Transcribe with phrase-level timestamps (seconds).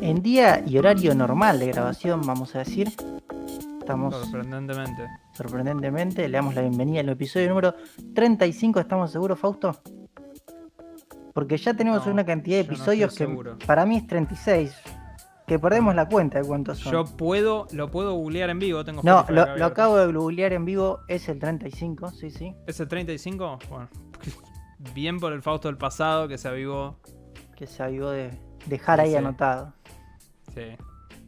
[0.00, 2.88] En día y horario normal de grabación, vamos a decir,
[3.80, 5.02] estamos Sorprendentemente.
[5.32, 7.74] sorprendentemente, le damos la bienvenida al episodio número
[8.14, 9.80] 35, ¿estamos seguros, Fausto?
[11.32, 13.26] Porque ya tenemos No, una cantidad de no episodios que
[13.66, 14.74] para mí es 36,
[15.46, 16.92] que perdemos la cuenta de cuántos son.
[16.92, 21.00] Yo puedo, lo puedo googlear en vivo, tengo no, lo, acabo de googlear en vivo,
[21.08, 23.58] es el 35, sí, sí, ¿Es el 35?
[23.70, 23.88] Bueno,
[24.92, 26.98] bien por el Fausto del pasado que se avivó.
[27.56, 28.36] que se avivó de
[28.66, 29.16] dejar ahí Sí.
[29.16, 29.72] anotado.
[30.52, 30.76] Sí.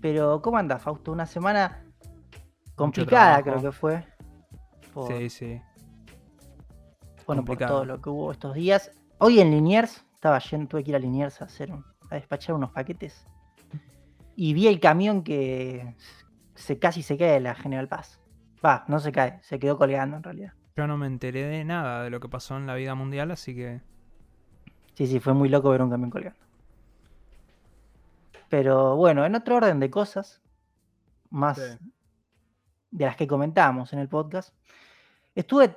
[0.00, 1.12] Pero, ¿cómo anda, Fausto?
[1.12, 1.84] Una semana
[2.74, 4.04] complicada, creo que fue.
[4.92, 5.62] Por- Sí, sí.
[7.26, 8.90] Bueno, por todo lo que hubo estos días.
[9.18, 12.54] Hoy en Liniers, estaba yendo, tuve que ir a Liniers a hacer un- a despachar
[12.56, 13.26] unos paquetes.
[14.34, 15.96] Y vi el camión que
[16.54, 18.20] se casi se cae de la General Paz.
[18.64, 20.52] Va, no se cae, se quedó colgando en realidad.
[20.76, 23.54] Yo no me enteré de nada de lo que pasó en la vida mundial, así
[23.54, 23.80] que.
[24.94, 26.38] Sí, sí, fue muy loco ver un camión colgando.
[28.48, 30.42] Pero bueno, en otro orden de cosas,
[31.30, 31.90] más Sí.
[32.90, 34.54] de las que comentábamos en el podcast,
[35.34, 35.76] estuve,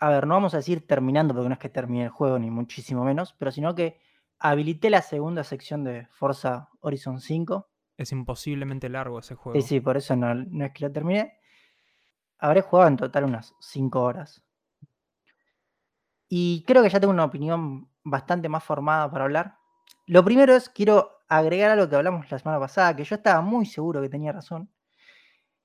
[0.00, 2.50] a ver, no vamos a decir terminando, porque no es que termine el juego, ni
[2.50, 4.00] muchísimo menos, pero sino que
[4.40, 7.68] habilité la segunda sección de Forza Horizon 5.
[7.96, 9.60] Es imposiblemente largo ese juego.
[9.60, 11.38] Sí, sí, por eso no, no es que lo terminé.
[12.38, 14.42] Habré jugado en total unas 5 horas.
[16.28, 19.56] Y creo que ya tengo una opinión bastante más formada para hablar.
[20.06, 23.40] Lo primero es, quiero agregar a lo que hablamos la semana pasada, que yo estaba
[23.40, 24.70] muy seguro que tenía razón.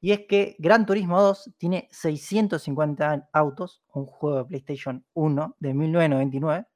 [0.02, 5.74] Y es que Gran Turismo 2 tiene 650 autos, un juego de PlayStation 1 de
[5.74, 6.68] 1999,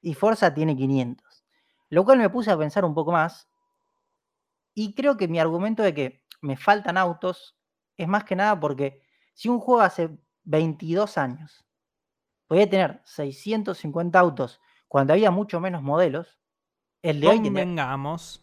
[0.00, 1.44] y Forza tiene 500.
[1.90, 3.48] Lo cual me puse a pensar un poco más.
[4.74, 7.56] Y creo que mi argumento de que me faltan autos
[7.96, 9.05] es más que nada porque
[9.36, 10.08] si un juego hace
[10.44, 11.66] 22 años
[12.46, 16.38] podía tener 650 autos cuando había mucho menos modelos,
[17.02, 17.60] el de hoy tiene...
[17.60, 18.42] Convengamos.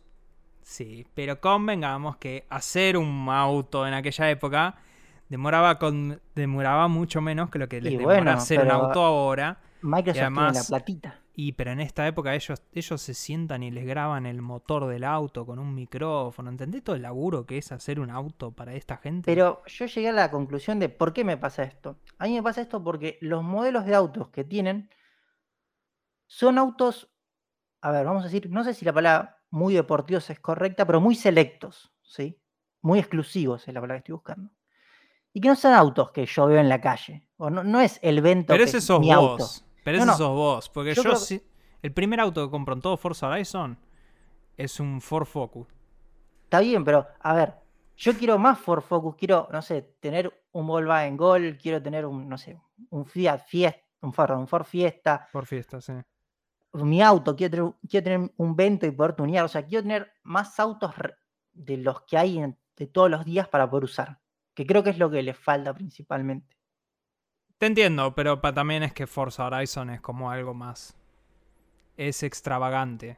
[0.61, 4.75] Sí, pero convengamos que hacer un auto en aquella época
[5.29, 9.01] demoraba con demoraba mucho menos que lo que les Y demora bueno, hacer un auto
[9.01, 9.59] ahora.
[9.81, 11.19] Microsoft tiene la además- platita.
[11.35, 15.03] Y pero en esta época ellos, ellos se sientan y les graban el motor del
[15.03, 16.49] auto con un micrófono.
[16.49, 19.31] ¿Entendés todo el laburo que es hacer un auto para esta gente?
[19.31, 21.97] Pero yo llegué a la conclusión de por qué me pasa esto.
[22.19, 24.91] A mí me pasa esto porque los modelos de autos que tienen
[26.27, 27.09] son autos,
[27.81, 31.01] a ver, vamos a decir, no sé si la palabra muy deportivos es correcta, pero
[31.01, 32.39] muy selectos, ¿sí?
[32.81, 34.51] Muy exclusivos es la palabra que estoy buscando.
[35.31, 37.27] Y que no son autos que yo veo en la calle.
[37.37, 39.15] O no, no es el vento Pero que ese es sos mi vos.
[39.15, 39.72] auto.
[39.83, 40.17] Pero No, ese no.
[40.17, 40.69] sos vos.
[40.69, 41.43] Porque Yo yo, que-
[41.81, 43.77] el primer auto que compro en todo Forza Horizon
[44.57, 45.67] es un Ford Focus.
[46.45, 47.55] Está bien, pero a ver,
[47.97, 52.29] yo quiero más Ford Focus, quiero, no sé, tener un Volkswagen Gol, quiero tener un,
[52.29, 52.59] no sé,
[52.91, 55.93] un Fiat Fiesta, un Ford, un Ford Fiesta, Por fiesta, sí.
[56.73, 60.11] mi auto, quiero tener, quiero tener un Vento y poder tunear, o sea, quiero tener
[60.23, 60.93] más autos
[61.51, 64.19] de los que hay en- de todos los días para poder usar,
[64.53, 66.55] que creo que es lo que le falta principalmente.
[67.63, 70.97] Te entiendo, pero pa- también es que Forza Horizon es como algo más.
[71.95, 73.17] Es extravagante.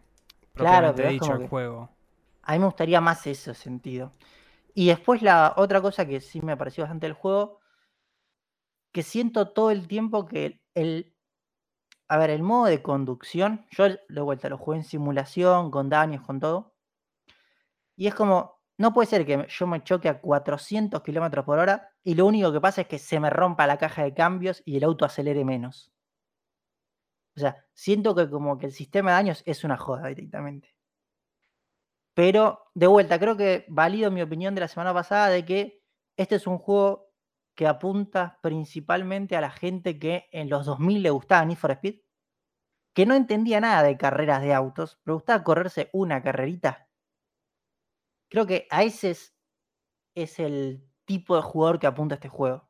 [0.54, 1.90] Claro, es dicho como el que- juego.
[2.44, 4.14] A mí me gustaría más ese sentido.
[4.76, 7.60] Y después la otra cosa que sí me pareció bastante del juego,
[8.92, 11.16] que siento todo el tiempo que el, el-
[12.08, 16.24] a ver, el modo de conducción, yo de vuelta lo jugué en simulación, con daños,
[16.24, 16.76] con todo.
[17.96, 21.95] Y es como, no puede ser que yo me choque a 400 kilómetros por hora
[22.06, 24.78] y lo único que pasa es que se me rompa la caja de cambios y
[24.78, 25.92] el auto acelere menos.
[27.36, 30.76] O sea, siento que como que el sistema de daños es una joda directamente.
[32.14, 35.84] Pero, de vuelta, creo que valido mi opinión de la semana pasada de que
[36.16, 37.12] este es un juego
[37.56, 42.02] que apunta principalmente a la gente que en los 2000 le gustaba Need for Speed,
[42.94, 46.88] que no entendía nada de carreras de autos, pero gustaba correrse una carrerita.
[48.30, 49.36] Creo que a ese es,
[50.16, 52.68] es el tipo de jugador que apunta a este juego.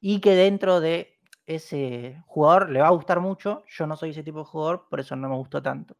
[0.00, 3.64] Y que dentro de ese jugador le va a gustar mucho.
[3.68, 5.96] Yo no soy ese tipo de jugador, por eso no me gustó tanto.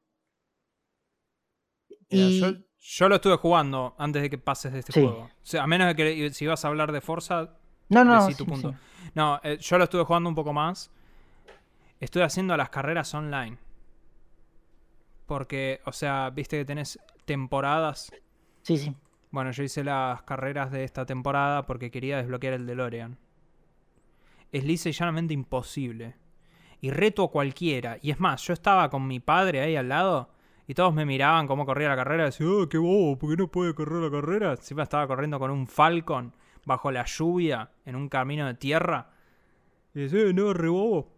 [2.11, 5.01] Mira, Y yo, yo lo estuve jugando antes de que pases de este Sí.
[5.03, 5.25] juego.
[5.25, 7.51] O sea, a menos de que si vas a hablar de Forza,
[7.89, 8.73] no, no, tu punto.
[8.73, 8.77] sí.
[9.15, 10.91] No, eh, yo lo estuve jugando un poco más.
[12.01, 13.59] Estoy haciendo las carreras online.
[15.27, 18.13] Porque, o sea, viste que tenés temporadas.
[18.63, 18.95] Sí, sí.
[19.35, 23.19] Bueno, yo hice las carreras de esta temporada porque quería desbloquear el DeLorean.
[24.53, 26.15] Es lisa y llanamente imposible.
[26.81, 27.99] Y reto a cualquiera.
[28.01, 30.31] Y es más, yo estaba con mi padre ahí al lado
[30.69, 33.37] y todos me miraban cómo corría la carrera y decían, oh, qué bobo, ¿por qué
[33.37, 34.57] no puede correr la carrera?
[34.57, 36.33] Siempre estaba corriendo con un Falcon
[36.65, 39.11] bajo la lluvia en un camino de tierra.
[39.95, 41.11] Y decía, "Eh, no, re bobo.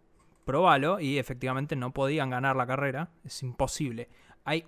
[0.43, 0.99] probalo.
[0.99, 3.11] Y efectivamente no podían ganar la carrera.
[3.23, 4.09] Es imposible.
[4.43, 4.65] Hay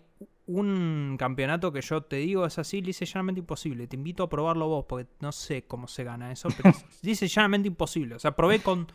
[0.50, 3.86] un campeonato que yo te digo es así, dice llanamente imposible.
[3.88, 6.74] Te invito a probarlo vos, porque no sé cómo se gana eso, pero
[7.04, 8.16] dice llanamente imposible.
[8.16, 8.88] O sea, probé con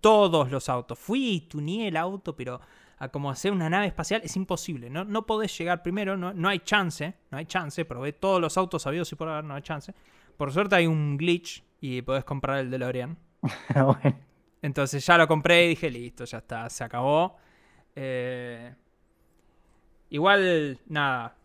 [0.00, 0.98] todos los autos.
[0.98, 2.60] Fui y tuneé el auto, pero
[2.98, 4.88] a como hacer una nave espacial es imposible.
[4.88, 7.84] No, no podés llegar primero, no, no hay chance, no hay chance.
[7.84, 9.92] Probé todos los autos sabidos y por haber, no hay chance.
[10.36, 13.18] Por suerte hay un glitch y podés comprar el DeLorean.
[13.74, 14.16] bueno.
[14.62, 17.36] Entonces ya lo compré y dije, listo, ya está, se acabó.
[17.96, 18.72] Eh,
[20.10, 21.36] igual, nada.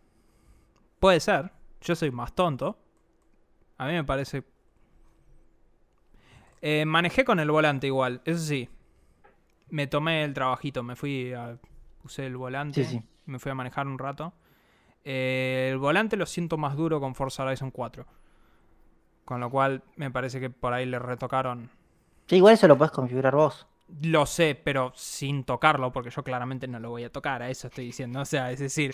[1.00, 1.50] Puede ser.
[1.80, 2.78] Yo soy más tonto.
[3.78, 4.44] A mí me parece...
[6.62, 8.68] Eh, manejé con el volante igual, eso sí.
[9.68, 11.58] Me tomé el trabajito, me fui a...
[12.04, 13.02] Usé el volante, Sí, sí.
[13.26, 14.32] me fui a manejar un rato.
[15.04, 18.06] Eh, el volante lo siento más duro con Forza Horizon 4.
[19.24, 21.68] Con lo cual me parece que por ahí le retocaron
[22.28, 23.66] Sí, igual eso lo puedes configurar vos.
[24.02, 27.68] Lo sé, pero sin tocarlo, porque yo claramente no lo voy a tocar, a eso
[27.68, 28.20] estoy diciendo.
[28.20, 28.92] O sea, es decir,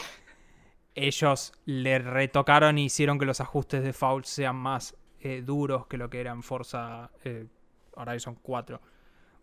[0.94, 5.96] ellos le retocaron y hicieron que los ajustes de foul sean más eh, duros que
[5.96, 7.46] lo que eran Forza eh,
[7.94, 8.80] Horizon 4.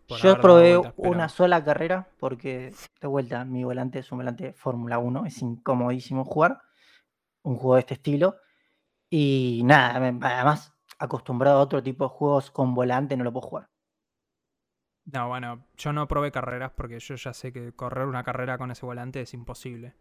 [0.06, 4.52] por Yo probé pero- una sola carrera porque, de vuelta, mi volante es un volante
[4.52, 6.60] Fórmula 1, es incomodísimo jugar
[7.42, 8.36] un juego de este estilo.
[9.08, 13.69] Y nada, además, acostumbrado a otro tipo de juegos con volante, no lo puedo jugar.
[15.06, 18.70] No, bueno, yo no probé carreras porque yo ya sé que correr una carrera con
[18.70, 19.94] ese volante es imposible.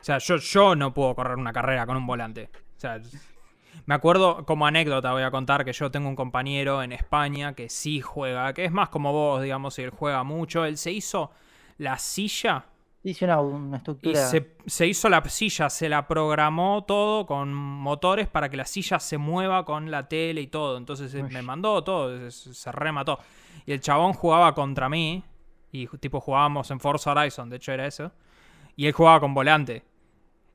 [0.00, 2.50] O sea, yo, yo no puedo correr una carrera con un volante.
[2.76, 3.00] O sea,
[3.86, 7.68] me acuerdo, como anécdota voy a contar que yo tengo un compañero en España que
[7.68, 10.64] sí juega, que es más como vos, digamos, y él juega mucho.
[10.64, 11.30] Él se hizo
[11.78, 12.66] la silla
[13.04, 14.26] Hice una, una y estructura.
[14.26, 19.00] se, se hizo la silla, se la programó todo con motores para que la silla
[19.00, 20.76] se mueva con la tele y todo.
[20.78, 21.30] Entonces eh, Uy.
[21.30, 23.18] me mandó todo, se, se remató.
[23.66, 25.24] Y el chabón jugaba contra mí,
[25.72, 28.12] y tipo jugábamos en Forza Horizon, de hecho era eso.
[28.76, 29.82] Y él jugaba con volante.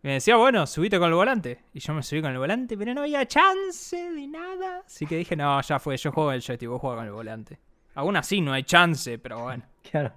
[0.03, 1.63] Y me decía, bueno, subite con el volante.
[1.73, 4.83] Y yo me subí con el volante, pero no había chance de nada.
[4.85, 7.59] Así que dije, no, ya fue, yo juego el joystick, vos juega con el volante.
[7.95, 9.63] Aún así no hay chance, pero bueno.
[9.89, 10.13] Claro.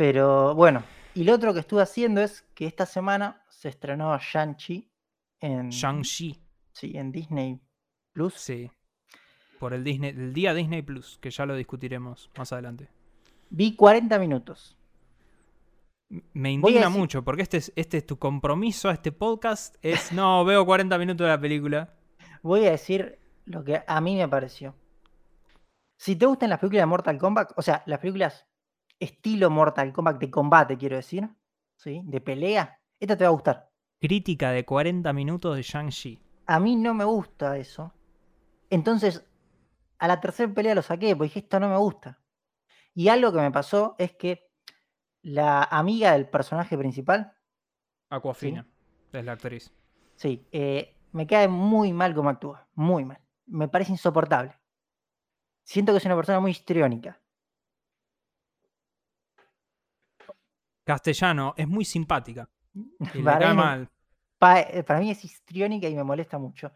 [0.00, 0.82] Pero bueno,
[1.14, 4.90] y lo otro que estuve haciendo es que esta semana se estrenó Shang-Chi
[5.40, 6.42] en, Shang-Chi.
[6.72, 7.60] sí, en Disney
[8.14, 8.32] Plus.
[8.32, 8.70] Sí.
[9.58, 12.88] Por el Disney, el día Disney Plus, que ya lo discutiremos más adelante.
[13.50, 14.74] Vi 40 minutos.
[16.32, 19.76] Me indigna decir- mucho, porque este es, este es tu compromiso a este podcast.
[19.82, 21.92] Es, no, veo 40 minutos de la película.
[22.42, 24.74] Voy a decir lo que a mí me pareció.
[25.98, 28.46] Si te gustan las películas de Mortal Kombat, o sea, las películas
[29.00, 31.28] estilo Mortal Kombat de combate, quiero decir,
[31.76, 32.02] ¿sí?
[32.04, 33.70] De pelea, esta te va a gustar.
[33.98, 36.20] Crítica de 40 minutos de Shang-Chi.
[36.46, 37.92] A mí no me gusta eso.
[38.70, 39.26] Entonces,
[39.98, 42.20] a la tercera pelea lo saqué, porque dije, esto no me gusta.
[42.94, 44.50] Y algo que me pasó es que
[45.22, 47.32] la amiga del personaje principal,
[48.08, 48.66] Aquafina
[49.12, 49.72] es la actriz.
[50.16, 53.20] sí, eh, me cae muy mal como actúa, muy mal.
[53.46, 54.58] Me parece insoportable.
[55.64, 57.19] Siento que es una persona muy histriónica.
[60.90, 62.48] Castellano, es muy simpática.
[63.14, 63.88] Y Para cae mí mal.
[64.38, 66.72] Pa- eh, para mí es histriónica y me molesta mucho.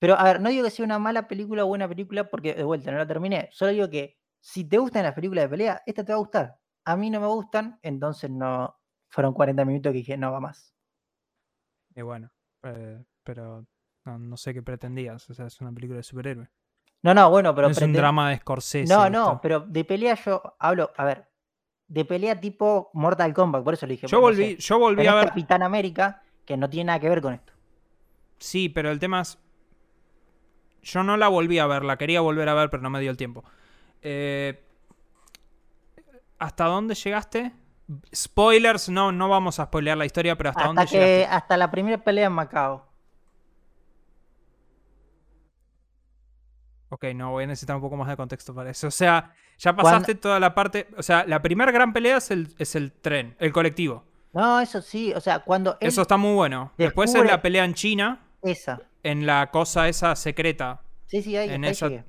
[0.00, 2.62] Pero, a ver, no digo que sea una mala película o buena película porque, de
[2.64, 3.48] vuelta, no la terminé.
[3.52, 6.58] Solo digo que si te gustan las películas de pelea, esta te va a gustar.
[6.84, 8.76] A mí no me gustan, entonces no.
[9.08, 10.74] Fueron 40 minutos que dije, no va más.
[11.94, 12.30] Y bueno,
[12.64, 13.64] eh, pero
[14.04, 15.28] no, no sé qué pretendías.
[15.30, 16.48] O sea, es una película de superhéroe.
[17.02, 17.68] No, no, bueno, pero.
[17.68, 18.92] No es un drama de Scorsese.
[18.92, 19.40] No, no, esto.
[19.42, 21.28] pero de pelea yo hablo, a ver,
[21.86, 24.06] de pelea tipo Mortal Kombat, por eso le dije.
[24.06, 25.28] Yo bueno, no volví, sé, yo volví a ver.
[25.28, 27.52] Capitán América, que no tiene nada que ver con esto.
[28.38, 29.38] Sí, pero el tema es.
[30.82, 33.10] Yo no la volví a ver, la quería volver a ver, pero no me dio
[33.10, 33.42] el tiempo.
[34.02, 34.62] Eh,
[36.38, 37.52] ¿Hasta dónde llegaste?
[38.14, 41.26] Spoilers, no, no vamos a spoilear la historia, pero ¿hasta, Hasta, dónde que, llegaste?
[41.26, 42.86] hasta la primera pelea en Macao.
[46.94, 48.86] Ok, no, voy a necesitar un poco más de contexto para eso.
[48.86, 50.86] O sea, ya pasaste toda la parte.
[50.96, 54.04] O sea, la primera gran pelea es el, es el tren, el colectivo.
[54.32, 56.70] No, eso sí, o sea, cuando él Eso está muy bueno.
[56.78, 58.80] Después es la pelea en China, esa.
[59.02, 60.82] en la cosa esa secreta.
[61.06, 62.04] Sí, sí, ahí, En ahí esa- llegué.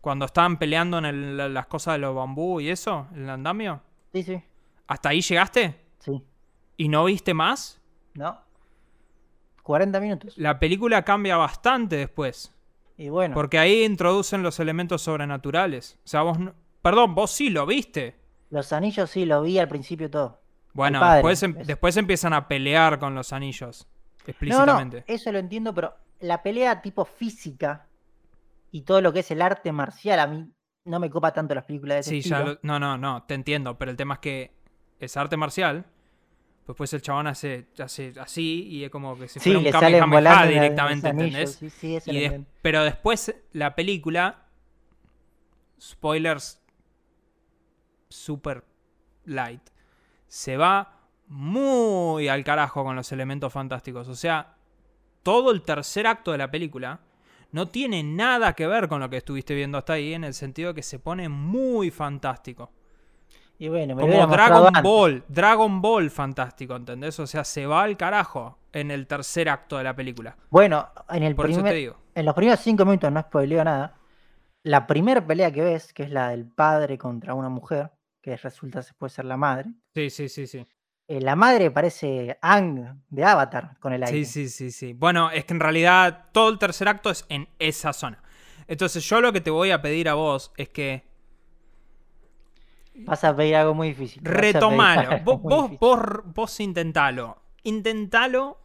[0.00, 3.82] Cuando estaban peleando en el- la- las cosas de los bambú y eso, el andamio.
[4.14, 4.42] Sí, sí,
[4.86, 5.78] ¿Hasta ahí llegaste?
[5.98, 6.22] sí.
[6.78, 7.78] ¿Y no viste más?
[8.14, 8.38] ¿No?
[9.62, 10.36] 40 minutos.
[10.38, 12.52] La película cambia bastante después.
[13.02, 15.98] Y bueno, Porque ahí introducen los elementos sobrenaturales.
[16.04, 16.38] O sea, vos.
[16.38, 18.16] no- Perdón, vos sí lo viste.
[18.50, 20.40] los anillos sí lo vi al principio todo.
[20.74, 23.86] Bueno, padre, después, em- después empiezan a pelear con los anillos.
[23.88, 25.04] No, no, Explícitamente.
[25.08, 27.86] eso lo entiendo, pero la pelea tipo física
[28.70, 30.48] y todo lo que es el arte marcial a mí
[30.84, 32.38] no me copa tanto las películas de ese Sí, estilo.
[32.38, 34.52] ya lo- No, no, no, te entiendo, pero el tema es que
[35.00, 35.86] es arte marcial.
[36.66, 40.46] Después el chabón hace, hace así y es como que si Sí, fuera un Kamehameha
[40.46, 41.72] directamente, anillos, ¿entendés?
[41.80, 42.48] Sí, sí, Y entiendo.
[42.62, 44.46] pero después la película,
[45.80, 46.60] spoilers
[48.08, 48.64] super
[49.24, 49.62] light,
[50.28, 54.08] se va muy al carajo con los elementos fantásticos.
[54.08, 54.54] O sea,
[55.22, 57.00] todo el tercer acto de la película
[57.50, 60.68] no tiene nada que ver con lo que estuviste viendo hasta ahí, en el sentido
[60.70, 62.70] de que se pone muy fantástico.
[63.62, 64.82] Y bueno, me lo Como Dragon antes.
[64.82, 67.20] Ball, Dragon Ball fantástico, ¿entendés?
[67.20, 70.36] O sea, se va al carajo en el tercer acto de la película.
[70.50, 71.96] Bueno, en, el Por eso te digo.
[72.12, 73.94] en los primeros cinco minutos, no spoileo nada,
[74.64, 78.80] la primera pelea que ves, que es la del padre contra una mujer, que resulta
[78.80, 80.66] después ser la madre, Sí, sí, sí, sí.
[81.06, 84.24] eh, la madre parece Ang de Avatar con el aire.
[84.24, 84.92] Sí, sí, sí, sí.
[84.92, 88.24] Bueno, es que en realidad todo el tercer acto es en esa zona.
[88.66, 91.11] Entonces yo lo que te voy a pedir a vos es que
[93.04, 94.22] Vas a pedir algo muy difícil.
[94.22, 95.18] vas retomalo.
[95.24, 95.78] Vos, vos, difícil.
[95.80, 95.98] vos,
[96.34, 97.38] vos intentalo.
[97.64, 98.58] Intentalo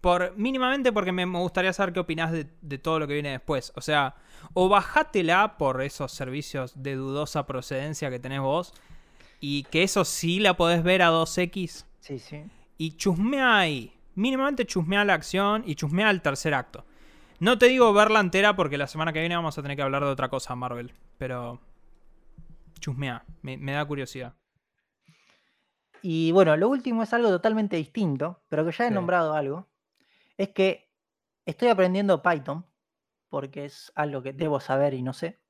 [0.00, 3.30] por, mínimamente porque me, me gustaría saber qué opinás de, de todo lo que viene
[3.30, 3.72] después.
[3.76, 4.14] O sea,
[4.54, 8.72] o bajátela por esos servicios de dudosa procedencia que tenés vos
[9.40, 12.44] y que eso sí la podés ver a 2X Sí, sí.
[12.78, 13.92] y chusmea ahí.
[14.14, 16.84] Mínimamente chusmea la acción y chusmea el tercer acto.
[17.38, 20.02] No te digo verla entera porque la semana que viene vamos a tener que hablar
[20.04, 20.92] de otra cosa, Marvel.
[21.16, 21.60] Pero
[22.80, 24.34] chusmea, me, me da curiosidad.
[26.02, 28.94] Y bueno, lo último es algo totalmente distinto, pero que ya he Sí.
[28.94, 29.68] nombrado algo.
[30.38, 30.90] Es que
[31.44, 32.64] estoy aprendiendo Python,
[33.28, 35.40] porque es algo que debo saber y no sé.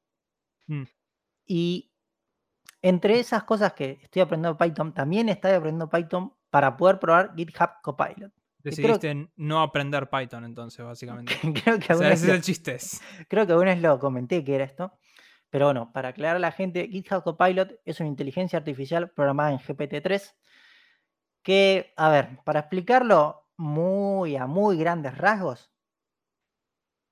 [0.66, 0.82] Mm.
[1.46, 1.92] Y
[2.82, 7.70] entre esas cosas que estoy aprendiendo Python, también estoy aprendiendo Python para poder probar GitHub
[7.82, 8.32] Copilot.
[8.62, 11.32] Que Decidiste no aprender Python entonces, básicamente.
[11.64, 12.76] creo, que O sea, ese es el chiste.
[13.28, 14.92] creo que alguna vez lo comenté que era esto.
[15.50, 19.58] Pero bueno, para aclarar a la gente, GitHub Copilot es una inteligencia artificial programada en
[19.58, 20.34] GPT-3
[21.42, 25.72] que, a ver, para explicarlo muy a muy grandes rasgos,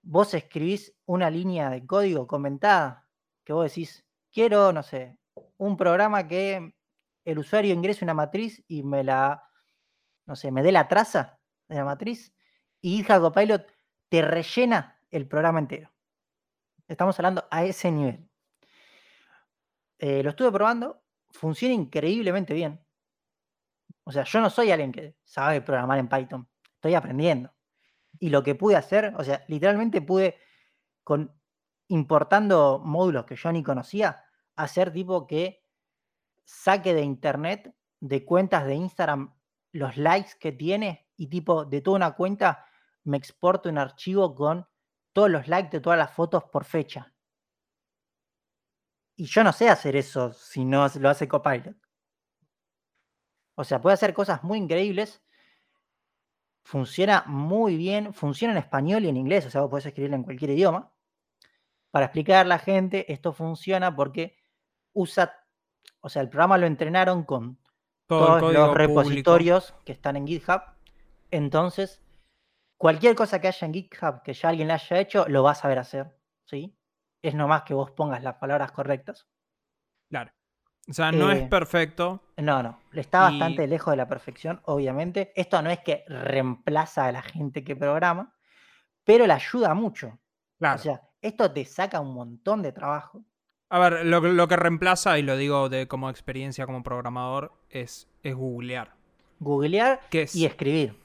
[0.02, 3.08] vos escribís una línea de código comentada
[3.44, 5.18] que vos decís, quiero, no sé,
[5.56, 6.74] un programa que
[7.24, 9.42] el usuario ingrese una matriz y me la,
[10.26, 12.34] no sé, me dé la traza de la matriz
[12.80, 13.66] y GitHub Copilot
[14.08, 15.90] te rellena el programa entero.
[16.86, 18.27] Estamos hablando a ese nivel.
[19.98, 22.80] Eh, lo estuve probando, funciona increíblemente bien.
[24.04, 27.52] O sea, yo no soy alguien que sabe programar en Python, estoy aprendiendo.
[28.18, 30.36] Y lo que pude hacer, o sea, literalmente pude,
[31.04, 31.38] con,
[31.88, 34.24] importando módulos que yo ni conocía,
[34.56, 35.64] hacer tipo que
[36.44, 39.34] saque de internet, de cuentas de Instagram,
[39.72, 42.64] los likes que tiene y tipo de toda una cuenta
[43.04, 44.66] me exporto un archivo con
[45.12, 47.12] todos los likes de todas las fotos por fecha.
[49.18, 51.74] Y yo no sé hacer eso si no lo hace Copilot.
[53.56, 55.24] O sea, puede hacer cosas muy increíbles.
[56.62, 58.14] Funciona muy bien.
[58.14, 59.44] Funciona en español y en inglés.
[59.44, 60.92] O sea, vos podés escribirlo en cualquier idioma.
[61.90, 64.36] Para explicar a la gente, esto funciona porque
[64.92, 65.34] usa.
[66.00, 67.58] O sea, el programa lo entrenaron con
[68.06, 68.74] Todo todos los público.
[68.74, 70.62] repositorios que están en GitHub.
[71.32, 72.00] Entonces,
[72.76, 75.62] cualquier cosa que haya en GitHub que ya alguien la haya hecho, lo vas a
[75.62, 76.16] saber hacer.
[76.44, 76.77] ¿sí?
[77.22, 79.26] Es nomás que vos pongas las palabras correctas.
[80.08, 80.30] Claro.
[80.88, 82.22] O sea, no es Eh, perfecto.
[82.38, 82.78] No, no.
[82.92, 85.32] Está Y- bastante lejos de la perfección, obviamente.
[85.36, 88.34] Esto no es que reemplaza a la gente que programa,
[89.04, 90.18] pero le ayuda mucho.
[90.58, 90.76] Claro.
[90.76, 93.22] O sea, esto te saca un montón de trabajo.
[93.70, 97.52] A ver, lo, que- lo que reemplaza, y lo digo de como experiencia como programador,
[97.68, 98.94] es, es googlear.
[99.40, 100.98] Googlear es, y escribir.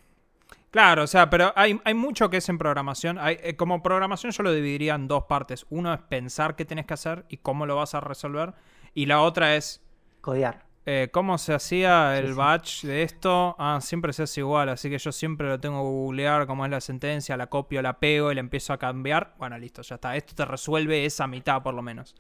[0.74, 3.20] Claro, o sea, pero hay, hay mucho que es en programación.
[3.20, 5.68] Hay, eh, como programación yo lo dividiría en dos partes.
[5.70, 8.56] Uno es pensar qué tenés que hacer y cómo lo vas a resolver.
[8.96, 9.84] Y la otra es
[10.22, 10.65] Codear.
[10.86, 12.34] eh, cómo se hacía el sí.
[12.34, 13.56] batch de esto.
[13.60, 16.72] Ah, siempre se hace igual, así que yo siempre lo tengo que googlear cómo es
[16.72, 19.36] la sentencia, la copio, la pego y la empiezo a cambiar.
[19.39, 20.15] Bueno, listo, ya está.
[20.18, 22.15] Esto te resuelve esa mitad por lo menos.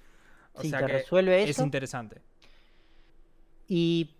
[0.53, 1.63] O Sí, sea te que resuelve es eso.
[1.63, 2.21] interesante.
[3.67, 4.15] Y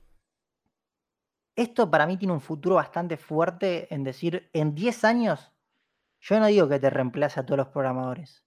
[1.55, 5.51] esto para mí tiene un futuro bastante fuerte en decir, en 10 años,
[6.19, 8.45] yo no digo que te reemplace a todos los programadores,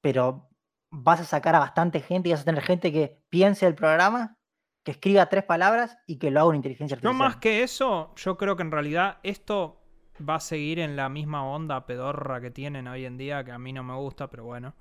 [0.00, 0.50] pero
[0.90, 4.38] vas a sacar a bastante gente y vas a tener gente que piense el programa,
[4.84, 7.28] que escriba tres palabras y que lo haga una inteligencia No artificial.
[7.28, 9.82] más que eso, yo creo que en realidad esto
[10.26, 13.58] va a seguir en la misma onda pedorra que tienen hoy en día, que a
[13.58, 14.74] mí no me gusta, pero bueno.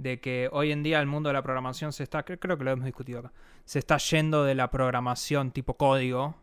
[0.00, 2.64] De que hoy en día el mundo de la programación se está, cre- creo que
[2.64, 3.32] lo hemos discutido acá,
[3.64, 6.34] se está yendo de la programación tipo código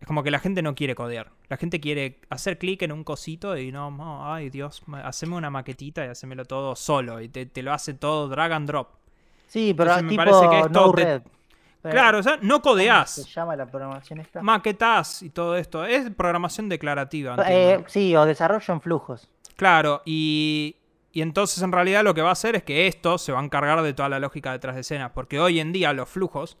[0.00, 1.30] Es como que la gente no quiere codear.
[1.48, 5.50] La gente quiere hacer clic en un cosito y no, no, ay Dios, haceme una
[5.50, 7.20] maquetita y hacémelo todo solo.
[7.20, 8.88] Y te, te lo hace todo drag and drop.
[9.48, 11.22] Sí, pero Entonces me tipo parece que esto no te- red.
[11.80, 13.10] Pero, Claro, o sea, no ¿cómo codeás.
[13.10, 14.42] se llama la programación esta?
[14.42, 15.84] Maquetás y todo esto.
[15.84, 17.36] Es programación declarativa.
[17.48, 19.28] Eh, sí, o desarrollo en flujos.
[19.56, 20.76] Claro, y,
[21.12, 23.44] y entonces en realidad lo que va a hacer es que esto se va a
[23.44, 25.12] encargar de toda la lógica detrás de escena.
[25.14, 26.58] Porque hoy en día los flujos,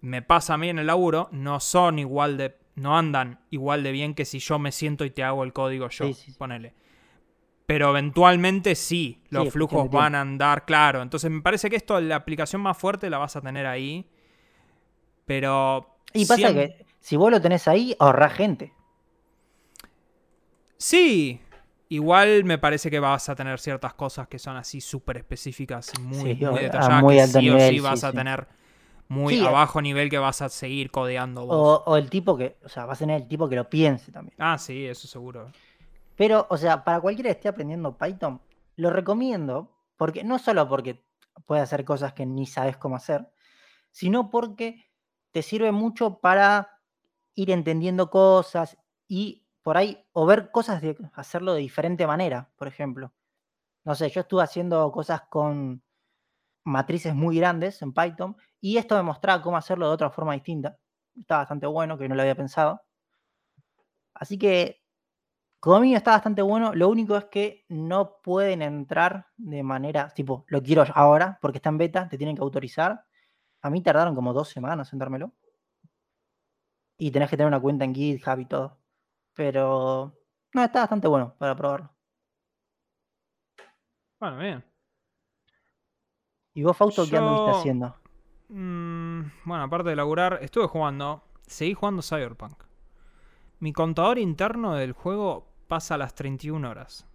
[0.00, 2.56] me pasa a mí en el laburo, no son igual de.
[2.76, 5.88] no andan igual de bien que si yo me siento y te hago el código
[5.90, 6.06] yo.
[6.06, 6.38] Sí, sí, sí.
[6.38, 6.74] Ponele.
[7.66, 11.00] Pero eventualmente sí, los flujos van a andar, claro.
[11.00, 14.06] Entonces me parece que esto, la aplicación más fuerte la vas a tener ahí.
[15.24, 15.98] Pero.
[16.12, 18.72] Y pasa que si vos lo tenés ahí, ahorrás gente.
[20.76, 21.40] Sí,
[21.88, 26.02] igual me parece que vas a tener ciertas cosas que son así súper específicas y
[26.02, 27.02] muy, Sí, detalladas.
[27.02, 28.46] muy que sí o nivel, sí sí, vas a tener
[29.08, 29.52] muy Sí, a eh.
[29.52, 31.80] bajo nivel que vas a seguir codeando vos.
[31.86, 34.10] O, o el tipo que, o sea, vas a tener el tipo que lo piense
[34.12, 34.34] también.
[34.38, 35.46] Ah, sí, eso seguro.
[36.16, 38.40] Pero, o sea, para cualquiera que esté aprendiendo Python,
[38.76, 41.04] lo recomiendo, porque no solo porque
[41.46, 43.28] puede hacer cosas que ni sabes cómo hacer,
[43.90, 44.84] sino porque
[45.32, 46.80] te sirve mucho para
[47.34, 48.76] ir entendiendo cosas
[49.08, 53.12] y por ahí, o ver cosas de hacerlo de diferente manera, por ejemplo.
[53.84, 55.82] No sé, yo estuve haciendo cosas con
[56.64, 60.78] matrices muy grandes en Python y esto me mostraba cómo hacerlo de otra forma distinta.
[61.16, 62.82] Está bastante bueno, que no lo había pensado.
[64.14, 64.84] Así que
[65.64, 66.74] Conmigo está bastante bueno.
[66.74, 71.70] Lo único es que no pueden entrar de manera, tipo, lo quiero ahora porque está
[71.70, 73.06] en beta, te tienen que autorizar.
[73.62, 75.32] A mí tardaron como dos semanas en dármelo.
[76.98, 78.78] Y tenés que tener una cuenta en GitHub y todo.
[79.34, 80.12] Pero
[80.54, 81.90] no, está bastante bueno para probarlo.
[84.20, 84.64] Bueno, bien.
[86.54, 87.96] ¿Y vos, Fausto, qué anduviste Yo- haciendo?
[88.48, 91.24] Mm, bueno, aparte de laburar, estuve jugando.
[91.46, 92.62] Seguí jugando Cyberpunk.
[93.58, 97.06] Mi contador interno del juego pasa a las 31 horas.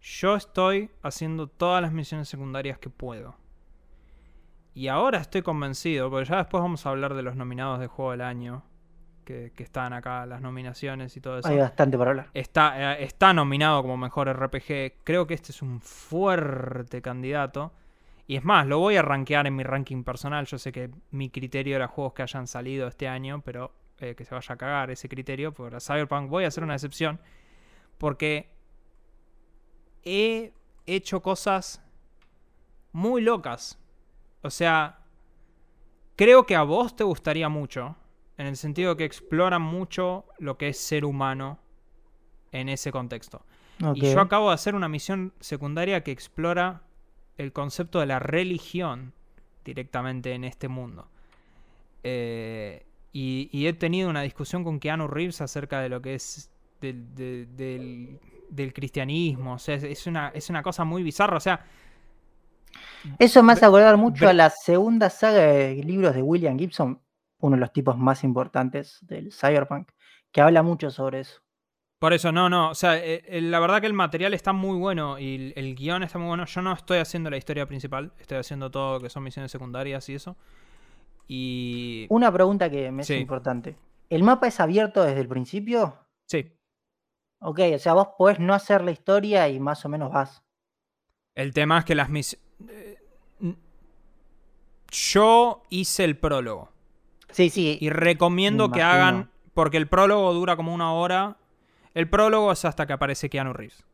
[0.00, 3.36] Yo estoy haciendo todas las misiones secundarias que puedo.
[4.74, 8.10] Y ahora estoy convencido, porque ya después vamos a hablar de los nominados de juego
[8.10, 8.64] del año.
[9.24, 11.48] Que, que están acá, las nominaciones y todo eso.
[11.48, 12.28] Hay bastante para hablar.
[12.34, 15.02] Está, eh, está nominado como mejor RPG.
[15.02, 17.72] Creo que este es un fuerte candidato.
[18.26, 20.46] Y es más, lo voy a rankear en mi ranking personal.
[20.46, 24.24] Yo sé que mi criterio era juegos que hayan salido este año, pero eh, que
[24.24, 25.52] se vaya a cagar ese criterio.
[25.52, 27.20] Por Cyberpunk voy a hacer una excepción.
[27.98, 28.50] Porque
[30.02, 30.52] he
[30.86, 31.82] hecho cosas
[32.92, 33.78] muy locas.
[34.42, 34.98] O sea,
[36.16, 37.96] creo que a vos te gustaría mucho.
[38.36, 41.58] En el sentido de que exploran mucho lo que es ser humano
[42.52, 43.42] en ese contexto.
[43.94, 46.82] Y yo acabo de hacer una misión secundaria que explora
[47.38, 49.12] el concepto de la religión
[49.64, 51.08] directamente en este mundo.
[52.02, 56.50] Eh, y, y he tenido una discusión con Keanu Reeves acerca de lo que es
[56.80, 58.20] del, de- del,
[58.50, 59.54] del cristianismo.
[59.54, 61.36] O sea, es, es una, es una cosa muy bizarra.
[61.36, 61.64] O sea,
[63.18, 66.98] Eso me hace acordar mucho a la segunda saga de libros de William Gibson,
[67.44, 69.90] uno de los tipos más importantes del Cyberpunk,
[70.32, 71.42] que habla mucho sobre eso.
[71.98, 72.70] Por eso, no, no.
[72.70, 75.74] O sea, eh, eh, la verdad que el material está muy bueno y el, el
[75.74, 76.44] guion está muy bueno.
[76.46, 80.08] Yo no estoy haciendo la historia principal, estoy haciendo todo lo que son misiones secundarias
[80.08, 80.36] y eso.
[81.28, 82.06] Y.
[82.10, 83.14] Una pregunta que me es Sí.
[83.14, 83.76] importante.
[84.10, 85.96] ¿El mapa es abierto desde el principio?
[86.26, 86.50] Sí.
[87.40, 90.42] Ok, o sea, vos podés no hacer la historia y más o menos vas.
[91.34, 92.42] El tema es que las misiones.
[94.90, 96.73] Yo hice el prólogo.
[97.34, 97.78] Sí, sí.
[97.80, 99.28] Y recomiendo que hagan.
[99.54, 101.36] Porque el prólogo dura como una hora.
[101.94, 103.84] El prólogo es hasta que aparece Keanu Reeves.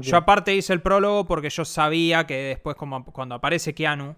[0.00, 4.16] Yo aparte hice el prólogo porque yo sabía que después como cuando aparece Keanu,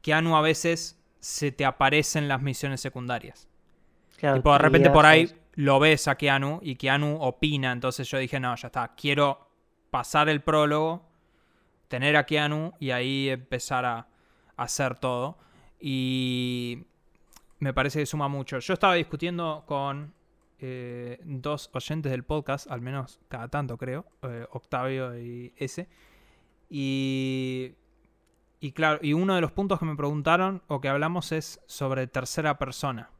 [0.00, 3.46] Keanu a veces se te aparecen las misiones secundarias.
[4.16, 7.72] Claro, Tipo, de repente por ahí lo ves a Keanu y Keanu opina.
[7.72, 8.94] Entonces yo dije, no, ya está.
[8.94, 9.50] Quiero
[9.90, 11.06] pasar el prólogo,
[11.88, 15.36] tener a Keanu y ahí empezar a, a hacer todo.
[15.78, 16.86] Y
[17.62, 18.58] me parece que suma mucho.
[18.58, 20.12] Yo estaba discutiendo con
[20.58, 25.88] eh, dos oyentes del podcast, al menos cada tanto creo, eh, Octavio y ese.
[26.68, 27.76] Y,
[28.58, 32.08] y claro, y uno de los puntos que me preguntaron o que hablamos es sobre
[32.08, 33.10] tercera persona.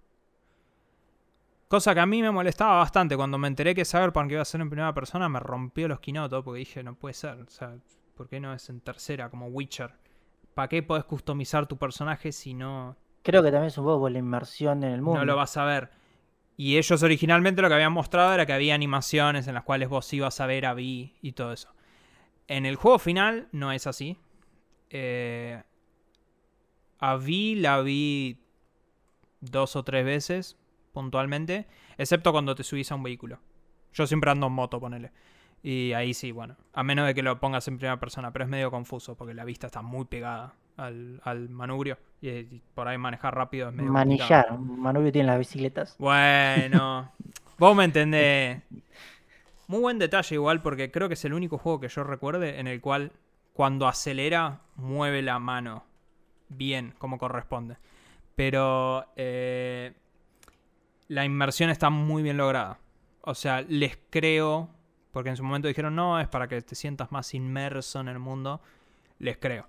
[1.68, 3.16] Cosa que a mí me molestaba bastante.
[3.16, 6.42] Cuando me enteré que Cyberpunk iba a ser en primera persona, me rompió los quinotos
[6.42, 7.40] porque dije, no puede ser.
[7.42, 7.76] O sea,
[8.16, 9.94] ¿por qué no es en tercera como Witcher?
[10.52, 14.10] ¿Para qué podés customizar tu personaje si no, Creo que también es un poco por
[14.10, 15.20] la inmersión en el mundo.
[15.20, 15.90] no lo vas a ver?
[16.56, 20.12] Y ellos originalmente lo que habían mostrado era que había animaciones en las cuales vos
[20.12, 21.72] ibas a ver a Vi y todo eso.
[22.46, 24.18] En el juego final no es así.
[24.90, 25.62] Eh,
[26.98, 28.38] a Vi la vi
[29.40, 30.56] dos o tres veces.
[30.92, 33.40] puntualmente, excepto cuando te subís a un vehículo.
[33.94, 35.10] Yo siempre ando en moto, ponele.
[35.62, 38.50] Y ahí sí, bueno, a menos de que lo pongas en primera persona, pero es
[38.50, 42.98] medio confuso porque la vista está muy pegada al, al manubrio y, y por ahí
[42.98, 44.58] manejar rápido es medio complicado.
[44.58, 44.78] Manillar.
[44.78, 45.96] Manubrio tiene las bicicletas.
[45.98, 47.12] Bueno,
[47.58, 48.62] vos me entendés.
[49.66, 52.66] Muy buen detalle igual porque creo que es el único juego que yo recuerde en
[52.66, 53.12] el cual
[53.52, 55.84] cuando acelera mueve la mano
[56.48, 57.76] bien como corresponde.
[58.34, 59.92] Pero eh,
[61.08, 62.78] la inmersión está muy bien lograda.
[63.22, 64.70] O sea, les creo,
[65.12, 68.18] porque en su momento dijeron, no, es para que te sientas más inmerso en el
[68.18, 68.60] mundo.
[69.18, 69.68] Les creo.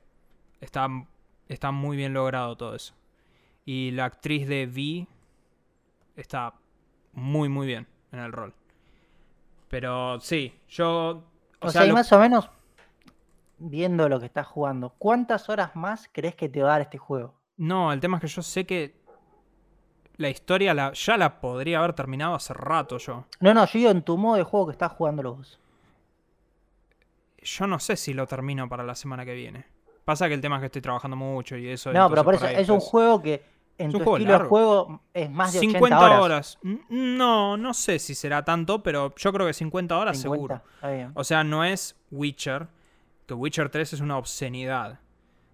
[0.63, 0.87] Está,
[1.47, 2.93] está muy bien logrado todo eso.
[3.65, 5.07] Y la actriz de Vi
[6.15, 6.53] está
[7.13, 8.53] muy, muy bien en el rol.
[9.69, 11.23] Pero sí, yo...
[11.59, 12.49] O, sea, y lo- más o menos,
[13.57, 16.97] viendo lo que estás jugando, ¿cuántas horas más crees que te va a dar este
[16.97, 17.33] juego?
[17.57, 19.01] No, el tema es que yo sé que
[20.17, 23.25] la historia la, ya la podría haber terminado hace rato yo.
[23.39, 25.59] No, no, yo digo en tu modo de juego que estás jugando vos.
[27.41, 29.65] Yo no sé si lo termino para la semana que viene.
[30.05, 31.93] Pasa que el tema es que estoy trabajando mucho y eso.
[31.93, 33.43] No, pero por eso es un juego que
[33.77, 36.19] en Es un tu juego estilo de juego es más de 50 80 horas.
[36.21, 36.59] horas.
[36.89, 41.11] No, no sé si será tanto, pero yo creo que 50 horas 50, seguro.
[41.15, 42.67] O sea, no es Witcher,
[43.25, 44.99] que Witcher 3 es una obscenidad.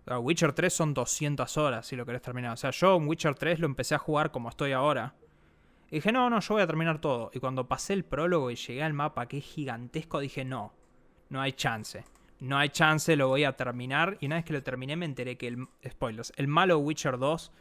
[0.07, 2.53] O Witcher 3 son 200 horas si lo querés terminar.
[2.53, 5.13] O sea, yo en Witcher 3 lo empecé a jugar como estoy ahora.
[5.91, 7.31] Y dije, no, no, yo voy a terminar todo.
[7.33, 10.73] Y cuando pasé el prólogo y llegué al mapa que es gigantesco, dije, no,
[11.29, 12.03] no hay chance.
[12.39, 14.17] No hay chance, lo voy a terminar.
[14.21, 15.67] Y una vez que lo terminé me enteré que el...
[15.87, 16.31] Spoilers.
[16.37, 17.51] El malo Witcher 2,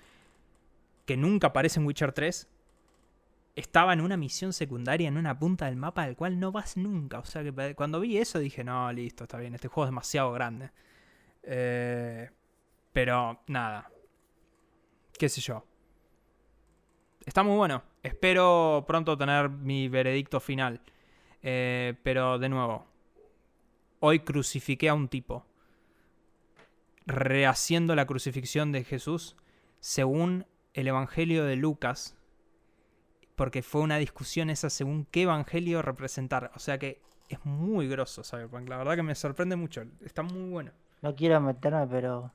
[1.05, 2.49] que nunca aparece en Witcher 3,
[3.57, 7.19] estaba en una misión secundaria en una punta del mapa al cual no vas nunca.
[7.19, 10.31] O sea que cuando vi eso dije, no, listo, está bien, este juego es demasiado
[10.33, 10.71] grande.
[11.43, 12.31] Eh,
[12.93, 13.91] pero nada.
[15.19, 15.65] Qué sé yo.
[17.27, 17.83] Está muy bueno.
[18.03, 20.81] Espero pronto tener mi veredicto final.
[21.43, 22.87] Eh, pero de nuevo,
[24.01, 25.45] hoy crucifiqué a un tipo.
[27.07, 29.37] Rehaciendo la crucifixión de Jesús
[29.81, 32.17] según el Evangelio de Lucas,
[33.35, 36.51] porque fue una discusión esa según qué evangelio representar.
[36.55, 38.69] O sea que es muy grosso Cyberpunk.
[38.69, 39.85] La verdad que me sorprende mucho.
[40.05, 40.73] Está muy bueno.
[41.01, 42.33] No quiero meterme, pero.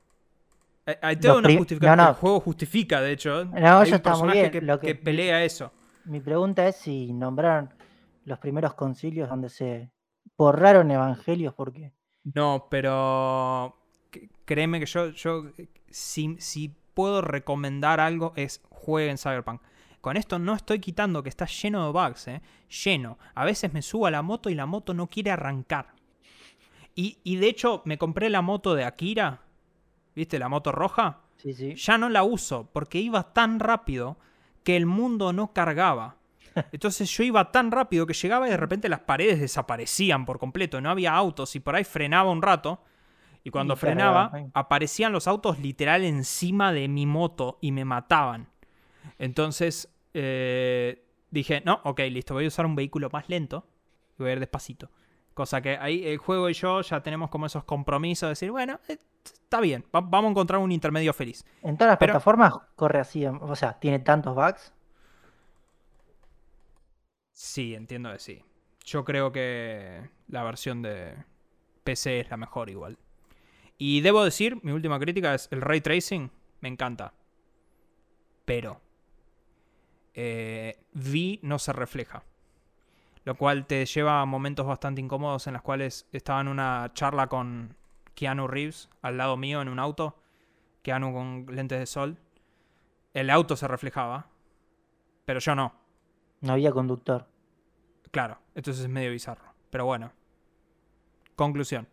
[0.86, 1.96] Eh, Hay toda una justificación.
[1.98, 2.08] no, no.
[2.10, 3.44] El juego justifica, de hecho.
[3.44, 4.50] No, Hay un está muy personaje bien.
[4.52, 5.70] Que, Lo que- que pelea eso.
[6.06, 7.72] Mi pregunta es si nombraron
[8.24, 9.90] los primeros concilios donde se
[10.36, 11.92] borraron evangelios, porque.
[12.24, 13.76] No, pero
[14.44, 19.60] créeme que yo, yo eh, si, si puedo recomendar algo es jueguen Cyberpunk.
[20.00, 22.42] Con esto no estoy quitando que está lleno de bugs, ¿eh?
[22.84, 23.18] Lleno.
[23.34, 25.94] A veces me subo a la moto y la moto no quiere arrancar.
[26.94, 29.40] Y, y de hecho me compré la moto de Akira,
[30.14, 30.38] ¿viste?
[30.38, 31.20] La moto roja.
[31.36, 31.74] Sí, sí.
[31.74, 34.18] Ya no la uso porque iba tan rápido
[34.62, 36.16] que el mundo no cargaba.
[36.72, 40.80] Entonces yo iba tan rápido que llegaba y de repente las paredes desaparecían por completo.
[40.80, 42.82] No había autos y por ahí frenaba un rato.
[43.42, 47.84] Y cuando Y frenaba, cargaba, aparecían los autos literal encima de mi moto y me
[47.84, 48.48] mataban.
[49.18, 53.66] Entonces eh, dije, no, ok, listo, voy a usar un vehículo más lento
[54.18, 54.90] y voy a ir despacito.
[55.34, 58.78] Cosa que ahí el juego y yo ya tenemos como esos compromisos de decir, bueno,
[58.88, 61.44] eh, está bien, va- vamos a encontrar un intermedio feliz.
[61.62, 64.72] En todas las Pero- plataformas corre así, o sea, tiene tantos bugs.
[67.44, 68.42] Sí, entiendo que sí.
[68.86, 71.14] Yo creo que la versión de
[71.84, 72.96] PC es la mejor igual.
[73.76, 76.30] Y debo decir, mi última crítica es el ray tracing,
[76.62, 77.12] me encanta.
[78.46, 78.80] Pero
[80.14, 82.22] eh, V no se refleja.
[83.24, 87.26] Lo cual te lleva a momentos bastante incómodos en los cuales estaba en una charla
[87.26, 87.76] con
[88.14, 90.16] Keanu Reeves al lado mío en un auto.
[90.80, 92.16] Keanu con lentes de sol.
[93.12, 94.30] El auto se reflejaba,
[95.26, 95.74] pero yo no.
[96.40, 97.33] No había conductor.
[98.14, 99.42] Claro, entonces es medio bizarro.
[99.70, 100.12] Pero bueno.
[101.34, 101.88] Conclusión.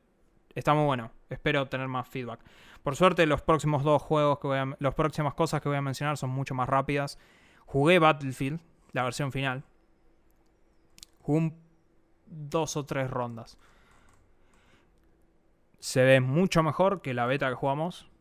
[0.53, 1.09] Está muy bueno.
[1.31, 2.39] Espero tener más feedback.
[2.83, 4.77] Por suerte, los próximos dos juegos que voy a.
[4.77, 7.17] Las próximas cosas que voy a mencionar son mucho más rápidas.
[7.65, 8.59] Jugué Battlefield,
[8.91, 9.63] la versión final.
[11.21, 11.53] Jugué
[12.27, 13.57] dos o tres rondas.
[15.79, 18.11] Se ve mucho mejor que la beta que jugamos.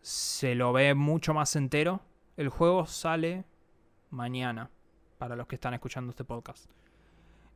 [0.00, 2.02] Se lo ve mucho más entero.
[2.36, 3.44] El juego sale
[4.10, 4.70] mañana
[5.18, 6.70] para los que están escuchando este podcast.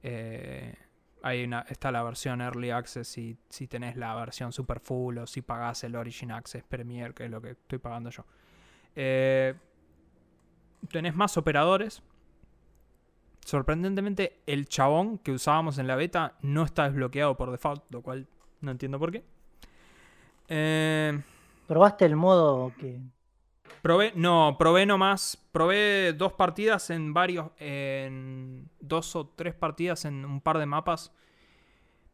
[0.02, 0.74] Eh,
[1.22, 5.26] hay una, está la versión Early Access si, si tenés la versión Super Full o
[5.26, 8.24] si pagás el Origin Access Premier, que es lo que estoy pagando yo.
[8.94, 9.54] Eh,
[10.90, 12.02] tenés más operadores.
[13.44, 18.26] Sorprendentemente, el chabón que usábamos en la beta no está desbloqueado por default, lo cual
[18.61, 19.24] no entiendo por qué.
[20.48, 21.20] Eh,
[21.66, 23.00] ¿Probaste el modo que
[23.83, 25.37] Probé, no, probé nomás.
[25.52, 27.50] Probé dos partidas en varios.
[27.59, 31.12] En dos o tres partidas en un par de mapas.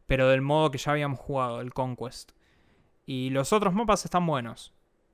[0.07, 2.31] Pero del modo que ya habíamos jugado, el Conquest.
[3.05, 4.73] Y los otros mapas están buenos.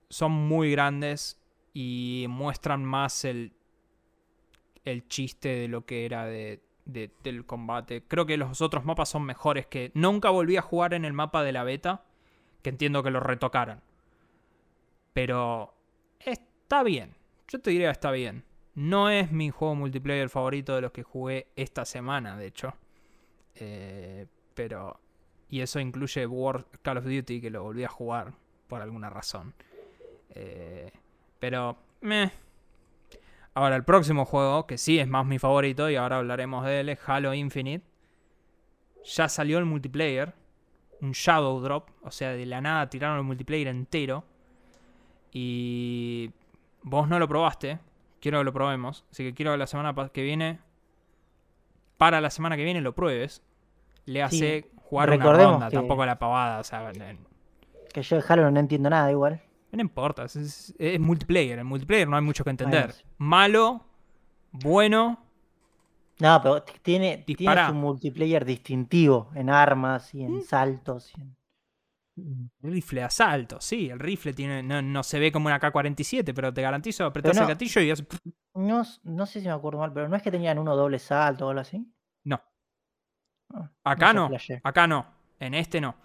[0.09, 1.41] Son muy grandes
[1.73, 3.53] y muestran más el,
[4.83, 8.03] el chiste de lo que era de, de- del combate.
[8.05, 9.91] Creo que los otros mapas son mejores que...
[9.93, 12.03] Nunca volví a jugar en el mapa de la beta,
[12.61, 13.81] que entiendo que lo retocaran.
[15.13, 15.73] Pero
[16.25, 17.15] está bien.
[17.47, 18.43] Yo te diría está bien.
[18.73, 22.73] No es mi juego multiplayer favorito de los que jugué esta semana, de hecho.
[23.55, 24.99] Eh, pero...
[25.49, 28.33] Y eso incluye War Call of Duty, que lo volví a jugar
[28.67, 29.53] por alguna razón.
[30.29, 30.91] Eh,
[31.39, 31.77] pero...
[31.99, 32.31] Meh.
[33.53, 36.89] Ahora, el próximo juego, que sí es más mi favorito, y ahora hablaremos de él,
[36.89, 37.85] es Halo Infinite.
[39.03, 40.33] Ya salió el multiplayer.
[41.01, 41.89] Un Shadow Drop.
[42.03, 44.23] O sea, de la nada tiraron el multiplayer entero.
[45.31, 46.31] Y
[46.83, 47.79] vos no lo probaste.
[48.19, 49.05] Quiero que lo probemos.
[49.11, 50.59] Así que quiero que la semana que viene.
[51.97, 53.41] Para la semana que viene lo pruebes.
[54.05, 55.69] Le hace jugar una ronda.
[55.69, 56.59] que- Tampoco la pavada.
[56.59, 56.91] O sea,
[57.93, 59.41] Que yo de Halo no entiendo nada igual.
[59.71, 60.23] no importa.
[60.25, 61.59] Es, es- es multiplayer.
[61.59, 62.87] En multiplayer no hay mucho que entender.
[62.87, 63.03] Bueno.
[63.17, 63.85] Malo.
[64.51, 65.19] Bueno.
[66.19, 70.35] No, pero tiene, tiene su multiplayer distintivo en armas y Mm.
[70.35, 71.11] en saltos.
[71.17, 71.35] y en-
[72.61, 76.61] Rifle asalto, sí, el rifle tiene, no, no se ve como una K-47, pero te
[76.61, 77.47] garantizo, apretás Pero el no.
[77.47, 78.05] gatillo y hace...
[78.53, 81.47] No, no sé si me acuerdo mal, pero no es que tenían uno doble salto
[81.47, 81.85] o algo así.
[82.23, 82.41] No.
[83.53, 84.29] Ah, Acá no,
[84.63, 85.05] acá no,
[85.39, 85.95] en este no.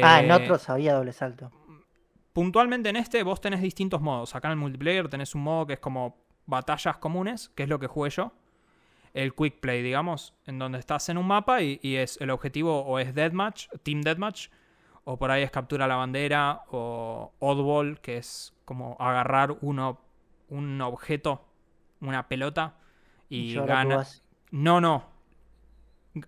[0.00, 1.50] Ah, en Eh, otros había doble salto.
[2.32, 4.34] Puntualmente en este vos tenés distintos modos.
[4.34, 7.78] Acá en el multiplayer tenés un modo que es como batallas comunes, que es lo
[7.78, 8.32] que jugué yo.
[9.12, 12.80] El quick play, digamos, en donde estás en un mapa y, y es el objetivo
[12.84, 14.48] o es deathmatch, team deathmatch,
[15.04, 20.00] o por ahí es captura la bandera, o oddball, que es como agarrar uno,
[20.48, 21.44] un objeto,
[22.00, 22.74] una pelota,
[23.28, 23.96] y yo ahora tú gana.
[23.96, 25.04] vas- No, no.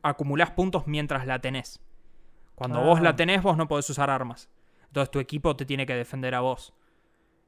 [0.02, 1.80] Acumulás puntos mientras la tenés.
[2.54, 3.16] Cuando vos la Ah.
[3.16, 4.48] tenés, vos no podés usar armas.
[4.86, 6.72] Entonces tu equipo te tiene que defender a vos.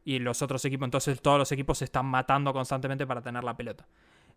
[0.05, 3.57] Y los otros equipos, entonces todos los equipos se están matando constantemente para tener la
[3.57, 3.87] pelota.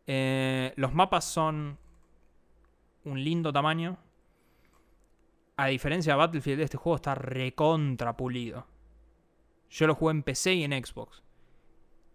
[0.08, 1.78] Eh, los mapas son
[3.04, 3.98] un lindo tamaño.
[5.60, 8.66] A diferencia de Battlefield, este juego está recontra pulido.
[9.70, 11.22] Yo lo jugué en PC y en Xbox.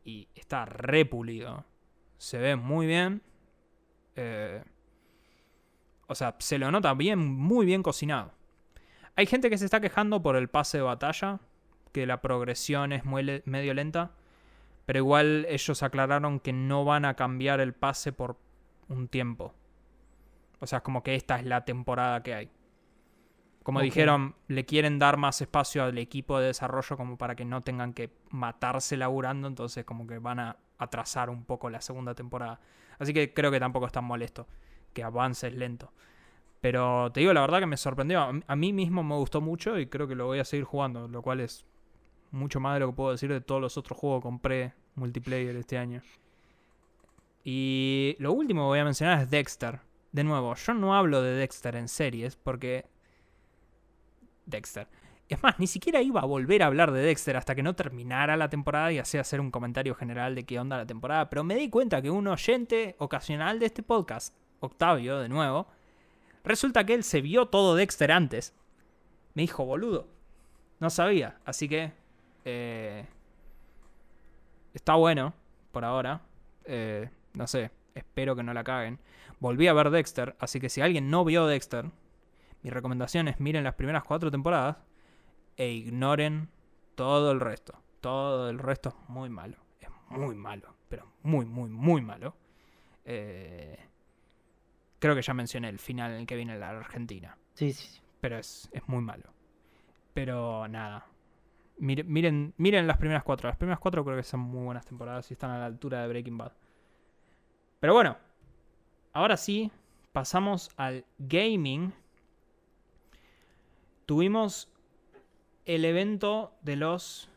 [0.02, 1.66] Y está re pulido.
[2.16, 3.20] Se ve muy bien.
[4.16, 4.64] Eh,
[6.06, 8.32] o sea, se lo nota bien, muy bien cocinado.
[9.14, 11.40] Hay gente que se está quejando por el pase de batalla,
[11.92, 14.12] que la progresión es muy medio lenta,
[14.86, 18.38] pero igual ellos aclararon que no van a cambiar el pase por
[18.88, 19.52] un tiempo.
[20.60, 22.50] O sea, como que esta es la temporada que hay.
[23.64, 27.62] Como dijeron, le quieren dar más espacio al equipo de desarrollo como para que no
[27.62, 32.60] tengan que matarse laburando, entonces como que van a atrasar un poco la segunda temporada.
[32.98, 34.46] Así que creo que tampoco es tan molesto,
[34.92, 35.90] que avance es lento.
[36.60, 38.42] Pero te digo la verdad que me sorprendió.
[38.46, 41.22] A mí mismo me gustó mucho y creo que lo voy a seguir jugando, lo
[41.22, 41.64] cual es
[42.32, 45.56] mucho más de lo que puedo decir de todos los otros juegos que compré multiplayer
[45.56, 46.02] este año.
[47.44, 49.80] Y lo último que voy a mencionar es Dexter.
[50.12, 52.92] De nuevo, yo no hablo de Dexter en series porque...
[54.46, 54.88] Dexter.
[55.28, 58.36] Es más, ni siquiera iba a volver a hablar de Dexter hasta que no terminara
[58.36, 61.30] la temporada y así hacer un comentario general de qué onda la temporada.
[61.30, 65.66] Pero me di cuenta que un oyente ocasional de este podcast, Octavio, de nuevo,
[66.44, 68.54] resulta que él se vio todo Dexter antes.
[69.32, 70.08] Me dijo, boludo.
[70.78, 71.38] No sabía.
[71.44, 71.92] Así que...
[72.44, 73.06] eh,
[74.74, 75.32] está bueno,
[75.72, 76.20] por ahora.
[76.64, 78.98] Eh, no sé, espero que no la caguen.
[79.40, 81.90] Volví a ver Dexter, así que si alguien no vio Dexter,
[82.64, 84.78] mi recomendación es miren las primeras cuatro temporadas
[85.56, 86.48] e ignoren
[86.96, 87.78] todo el resto.
[88.00, 89.58] Todo el resto es muy malo.
[89.80, 92.34] Es muy malo, pero muy, muy, muy malo.
[93.04, 93.78] Eh,
[94.98, 98.00] creo que ya mencioné el final en el que viene la Argentina, Sí, sí, sí.
[98.20, 99.24] pero es, es muy malo.
[100.14, 101.06] Pero nada.
[101.78, 103.48] Miren, miren, miren las primeras cuatro.
[103.48, 106.08] Las primeras cuatro creo que son muy buenas temporadas y están a la altura de
[106.08, 106.52] Breaking Bad.
[107.80, 108.16] Pero bueno,
[109.12, 109.70] ahora sí,
[110.12, 111.92] pasamos al gaming.
[114.06, 114.68] Tuvimos
[115.64, 117.28] el evento de los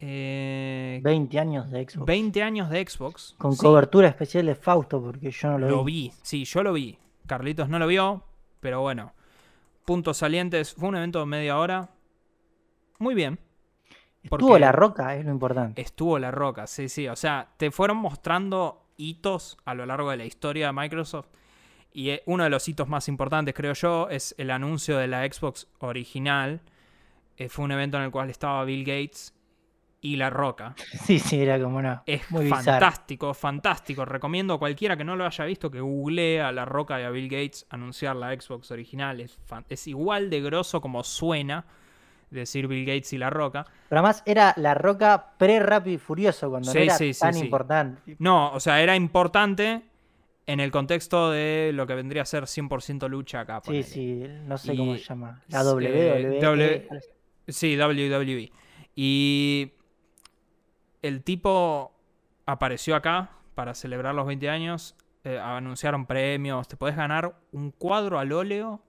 [0.00, 2.06] eh, 20 años de Xbox.
[2.06, 3.34] 20 años de Xbox.
[3.38, 6.08] Con Sí, cobertura especial de Fausto, porque yo no lo, Lo vi.
[6.08, 6.98] vi, sí, yo lo vi.
[7.26, 8.24] Carlitos no lo vio,
[8.60, 9.12] pero bueno.
[9.84, 10.74] Puntos salientes.
[10.74, 11.90] Fue un evento de media hora.
[12.98, 13.38] Muy bien.
[14.22, 15.80] Estuvo la roca, es lo importante.
[15.82, 17.08] Estuvo la roca, sí, sí.
[17.08, 21.28] O sea, te fueron mostrando hitos a lo largo de la historia de Microsoft.
[21.94, 25.24] Y eh, uno de los hitos más importantes, creo yo, es el anuncio de la
[25.24, 26.60] Xbox original.
[27.36, 29.32] Eh, fue un evento en el cual estaba Bill Gates
[30.00, 30.74] y La Roca.
[31.04, 32.02] Sí, sí, era como una.
[32.04, 32.64] Es muy bizarro.
[32.64, 34.04] fantástico, fantástico.
[34.04, 37.10] Recomiendo a cualquiera que no lo haya visto que googlee a La Roca y a
[37.10, 39.20] Bill Gates anunciar la Xbox original.
[39.20, 41.64] Es, fan- es igual de grosso como suena
[42.30, 43.64] decir Bill Gates y La Roca.
[43.88, 47.40] Pero además era la roca pre-rápido y furioso cuando Sí, no era sí, tan sí.
[47.40, 48.16] importante.
[48.18, 49.82] No, o sea, era importante
[50.46, 53.60] en el contexto de lo que vendría a ser 100% lucha acá.
[53.62, 53.82] Sí, ponele.
[53.84, 55.42] sí, no sé cómo se llama.
[55.48, 56.40] La eh, WWE.
[56.40, 56.88] W-
[57.48, 58.52] Sí, WWE.
[58.96, 59.72] Y
[61.02, 61.92] el tipo
[62.46, 64.96] apareció acá para celebrar los 20 años.
[65.24, 66.68] eh, anunciaron premios.
[66.68, 68.82] Te podés ganar un cuadro al óleo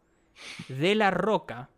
[0.67, 1.69] de la roca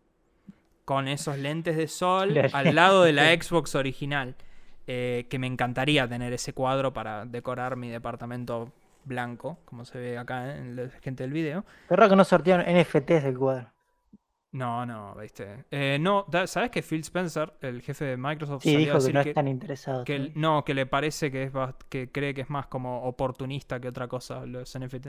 [0.84, 3.32] con esos lentes de sol al lado de la.
[3.40, 4.34] Xbox original.
[4.90, 8.72] eh, que me encantaría tener ese cuadro para decorar mi departamento
[9.08, 11.64] blanco, como se ve acá en la gente del video.
[11.88, 13.72] Pero que no sortearon NFTs del cuadro.
[14.50, 15.64] No, no, viste.
[15.70, 19.22] Eh, no, ¿sabes que Phil Spencer, el jefe de Microsoft, Sí, a dijo que no
[19.22, 20.04] que, están interesados.
[20.04, 21.52] que no, que le parece que es
[21.90, 25.08] que cree que es más como oportunista que otra cosa los NFT.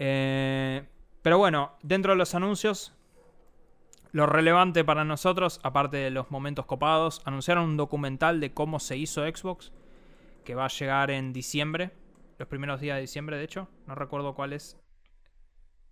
[0.00, 0.82] Eh,
[1.22, 2.92] pero bueno, dentro de los anuncios,
[4.10, 8.96] lo relevante para nosotros, aparte de los momentos copados, anunciaron un documental de cómo se
[8.96, 9.72] hizo Xbox,
[10.44, 11.92] que va a llegar en diciembre,
[12.40, 13.68] los primeros días de diciembre, de hecho.
[13.86, 14.76] No recuerdo cuál es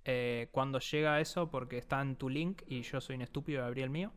[0.04, 3.66] eh, cuando llega eso, porque está en tu link y yo soy un estúpido y
[3.66, 4.12] abrí el mío.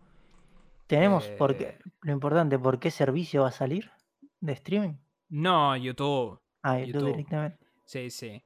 [0.88, 3.92] Tenemos eh, por qué- lo importante, ¿por qué servicio va a salir
[4.40, 4.94] de streaming?
[5.30, 6.40] No, YouTube.
[6.64, 7.12] Ah, YouTube, YouTube.
[7.12, 7.66] directamente.
[7.86, 8.44] Sí, sí.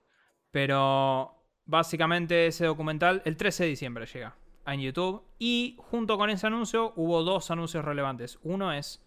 [0.51, 5.23] Pero básicamente ese documental el 13 de diciembre llega en YouTube.
[5.37, 8.39] Y junto con ese anuncio hubo dos anuncios relevantes.
[8.41, 9.03] Uno es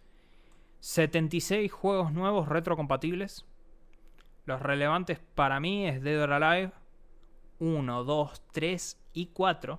[0.81, 3.45] 76 juegos nuevos retrocompatibles.
[4.49, 6.73] Los relevantes para mí es Dead or Alive
[7.59, 9.79] 1, 2, 3 y 4.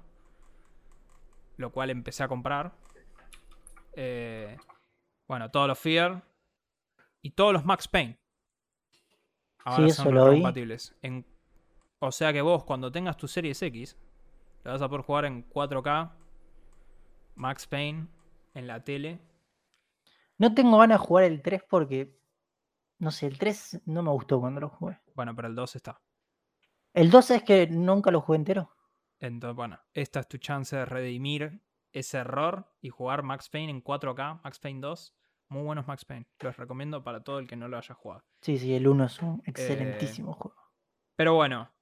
[1.58, 2.72] Lo cual empecé a comprar.
[3.94, 4.56] Eh,
[5.28, 6.24] bueno, todos los Fear.
[7.24, 8.20] Y todos los Max Payne.
[9.66, 10.06] Ahora Sí, son.
[11.02, 11.26] En-
[11.98, 13.98] o sea que vos, cuando tengas tu Series X,
[14.64, 16.14] la vas a poder jugar en 4K,
[17.34, 18.08] Max Payne,
[18.54, 19.20] en la tele.
[20.38, 22.19] No tengo ganas de jugar el 3 porque,
[23.00, 25.00] no sé, el 3 no me gustó cuando lo jugué.
[25.16, 26.02] Bueno, pero el 2 está.
[26.94, 28.76] El 2 es que nunca lo jugué entero.
[29.20, 33.84] Entonces, bueno, esta es tu chance de redimir ese error y jugar Max Payne en
[33.84, 35.16] 4K, Max Payne 2.
[35.50, 36.28] Muy buenos Max Payne.
[36.40, 38.24] Los recomiendo para todo el que no lo haya jugado.
[38.42, 40.62] Sí, sí, el 1 es Eh, un excelentísimo juego.
[41.16, 41.74] Pero bueno.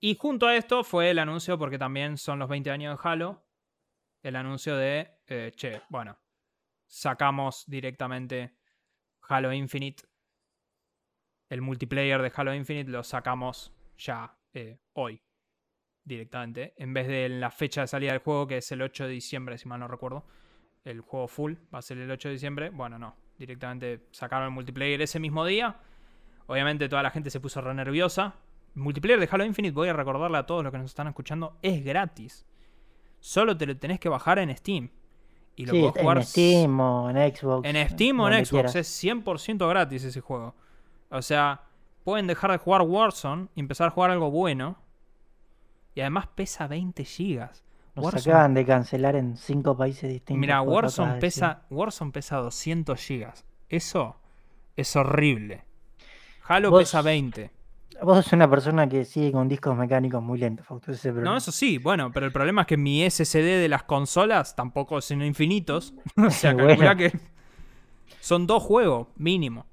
[0.00, 3.46] Y junto a esto fue el anuncio, porque también son los 20 años de Halo.
[4.22, 6.18] El anuncio de, eh, che, bueno,
[6.86, 8.56] sacamos directamente
[9.28, 10.04] Halo Infinite.
[11.48, 15.22] El multiplayer de Halo Infinite lo sacamos ya eh, hoy.
[16.04, 16.74] Directamente.
[16.76, 19.56] En vez de la fecha de salida del juego, que es el 8 de diciembre,
[19.56, 20.24] si mal no recuerdo.
[20.84, 22.70] El juego full va a ser el 8 de diciembre.
[22.70, 23.16] Bueno, no.
[23.38, 25.76] Directamente sacaron el multiplayer ese mismo día.
[26.46, 28.34] Obviamente toda la gente se puso re nerviosa.
[28.76, 31.56] El multiplayer de Halo Infinite, voy a recordarle a todos los que nos están escuchando,
[31.62, 32.44] es gratis.
[33.20, 34.90] Solo te lo tenés que bajar en Steam.
[35.56, 37.66] Y lo Sí, podés jugar en Steam o en Xbox.
[37.68, 38.50] en Steam o en Xbox.
[38.50, 38.74] quieras.
[38.76, 40.54] Es 100% gratis ese juego.
[41.16, 41.62] O sea,
[42.04, 44.76] pueden dejar de jugar Warzone y empezar a jugar algo bueno.
[45.94, 47.62] Y además pesa 20 gigas.
[47.94, 50.40] Nos Warzone- acaban de cancelar en cinco países distintos.
[50.40, 53.44] Mira, Warzone pesa, Warzone pesa 200 gigas.
[53.68, 54.16] Eso
[54.76, 55.64] es horrible.
[56.48, 57.50] Halo Vos- pesa 20.
[58.02, 61.78] Vos sos una persona que sigue con discos mecánicos muy lentos, es No, eso sí,
[61.78, 65.94] bueno, pero el problema es que mi SSD de las consolas tampoco son infinitos.
[66.16, 66.66] o sea, Bueno.
[66.70, 67.12] calcula que
[68.20, 69.66] son dos juegos, mínimo.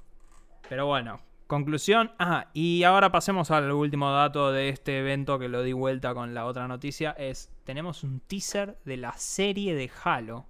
[0.69, 1.19] Pero bueno,
[1.51, 2.11] conclusión.
[2.17, 6.33] Ah, y ahora pasemos al último dato de este evento que lo di vuelta con
[6.33, 7.11] la otra noticia.
[7.11, 10.45] Es, tenemos un teaser de la serie de Halo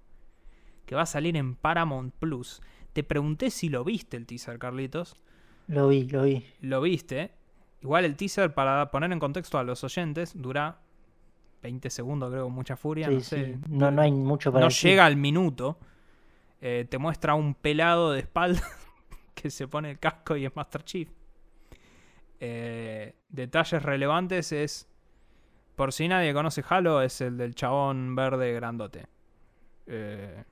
[0.86, 2.62] que va a salir en Paramount Plus.
[2.92, 5.16] Te pregunté si lo viste el teaser, Carlitos.
[5.66, 6.46] Lo vi, lo vi.
[6.60, 7.32] Lo viste.
[7.80, 10.78] Igual el teaser, para poner en contexto a los oyentes, dura
[11.64, 13.08] 20 segundos, creo, con mucha furia.
[13.08, 13.44] Sí, no sé.
[13.46, 13.60] sí.
[13.68, 14.90] No, no hay mucho para No decir.
[14.90, 15.78] llega al minuto.
[16.60, 18.62] Eh, te muestra un pelado de espalda
[19.42, 21.10] que se pone el casco y es Master Chief.
[22.40, 24.88] Eh, detalles relevantes es.
[25.76, 29.06] Por si nadie conoce Halo, es el del chabón verde grandote.
[29.86, 30.44] Eh,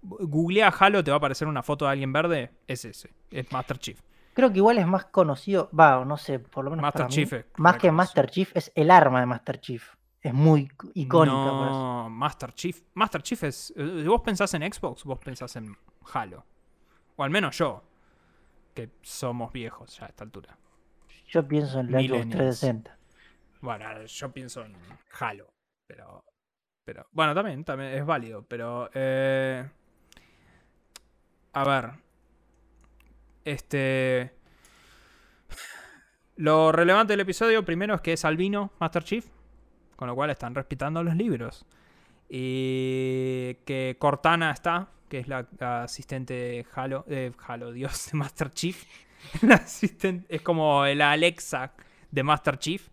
[0.00, 2.50] googlea Halo, te va a aparecer una foto de alguien verde.
[2.66, 4.00] Es ese, es Master Chief.
[4.34, 7.32] Creo que igual es más conocido, va, no sé, por lo menos Master para Chief
[7.32, 7.90] es más que.
[7.92, 9.94] Master Chief es el arma de Master Chief.
[10.22, 11.50] Es muy icónica.
[11.50, 11.72] por eso.
[11.72, 12.80] No, Master Chief.
[12.94, 13.72] Master Chief es.
[13.76, 15.76] eh, vos pensás en Xbox, vos pensás en
[16.12, 16.44] Halo.
[17.16, 17.82] O al menos yo.
[18.74, 20.56] Que somos viejos ya a esta altura.
[21.28, 22.60] Yo pienso en la Xbox Millennials.
[22.60, 22.98] 360.
[23.60, 24.74] Bueno, yo pienso en
[25.20, 25.52] Halo.
[25.86, 26.24] Pero.
[26.84, 27.06] Pero.
[27.12, 28.44] Bueno, también, también es válido.
[28.48, 28.90] Pero.
[28.94, 29.68] eh,
[31.52, 31.90] A ver.
[33.44, 34.34] Este.
[36.36, 39.26] Lo relevante del episodio primero es que es albino Master Chief,
[39.96, 41.66] con lo cual están respetando los libros.
[42.28, 47.04] Y que Cortana está, que es la, la asistente de Halo,
[47.46, 48.82] Halo, Dios, de Master Chief.
[49.42, 51.74] La asistente, es como la Alexa
[52.10, 52.88] de Master Chief.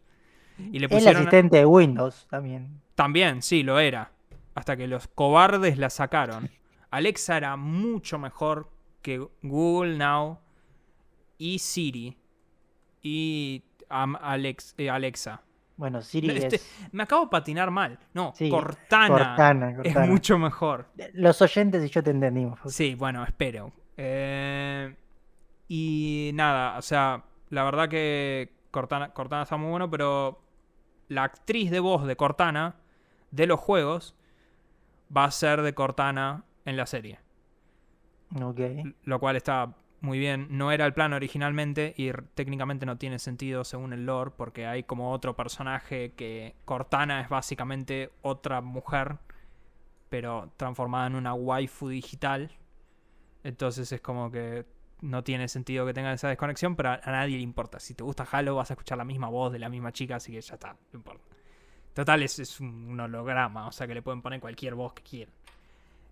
[0.58, 2.82] Y le Es el asistente de Windows también.
[2.94, 4.12] también, sí, lo era.
[4.54, 6.50] Hasta que los cobardes la sacaron.
[6.92, 8.70] Alexa era mucho mejor
[9.02, 10.40] que Google Now
[11.38, 12.18] y Siri
[13.02, 15.42] y Alex, eh, Alexa.
[15.80, 16.90] Bueno, Siri No, este- es.
[16.92, 17.98] me acabo de patinar mal.
[18.14, 20.06] No, Sí, Cortana, Cortana, es Cortana.
[20.08, 20.88] mucho mejor.
[21.14, 22.60] Los oyentes y yo te entendimos.
[22.66, 23.72] Sí, bueno, espero.
[23.96, 24.94] Eh,
[25.70, 30.42] y nada, o sea, la verdad que Cortana, Cortana está muy bueno, pero
[31.08, 32.76] la actriz de voz de Cortana
[33.32, 34.16] de los juegos
[35.16, 37.20] va a ser de Cortana en la serie.
[38.44, 38.60] Ok.
[39.06, 40.47] Lo cual está muy bien.
[40.50, 44.84] No era el plan originalmente y técnicamente no tiene sentido según el lore porque hay
[44.84, 49.18] como otro personaje que Cortana es básicamente otra mujer
[50.10, 52.52] pero transformada en una waifu digital.
[53.43, 54.66] Entonces es como que
[55.02, 57.80] no tiene sentido que tengan esa desconexión, pero a, nadie le importa.
[57.80, 60.32] Si te gusta Halo vas a escuchar la misma voz de la misma chica, así
[60.32, 61.24] que ya está, no importa.
[61.93, 65.04] Total, es, es un, un holograma, o sea que le pueden poner cualquier voz que
[65.04, 65.34] quieran.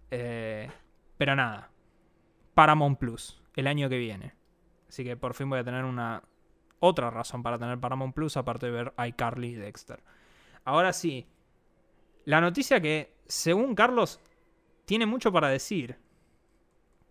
[0.09, 0.69] Eh,
[1.17, 1.69] pero nada,
[2.53, 4.33] Paramount Plus, el año que viene.
[4.87, 6.23] Así que por fin voy a tener una
[6.79, 10.01] otra razón para tener Paramount Plus, aparte de ver iCarly y Dexter.
[10.63, 11.27] Ahora sí,
[12.23, 14.21] la noticia que, según Carlos,
[14.85, 15.97] tiene mucho para decir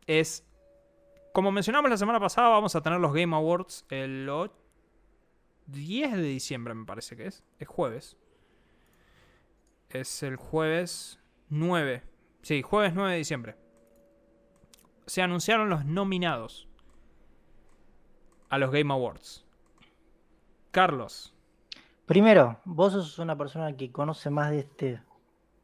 [0.06, 0.46] es,
[1.32, 4.52] como mencionamos la semana pasada, vamos a tener los Game Awards el o-
[5.66, 7.44] 10 de diciembre, me parece que es.
[7.58, 8.16] Es jueves.
[9.90, 11.18] Es el jueves
[11.48, 12.02] 9.
[12.42, 13.56] Sí, jueves 9 de diciembre.
[15.06, 16.68] Se anunciaron los nominados
[18.48, 19.44] a los Game Awards.
[20.70, 21.32] Carlos,
[22.06, 25.02] Primero, vos sos una persona que conoce más de este,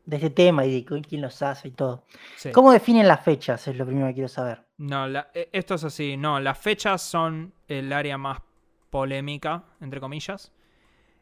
[0.07, 2.05] de este tema y de quién los hace y todo.
[2.37, 2.51] sí.
[2.51, 3.69] ¿Cómo definen las fechas?
[3.69, 4.67] Es lo primero que quiero saber.
[4.79, 6.17] No, la- e- esto es así.
[6.17, 8.41] No, las fechas son el área más
[8.91, 10.53] polémica, entre comillas.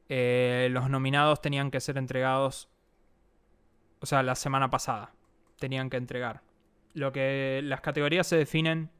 [0.08, 2.70] Eh, los nominados tenían que ser entregados,
[4.00, 5.12] o sea, la semana pasada.
[5.58, 6.40] Tenían que entregar.
[6.94, 8.90] Lo que las categorías se definen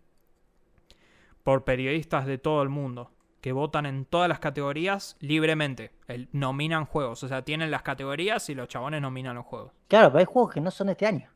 [1.43, 3.11] por periodistas de todo el mundo
[3.41, 5.93] que votan en todas las categorías libremente.
[6.09, 9.73] El- nominan juegos, o sea, tienen las categorías y los chabones nominan los juegos.
[9.89, 11.31] Claro, pero hay juegos que no son este año.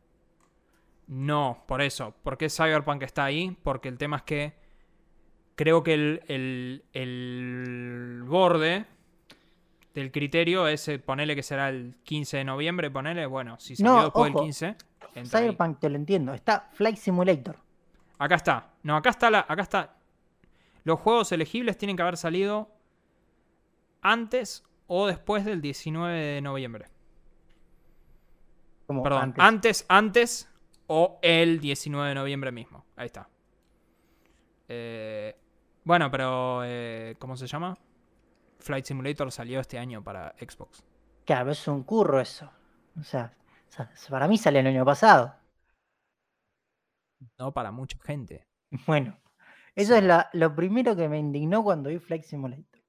[1.07, 2.15] No, por eso.
[2.23, 3.57] ¿Por qué Cyberpunk está ahí?
[3.63, 4.55] Porque el tema es que
[5.55, 8.87] creo que el, el, el borde
[9.95, 13.93] del criterio es eh, ponerle que será el 15 de noviembre, ponele, bueno, si salió
[13.93, 14.41] No, después ojo.
[14.41, 14.67] del 15,
[15.15, 15.45] entra ahí.
[15.47, 16.35] Cyberpunk te lo entiendo.
[16.35, 17.57] Está Flight Simulator.
[18.19, 18.71] Acá está.
[18.83, 19.47] No, acá está la.
[19.49, 19.97] Acá está.
[20.85, 22.69] Los juegos elegibles tienen que haber salido
[24.03, 26.87] antes o después del 19 de noviembre.
[28.87, 29.43] Como Perdón, antes.
[29.43, 29.87] antes.
[29.89, 30.51] antes,
[30.89, 32.85] o el 19 de noviembre mismo.
[32.97, 33.29] Ahí está.
[34.69, 35.35] Eh,
[35.85, 37.79] bueno, pero eh, ¿cómo se llama?
[38.65, 40.85] Flight Simulator salió este año para Xbox.
[41.27, 42.51] Claro, es un curro eso.
[42.99, 43.33] O sea,
[44.09, 45.35] para mí sale el año pasado.
[47.39, 48.47] No para mucha gente.
[48.87, 49.21] Bueno,
[49.77, 52.83] eso es la- lo primero que me indignó cuando vi Flight Simulator.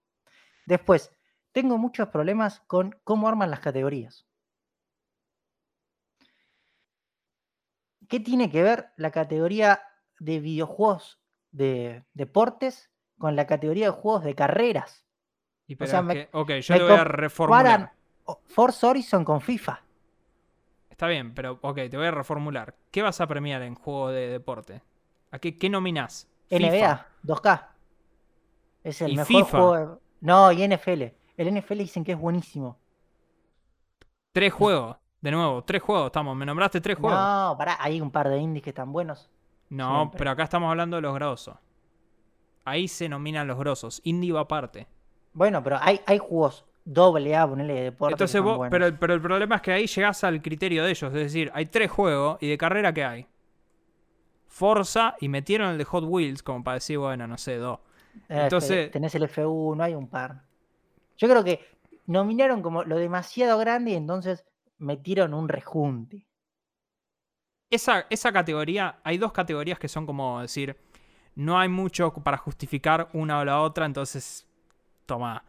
[0.66, 1.12] Después,
[1.52, 4.26] tengo muchos problemas con cómo arman las categorías.
[8.10, 9.82] ¿Qué tiene que ver la categoría
[10.20, 11.20] de videojuegos
[11.52, 15.05] de deportes con la categoría de juegos de carreras?
[15.68, 17.92] Y pero sea, es me- que- ok, yo te voy a reformular.
[18.48, 19.82] Forza Horizon con FIFA.
[20.90, 22.76] Está bien, pero ok, te voy a reformular.
[22.92, 24.82] ¿Qué vas a premiar en juego de deporte?
[25.32, 26.28] ¿A qué, qué nominás?
[26.50, 27.68] NBA 2K.
[28.84, 29.46] Es el ¿Y mejor FIFA?
[29.60, 29.78] juego.
[29.78, 31.14] de- No, y NFL.
[31.38, 32.78] El NFL dicen que es buenísimo.
[34.32, 34.98] Tres juegos.
[35.22, 36.36] De nuevo, tres juegos estamos.
[36.36, 37.18] ¿Me nombraste tres juegos?
[37.20, 39.30] No, No, pará, hay un par de indies que están buenos.
[39.68, 40.18] siempre.
[40.20, 41.56] pero acá estamos hablando de los grosos.
[42.64, 44.02] Ahí se nominan los grosos.
[44.04, 44.88] Indie va aparte.
[45.36, 48.14] Bueno, pero hay, hay juegos doble A, ponele de deporte.
[48.14, 48.72] Entonces vos, buenos.
[48.72, 51.14] pero, pero el problema es que ahí llegás al criterio de ellos.
[51.14, 53.28] Es decir, hay tres juegos y de carrera que hay.
[54.48, 57.80] Forza y metieron el de Hot Wheels como para decir, bueno, no sé, dos.
[58.30, 60.42] Eh, entonces- Tenés el F1, hay un par.
[61.18, 61.60] Yo creo que
[62.06, 64.46] nominaron como lo demasiado grande y entonces
[64.78, 66.26] metieron un rejunte.
[67.70, 70.78] Esa, esa categoría, hay dos categorías que son como decir,
[71.36, 74.48] no hay mucho para justificar una o la otra, entonces,
[75.06, 75.44] toma.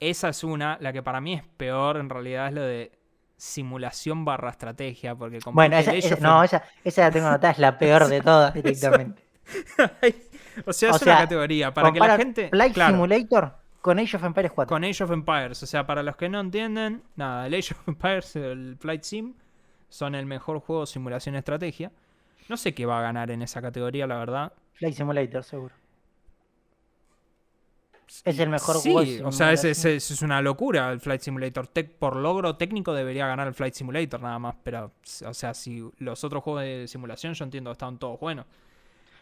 [0.00, 2.92] Esa es una, la que para mí es peor en realidad es lo de
[3.36, 7.52] simulación barra estrategia, porque Bueno, compite esa, esa- of no, esa, esa la tengo anotada,
[7.52, 9.22] es la peor de todas directamente.
[10.66, 12.48] o sea, o es una sea, categoría para que la gente.
[12.50, 14.68] Flight claro, Simulator con Age of Empires 4.
[14.68, 15.62] con Age of Empires.
[15.62, 19.34] O sea, para los que no entienden, nada, el Age of Empires el Flight Sim
[19.88, 21.90] son el mejor juego de simulación estrategia.
[22.48, 24.52] No sé qué va a ganar en esa categoría, la verdad.
[24.74, 25.74] Flight Simulator, seguro.
[28.24, 31.68] Es el mejor sí, juego o sea, es, es- una locura el Flight Simulator.
[31.68, 34.56] Tec- por logro técnico debería ganar el Flight Simulator nada más.
[34.62, 34.92] Pero,
[35.26, 38.46] o sea, si los otros juegos de simulación yo entiendo estaban todos buenos.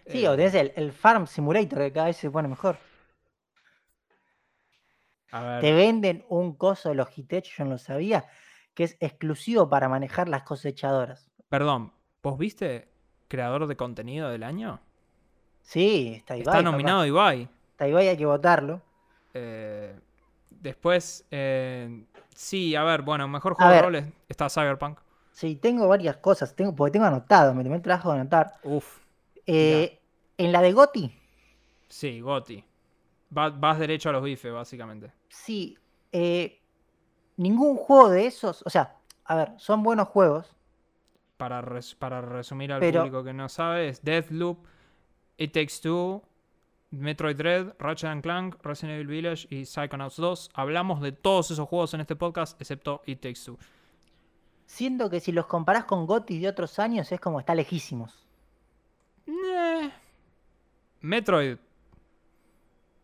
[0.06, 2.78] Sí, Eh, o tenés el, el Farm Simulator que cada vez se pone mejor.
[5.30, 8.26] a ver, Te venden un coso de Logitech, yo no lo sabía,
[8.74, 11.30] que es exclusivo para manejar las cosechadoras.
[11.48, 12.88] perdón, ¿vos viste
[13.28, 14.80] creador de contenido del año?
[15.62, 16.40] Sí, está Ibai.
[16.40, 16.62] Está papá.
[16.62, 17.48] nominado Ibai.
[17.76, 18.80] Está Ibai, hay que votarlo.
[19.34, 19.94] Eh,
[20.48, 24.98] después, eh, sí, a ver, bueno, mejor juego de roles está Cyberpunk.
[25.30, 28.54] Sí, tengo varias cosas, tengo, porque tengo anotado, me tomé el trabajo de anotar.
[28.62, 29.00] Uf,
[29.44, 30.00] Eh,
[30.38, 31.12] en la de Goti,
[31.86, 32.64] sí, Goti.
[33.36, 35.12] Va- vas derecho a los bifes, básicamente.
[35.28, 35.76] sí,
[37.36, 38.96] ningún juego de esos, o sea,
[39.26, 40.50] a ver, son buenos juegos,
[41.36, 44.64] Para, res- para resumir al Pero- público que no sabe, es Deathloop,
[45.36, 46.22] It Takes Two,
[46.98, 50.50] Metroid Dread, Ratchet and Clank, Resident Evil Village y Psychonauts 2.
[50.54, 53.58] Hablamos de todos esos juegos en este podcast, excepto It Takes Two.
[54.66, 58.26] siento que si los comparás con Goti de otros años es como está lejísimos.
[59.26, 59.90] Eh,
[61.00, 61.56] Metroid.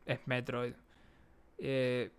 [0.07, 0.75] Es Metroid.
[1.59, 2.11] Eh,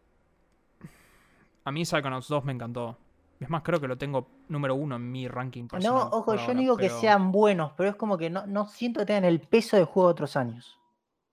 [1.65, 2.97] a mí Psychonauts 2 me encantó.
[3.39, 6.01] Es más, creo que lo tengo número uno en mi ranking No, personal.
[6.11, 9.01] ojo, por yo no digo que sean buenos, pero es como que no, no siento
[9.01, 10.79] que tengan el peso de juego de otros años.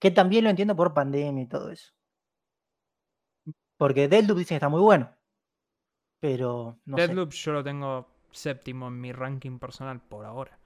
[0.00, 1.92] Que también lo entiendo por pandemia y todo eso.
[3.76, 5.10] Porque Deathloop dicen que está muy bueno.
[6.20, 7.02] Pero no sé.
[7.06, 10.58] Deathloop yo lo tengo séptimo en mi ranking personal por ahora.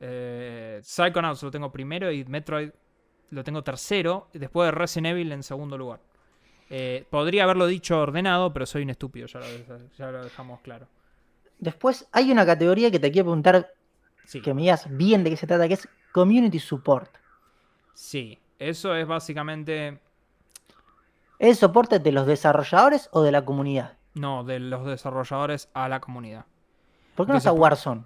[0.00, 2.70] Eh, Psychonauts lo tengo primero y Metroid
[3.30, 4.28] lo tengo tercero.
[4.32, 6.00] y Después de Resident Evil en segundo lugar.
[6.70, 9.46] Eh, podría haberlo dicho ordenado, pero soy un estúpido, ya lo,
[9.96, 10.86] ya lo dejamos claro.
[11.58, 13.72] Después hay una categoría que te quiero preguntar
[14.24, 14.42] Sí.
[14.42, 17.10] que me digas bien de qué se trata, que es Community Support.
[17.94, 20.00] Sí, eso es básicamente,
[21.38, 23.96] ¿Es soporte de los desarrolladores o de la comunidad?
[24.14, 26.44] no, de los desarrolladores a la comunidad.
[27.14, 28.04] ¿Por qué no De está Warzone?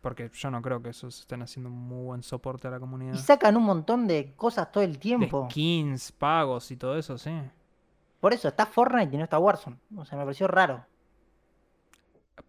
[0.00, 3.14] Porque yo no creo que esos estén haciendo un muy buen soporte a la comunidad.
[3.14, 5.46] Y sacan un montón de cosas todo el De tiempo.
[5.50, 7.32] skins, pagos y todo eso, sí.
[8.20, 9.76] Por eso está Fortnite y no está Warzone.
[9.96, 10.84] O sea, me pareció raro.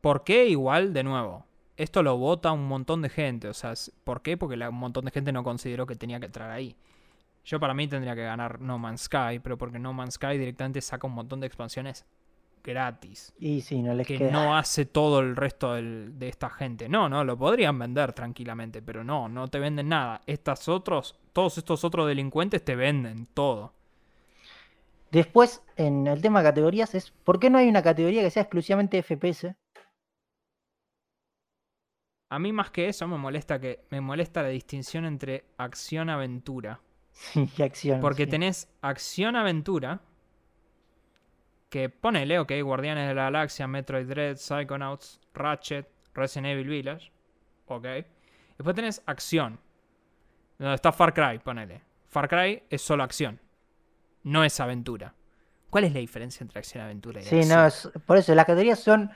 [0.01, 1.45] ¿Por qué igual, de nuevo?
[1.75, 3.47] Esto lo vota un montón de gente.
[3.47, 4.37] O sea, ¿por qué?
[4.37, 6.75] Porque la- un montón de gente no consideró que tenía que entrar ahí.
[7.45, 10.81] Yo para mí tendría que ganar No Man's Sky, pero porque No Man's Sky directamente
[10.81, 12.05] saca un montón de expansiones
[12.63, 13.33] gratis.
[13.37, 14.31] Y sí, no les Que queda.
[14.31, 16.87] no hace todo el resto del- de esta gente.
[16.87, 20.21] No, no, lo podrían vender tranquilamente, pero no, no te venden nada.
[20.27, 23.73] Estas otros, todos estos otros delincuentes te venden todo.
[25.11, 28.43] Después, en el tema de categorías, es ¿por qué no hay una categoría que sea
[28.43, 29.55] exclusivamente FPS?
[32.33, 36.79] A mí más que eso me molesta que me molesta la distinción entre acción-aventura.
[37.11, 37.99] Sí, y acción.
[38.01, 38.31] Porque sí.
[38.31, 39.99] tenés acción-aventura.
[41.69, 47.11] Que ponele, ok, Guardianes de la Galaxia, Metroid Dread, Psychonauts, Ratchet, Resident Evil Village.
[47.67, 47.85] Ok.
[48.57, 49.59] Después tenés acción.
[50.59, 51.81] Donde está Far Cry, ponele.
[52.09, 53.39] Far Cry es solo acción.
[54.23, 55.13] No es aventura.
[55.71, 57.57] ¿Cuál es la diferencia entre acción y aventura y Sí, acción?
[57.59, 59.11] no, es- por eso las categorías son.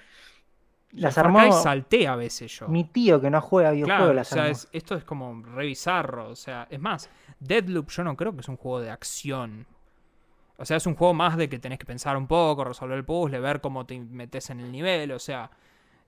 [0.93, 2.67] Las armó Cry salté a veces yo.
[2.67, 3.97] mi tío que no juega videojuegos.
[3.99, 4.51] Claro, o las sea, armó.
[4.53, 7.09] es- esto es como re bizarro, O sea, es más,
[7.39, 9.67] Deadloop yo no creo que es un juego de acción.
[10.57, 13.05] O sea, es un juego más de que tenés que pensar un poco, resolver el
[13.05, 15.11] puzzle, ver cómo te metes en el nivel.
[15.11, 15.51] O sea,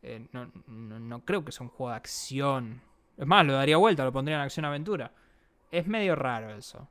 [0.02, 2.82] eh, no, no- no creo que sea un juego de acción.
[3.18, 5.12] Es más, lo daría vuelta, lo pondría en acción-aventura.
[5.72, 6.88] Es medio raro eso.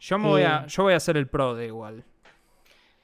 [0.00, 0.68] Yo, me voy a, Eh.
[0.68, 2.04] yo voy a ser el pro de igual.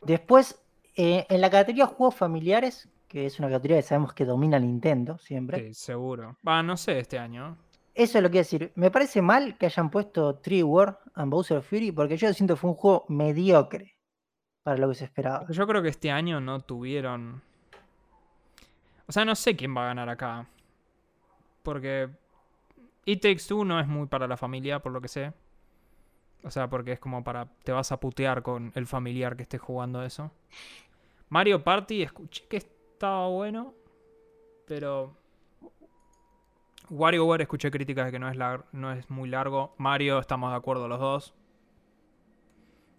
[0.03, 0.61] Después,
[0.97, 5.19] eh, en la categoría juegos familiares, que es una categoría que sabemos que domina Nintendo
[5.19, 5.59] siempre.
[5.59, 6.37] Sí, seguro.
[6.47, 7.59] Va, no sé este año.
[7.93, 8.73] Eso es lo que quiero decir.
[8.77, 12.61] Me parece mal que hayan puesto Tree War and Bowser Fury porque yo siento que
[12.61, 13.97] fue un juego mediocre
[14.63, 15.45] para lo que se esperaba.
[15.51, 17.43] Yo creo que este año no tuvieron.
[19.09, 20.47] O sea, no sé quién va a ganar acá.
[21.65, 22.11] Porque
[23.07, 25.33] It Takes Two no es muy para la familia, por lo que sé.
[26.45, 27.49] O sea, porque es como para.
[27.65, 30.31] Te vas a putear con el familiar que esté jugando eso.
[31.29, 33.73] Mario Party, escuché que estaba bueno.
[34.67, 35.17] Pero.
[36.91, 39.75] WarioWare escuché críticas de que no es, lar- no es muy largo.
[39.79, 41.35] Mario, estamos de acuerdo los dos.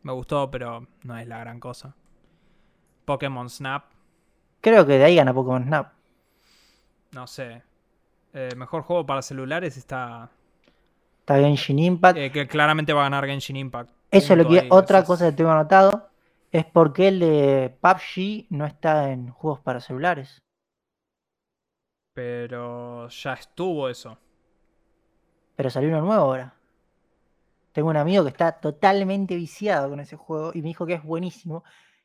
[0.01, 1.93] Me gustó, pero no es la gran cosa.
[3.05, 3.83] Pokémon Snap.
[4.61, 5.93] Creo que de ahí gana Pokémon Snap.
[7.11, 7.61] No sé.
[8.33, 10.31] Eh, mejor juego para celulares está.
[11.19, 12.17] Está Genshin Impact.
[12.17, 13.91] eh, que claramente va a ganar Genshin Impact.
[14.09, 16.09] Eso es lo que ahí, otra cosa que tengo anotado
[16.51, 20.41] es porque el de PUBG no está en juegos para celulares.
[22.13, 24.17] Pero ya estuvo eso.
[25.55, 26.55] Pero salió uno nuevo ahora.
[27.71, 31.03] Tengo un amigo que está totalmente viciado con ese juego y me dijo que es
[31.03, 31.63] buenísimo.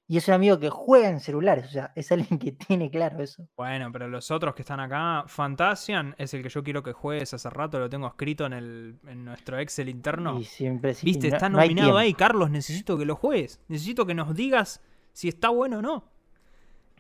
[0.09, 3.21] Y es un amigo que juega en celulares, o sea, es alguien que tiene claro
[3.23, 3.49] eso.
[3.57, 7.35] Bueno, pero los otros que están acá, Fantasian es el que yo quiero que juegues
[7.35, 10.39] hace rato, lo tengo escrito en, el, en nuestro Excel interno.
[10.39, 13.61] Y siempre sí, Viste, no- está nominado ahí, Carlos, necesito que lo juegues.
[13.67, 14.81] Necesito que nos digas
[15.13, 16.05] si está bueno o no.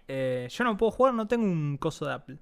[0.08, 2.38] Eh, yo no puedo jugar, no tengo un coso de Apple.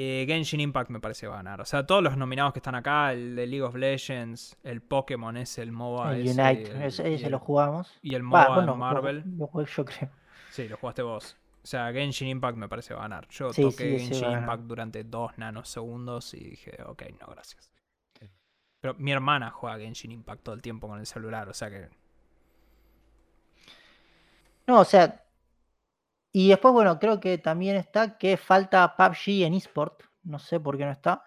[0.00, 1.60] Eh, Genshin Impact me parece va a ganar.
[1.60, 5.36] O sea, todos los nominados que están acá, el de League of Legends, el Pokémon
[5.36, 6.14] es el MOBA.
[6.14, 7.98] El ese, Unite, el- ese, y ese el- lo jugamos.
[8.00, 9.24] Y el Va, MOBA de lo- Marvel.
[9.36, 10.08] Lo, jugué yo creo.
[10.50, 11.36] Sí, lo jugaste vos.
[11.64, 13.26] O sea, Genshin Impact me parece va a ganar.
[13.28, 14.30] Yo Sí, toqué sí, Genshin.
[14.38, 17.68] Impact durante dos nanosegundos y dije, ok, no, gracias.
[18.80, 21.88] Pero mi hermana juega Genshin Impact todo el tiempo con el celular, o sea que.
[24.68, 25.24] No, o sea.
[26.32, 30.02] Y después, bueno, creo que también está que falta PUBG en eSport.
[30.24, 31.24] No sé por qué no está.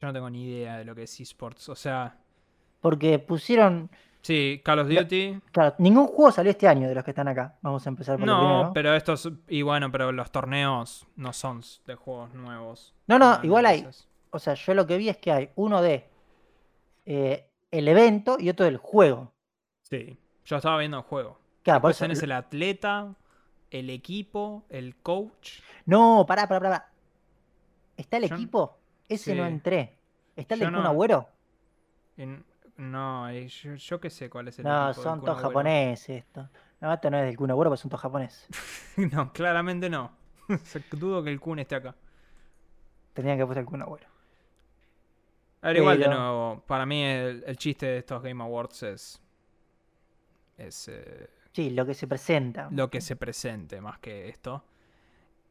[0.00, 1.68] Yo no tengo ni idea de lo que es esports.
[1.68, 2.16] O sea,
[2.80, 3.90] Porque pusieron.
[4.22, 5.38] sí, Call of Duty.
[5.52, 7.58] Claro, ningún juego salió este año de los que están acá.
[7.60, 8.70] Vamos a empezar por No, primero.
[8.72, 9.30] pero estos.
[9.48, 12.94] Y bueno, pero los torneos no son de juegos nuevos.
[13.06, 13.86] No, no, igual hay.
[14.30, 16.08] O sea, yo lo que vi es que hay uno de
[17.04, 19.32] eh, el evento y otro del juego.
[19.82, 20.16] Sí.
[20.46, 21.38] Yo estaba viendo el juego.
[21.62, 22.04] Claro, por Después eso.
[22.04, 23.14] tenés el atleta,
[23.70, 25.60] el equipo, el coach.
[25.86, 26.90] No, pará, pará, pará.
[27.96, 28.78] ¿Está el Yo- equipo?
[29.08, 29.52] Ese no sí.
[29.52, 29.96] entré.
[30.36, 31.28] ¿Está el Yo Kun no- Agüero?
[32.16, 32.44] En-
[32.76, 35.38] No, eh, yo, yo qué sé cuál es el No, equipo del son Kun todos
[35.38, 35.48] Agüero.
[35.50, 36.48] japoneses esto.
[36.80, 38.46] No, esto no es del Kun Agüero, porque son todos japoneses.
[39.12, 40.12] no, claramente no.
[40.92, 41.94] Dudo que el Kun esté acá.
[43.12, 44.06] Tendrían que poner el Kun Agüero.
[45.62, 48.82] A ver, igual de Pero- nuevo, para mí el, el chiste de estos Game Awards
[48.84, 49.22] es.
[50.56, 51.28] Es eh,
[51.60, 52.68] Sí, lo que se presenta.
[52.70, 54.64] lo que se presente más que esto.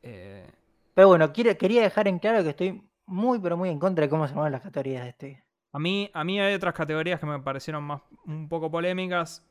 [0.01, 0.49] Eh,
[0.95, 4.10] Pero bueno, quiero- quería dejar en claro que estoy muy, pero muy en contra de
[4.10, 5.43] cómo se mueven las categorías de este.
[5.72, 9.45] a, mí, a mí hay otras categorías que me parecieron más un poco polémicas.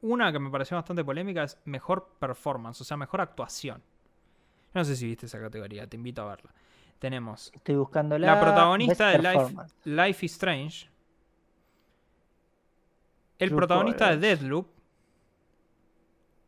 [0.00, 3.80] Una que me pareció bastante polémica es mejor performance, o sea, mejor actuación.
[4.74, 6.52] No sé si viste esa categoría, te invito a verla.
[6.98, 9.54] Tenemos Estoy buscando La protagonista de Life.
[9.84, 10.88] Life is Strange.
[13.38, 14.16] El True protagonista de.
[14.16, 14.66] Deathloop.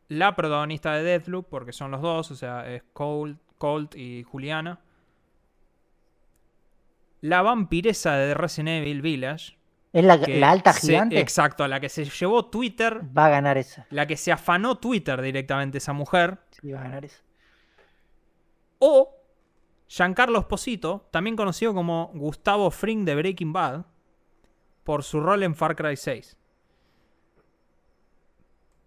[0.07, 4.79] La protagonista de Deathloop, porque son los dos, o sea, es Colt, Colt y Juliana.
[7.21, 9.57] La vampiresa de Resident Evil Village.
[9.93, 11.19] Es la, la alta se- gigante.
[11.19, 13.01] exacto, la que se llevó Twitter.
[13.17, 13.87] Va a ganar esa.
[13.89, 16.37] La que se afanó Twitter directamente esa mujer.
[16.51, 17.21] Sí, va a ganar esa.
[18.79, 19.11] O
[19.87, 23.85] Giancarlo Esposito, también conocido como Gustavo Fring de Breaking Bad,
[24.83, 26.37] por su rol en Far Cry 6.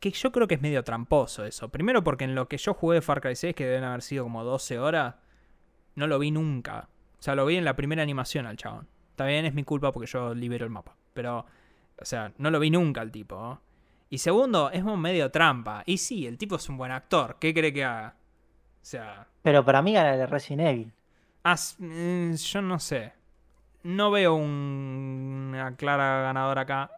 [0.00, 1.68] Que yo creo que es medio tramposo eso.
[1.70, 4.24] Primero porque en lo que yo jugué de Far Cry 6, que deben haber sido
[4.24, 5.16] como 12 horas,
[5.96, 6.88] no lo vi nunca.
[7.18, 8.86] O sea, lo vi en la primera animación al chabón.
[9.18, 10.94] Bien, es mi culpa porque yo libero el mapa.
[11.14, 11.44] Pero,
[12.00, 13.34] o sea, no lo vi nunca al tipo.
[13.36, 13.60] ¿no?
[14.08, 15.82] Y segundo, es un medio trampa.
[15.84, 17.36] Y sí, el tipo es un buen actor.
[17.40, 18.14] ¿Qué cree que haga?
[18.80, 20.92] O sea, Pero para mí gana el de Resident Evil.
[21.42, 23.12] As- mm, yo no sé.
[23.82, 26.90] No veo un- una clara ganadora acá.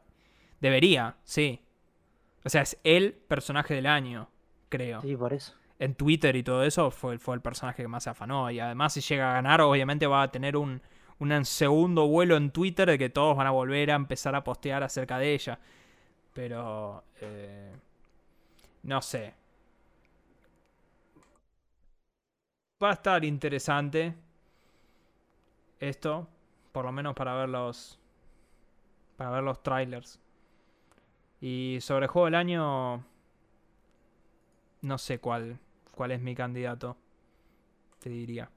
[0.61, 1.63] Debería, sí.
[2.45, 4.29] O sea, es el personaje del año,
[4.69, 5.03] creo.
[5.03, 5.55] Sí, por eso.
[5.79, 8.51] En Twitter y todo eso fue, fue el personaje que más se afanó.
[8.51, 10.83] Y además, si llega a ganar, obviamente va a tener un,
[11.19, 14.83] un segundo vuelo en Twitter de que todos van a volver a empezar a postear
[14.83, 15.59] acerca de ella.
[16.35, 17.05] Pero.
[17.21, 17.73] eh,
[18.83, 19.35] no sé.
[22.85, 24.15] Va a estar interesante
[25.81, 26.29] esto,
[26.73, 27.99] por lo menos para ver los
[29.17, 30.19] para ver los trailers.
[31.41, 33.05] Y sobre juego del año
[34.83, 35.59] no sé cuál
[35.93, 36.97] cuál es mi candidato,
[37.99, 38.51] te diría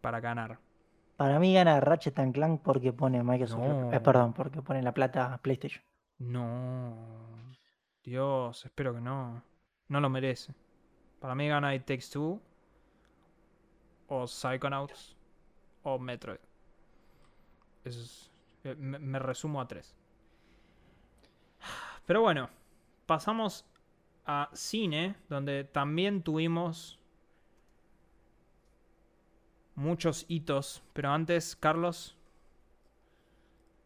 [0.00, 0.58] para ganar.
[1.16, 3.58] Para mí gana Ratchet and Clank porque pone Microsoft.
[3.60, 3.92] No.
[3.92, 5.82] eh, perdón, porque pone la plata a PlayStation.
[6.18, 6.94] No.
[8.04, 9.42] Dios, espero que no.
[9.88, 10.54] No lo merece.
[11.18, 12.40] Para mí gana It Takes Two.
[14.06, 15.16] O Psychonauts.
[15.82, 16.38] O Metroid.
[17.84, 18.30] Eso es-
[18.64, 19.96] eh, me, me resumo a tres.
[22.08, 22.48] Pero bueno.
[23.06, 23.64] Pasamos
[24.26, 25.14] a cine.
[25.28, 26.98] Donde también tuvimos.
[29.74, 30.82] Muchos hitos.
[30.92, 32.16] Pero antes, Carlos.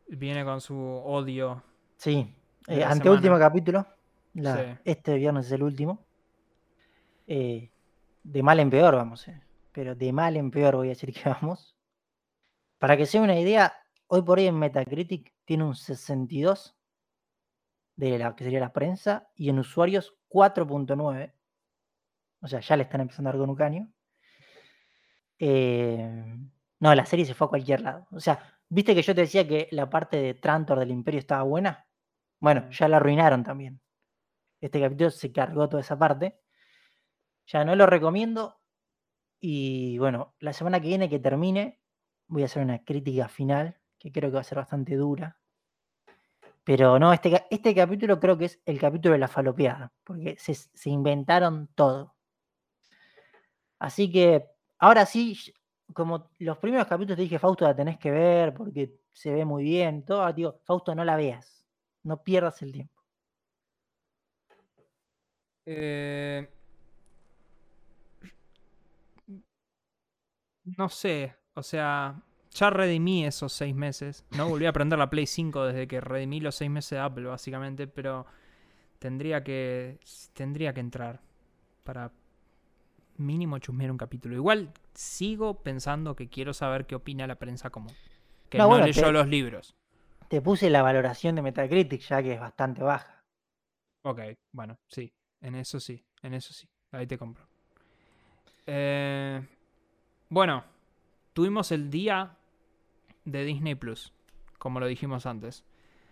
[0.08, 1.62] Viene con su odio
[1.96, 2.32] Sí.
[2.68, 3.86] Eh, anteúltimo capítulo.
[4.34, 4.78] La- Sí.
[4.84, 6.04] Este viernes es el último.
[7.26, 7.70] Eh,
[8.22, 9.26] de mal en peor, vamos.
[9.28, 9.40] eh,
[9.72, 11.76] Pero de mal en peor voy a decir que vamos.
[12.78, 13.72] Para que se den una idea,
[14.08, 16.76] hoy por hoy en Metacritic tiene un 62
[18.10, 21.34] de la que sería la prensa y en usuarios 4.9.
[22.40, 23.92] O sea, ya le están empezando a dar con un caño.
[25.38, 26.36] Eh,
[26.80, 28.06] no, la serie se fue a cualquier lado.
[28.10, 28.38] O sea,
[28.68, 31.86] ¿viste que yo te decía que la parte de Trantor del Imperio estaba buena?
[32.40, 32.70] Bueno, Mm.
[32.70, 33.80] ya la arruinaron también.
[34.60, 36.40] Este capítulo se cargó toda esa parte.
[37.46, 38.60] Ya no lo recomiendo.
[39.40, 41.80] Y bueno, la semana que viene que termine,
[42.28, 45.38] voy a hacer una crítica final, que creo que va a ser bastante dura.
[46.64, 50.90] Pero no, este, este capítulo creo que es el capítulo de la falopeada, porque se,
[50.90, 52.14] inventaron todo.
[53.78, 54.46] Así que
[54.78, 55.36] ahora sí,
[55.92, 59.64] como los primeros capítulos te dije, Fausto, la tenés que ver porque se ve muy
[59.64, 61.66] bien, todo, digo, Fausto, no la veas,
[62.04, 63.02] no pierdas el tiempo.
[65.66, 66.48] Eh,
[70.64, 72.22] no sé, o sea,
[72.54, 74.24] ya redimí esos seis meses.
[74.36, 77.24] No volví a aprender la Play 5 desde que redimí los seis meses de Apple,
[77.24, 78.26] básicamente, pero
[78.98, 79.98] tendría que,
[80.34, 81.20] tendría que entrar
[81.84, 82.12] para
[83.16, 84.34] mínimo chusmear un capítulo.
[84.34, 87.92] Igual sigo pensando que quiero saber qué opina la prensa común.
[88.48, 89.74] Que No, no, bueno, leyó te- los libros.
[90.28, 93.22] Te puse la valoración de Metacritic, ya que es bastante baja.
[94.02, 94.20] Ok,
[94.52, 95.12] bueno, sí.
[95.40, 96.68] En eso sí, en eso sí.
[96.92, 97.46] Ahí te compro.
[98.66, 99.42] Eh,
[100.28, 100.64] bueno,
[101.32, 102.36] tuvimos el día
[103.24, 104.12] de Disney Plus,
[104.58, 105.64] como lo dijimos antes.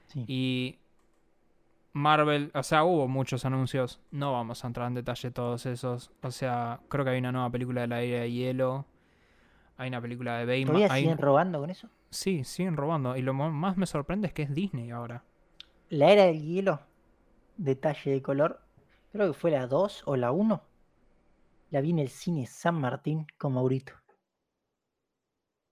[0.09, 0.25] Sí.
[0.27, 0.79] Y
[1.93, 4.01] Marvel, o sea, hubo muchos anuncios.
[4.11, 6.11] No vamos a entrar en detalle todos esos.
[6.23, 8.87] O sea, creo que hay una nueva película de la era de hielo.
[9.77, 10.67] Hay una película de Baymax.
[10.69, 11.89] ¿Todavía hay- siguen robando con eso?
[12.11, 13.17] Sí, siguen robando.
[13.17, 15.25] Y lo más me sorprende es que es Disney ahora.
[15.89, 16.81] La era del hielo,
[17.57, 18.61] detalle de color,
[19.13, 20.63] creo que fue la 2 o la 1.
[21.71, 23.93] La vi en el cine San Martín con Maurito.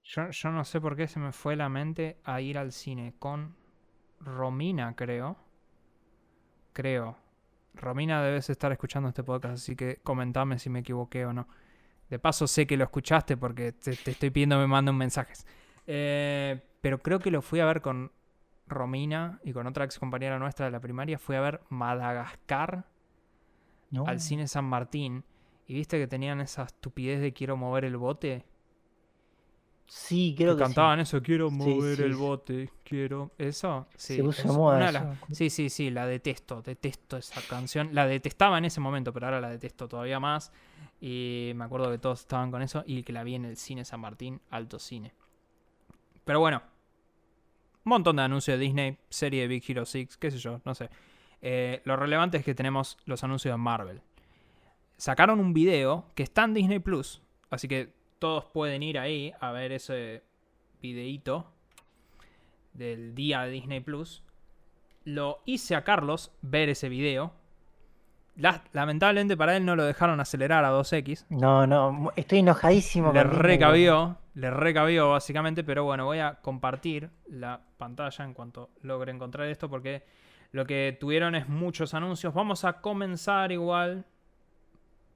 [0.08, 3.14] Yo, yo no sé por qué se me fue la mente a ir al cine
[3.18, 3.54] con
[4.20, 5.36] Romina, creo.
[6.72, 7.18] Creo.
[7.74, 11.46] Romina, debes estar escuchando este podcast, así que comentame si me equivoqué o no.
[12.08, 15.46] De paso, sé que lo escuchaste porque te, te estoy pidiendo que me manden mensajes.
[15.86, 18.10] Eh, pero creo que lo fui a ver con
[18.66, 21.18] Romina y con otra ex compañera nuestra de la primaria.
[21.18, 22.86] Fui a ver Madagascar
[23.90, 24.06] No.
[24.06, 25.22] al cine San Martín.
[25.66, 28.46] Y viste que tenían esa estupidez de quiero mover el bote.
[29.88, 31.02] Sí, creo que que, cantaban sí.
[31.02, 32.18] eso, quiero mover sí, el sí.
[32.18, 33.30] bote, quiero.
[33.38, 33.86] ¿Eso?
[33.96, 35.16] Sí, es una eso.
[35.32, 37.94] Sí, sí, sí, la detesto, detesto esa canción.
[37.94, 40.52] La detestaba en ese momento, pero ahora la detesto todavía más.
[41.00, 43.84] Y me acuerdo que todos estaban con eso y que la vi en el cine
[43.86, 45.14] San Martín, alto cine.
[46.24, 46.60] Pero bueno,
[47.84, 50.74] un montón de anuncios de Disney, serie de Big Hero 6, qué sé yo, no
[50.74, 50.90] sé.
[51.40, 54.02] Eh, lo relevante es que tenemos los anuncios de Marvel.
[54.98, 59.52] Sacaron un video que está en Disney Plus, así que todos pueden ir ahí a
[59.52, 60.22] ver ese
[60.82, 61.46] videíto
[62.72, 64.22] del día de Disney Plus.
[65.04, 67.32] Lo hice a Carlos ver ese video.
[68.36, 71.26] La- lamentablemente para él no lo dejaron acelerar a 2x.
[71.30, 77.60] No, no, estoy enojadísimo Le recabió, le recabió básicamente, pero bueno, voy a compartir la
[77.78, 80.04] pantalla en cuanto logre encontrar esto porque
[80.52, 82.32] lo que tuvieron es muchos anuncios.
[82.32, 84.04] Vamos a comenzar igual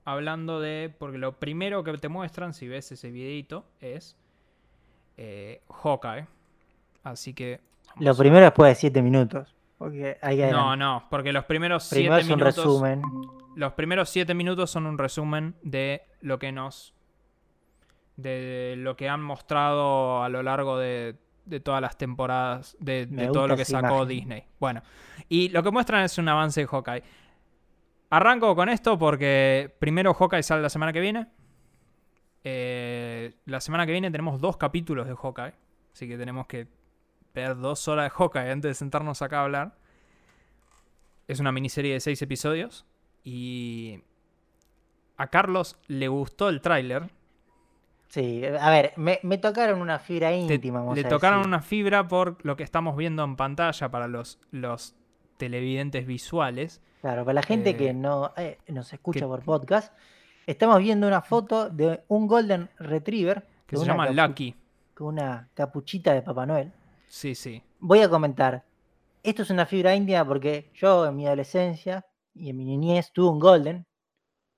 [0.04, 4.16] hablando de, porque lo primero que te muestran si ves ese videito es
[5.16, 6.26] eh, Hawkeye.
[7.04, 7.60] Así que...
[7.98, 9.54] Lo primero después de 7 minutos.
[9.78, 12.56] Porque hay que No, no, porque los primeros Primero 7 es un minutos...
[12.56, 13.02] resumen.
[13.56, 16.94] Los primeros 7 minutos son un resumen de lo que nos.
[18.16, 23.48] de lo que han mostrado a lo largo de, de todas las temporadas, de, todo
[23.48, 24.08] lo que sacó imagen.
[24.08, 24.44] Disney.
[24.60, 24.82] Bueno,
[25.28, 27.02] y lo que muestran es un avance de Hawkeye.
[28.14, 31.28] Arranco con esto porque primero Hawkeye sale la semana que viene.
[32.44, 35.54] Eh, la semana que viene tenemos dos capítulos de Hawkeye.
[35.94, 36.68] Así que tenemos que
[37.34, 39.74] ver dos horas de Hawkeye antes de sentarnos acá a hablar.
[41.26, 42.84] Es una miniserie de seis episodios.
[43.24, 44.02] Y
[45.16, 47.08] a Carlos le gustó el tráiler.
[48.08, 51.48] Sí, a ver, me, me tocaron una fibra Te- íntima, vamos le a tocaron decir.
[51.48, 54.94] una fibra por lo que estamos viendo en pantalla para los, los
[55.38, 56.82] televidentes visuales.
[57.02, 59.92] Claro, para la gente Eh, que no eh, nos escucha que- por podcast,
[60.46, 64.54] estamos viendo una foto de un Golden Retriever Que se llama Lucky.
[64.94, 66.72] con una capuchita de Papá Noel.
[67.08, 67.62] Sí, sí.
[67.80, 68.64] Voy a comentar,
[69.22, 73.28] esto es una fibra íntima porque yo en mi adolescencia y en mi niñez tuve
[73.30, 73.84] un Golden,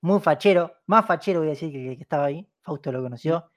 [0.01, 3.49] muy fachero, más fachero voy a decir que que estaba ahí, Fausto lo conoció.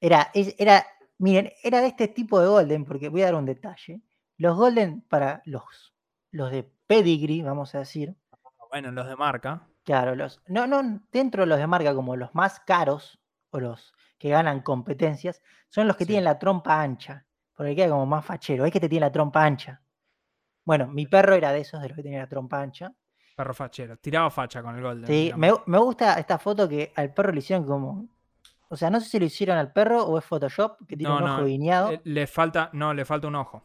[0.00, 0.86] Era, era,
[1.18, 4.00] miren, era de este tipo de Golden, porque voy a dar un detalle.
[4.36, 5.92] Los Golden para los,
[6.30, 8.14] los de pedigree, vamos a decir,
[8.70, 9.68] Bueno, los de marca.
[9.84, 10.40] Claro, los.
[10.48, 13.20] No, no, dentro de los de marca, como los más caros
[13.50, 16.08] o los que ganan competencias, son los que Sí.
[16.08, 17.24] tienen la trompa ancha.
[17.54, 18.64] Porque queda como más fachero.
[18.64, 19.80] Es que te tiene la trompa ancha.
[20.64, 22.92] Bueno, mi perro era de esos, de los que tenía la trompa ancha.
[23.36, 23.96] Perro fachero.
[23.98, 25.06] Tiraba facha con el Golden.
[25.06, 28.08] Sí, me, me gusta esta foto que al perro le hicieron como.
[28.68, 31.18] O sea, no sé si lo hicieron al perro o es Photoshop, que tiene No,
[31.20, 31.90] un no, ojo guiñado.
[31.92, 33.62] Eh, Le falta, no, le falta un ojo.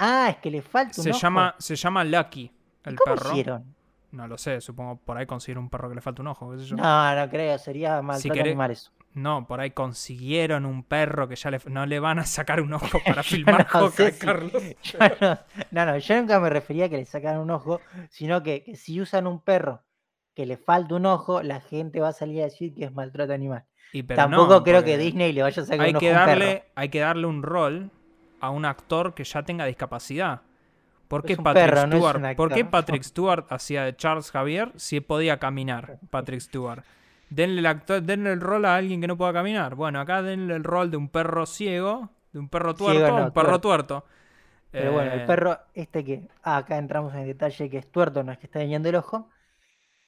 [0.00, 1.18] Ah, es que le falta un Se ojo.
[1.20, 2.50] llama, se llama Lucky,
[2.84, 3.30] el ¿Cómo perro.
[3.30, 3.74] hicieron?
[4.12, 6.58] No lo sé, supongo por ahí consiguieron un perro que le falta un ojo, qué
[6.58, 6.76] sé yo.
[6.76, 8.90] No, no creo, sería maltrato querés- animal eso.
[9.12, 12.72] No, por ahí consiguieron un perro que ya le, no le van a sacar un
[12.72, 14.52] ojo para filmar no Hawkeye, sé si- Carlos.
[14.82, 15.38] Yo no,
[15.70, 18.76] no, no, yo nunca me refería a que le sacaran un ojo, sino que, que
[18.76, 19.82] si usan un perro
[20.34, 23.32] que le falta un ojo, la gente va a salir a decir que es maltrato
[23.32, 23.64] animal.
[23.92, 26.00] Y pero Tampoco no, creo que porque Disney le vaya a sacar hay un ojo
[26.00, 26.28] que a un perro.
[26.40, 27.90] darle, hay que darle un rol
[28.40, 30.42] a un actor que ya tenga discapacidad.
[31.08, 32.24] ¿Por qué Patrick perro, Stewart?
[32.36, 32.64] ¿Por qué.
[32.64, 35.98] Patrick Stewart hacía de Charles Javier si podía caminar?
[36.10, 36.84] Patrick Stewart.
[37.28, 39.74] Denle el, actor, denle el rol a alguien que no pueda caminar.
[39.76, 43.32] Bueno, acá denle el rol de un perro ciego, de un perro tuerto, no, un
[43.32, 44.02] perro tuerto.
[44.02, 44.04] tuerto.
[44.70, 47.90] Pero bueno, el Eh, perro, este que ah, acá entramos en el detalle que es
[47.90, 49.28] tuerto, no es que está dañando el ojo.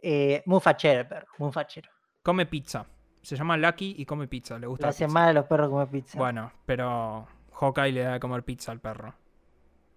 [0.00, 1.90] Eh, muy fachero el perro, muy fachero.
[2.22, 2.86] Come pizza.
[3.22, 4.58] Se llama Lucky y come pizza.
[4.58, 6.18] Le Le gusta la hace mal a los perros comer pizza.
[6.18, 7.26] Bueno, pero
[7.62, 9.14] Hawkeye le da de comer pizza al perro.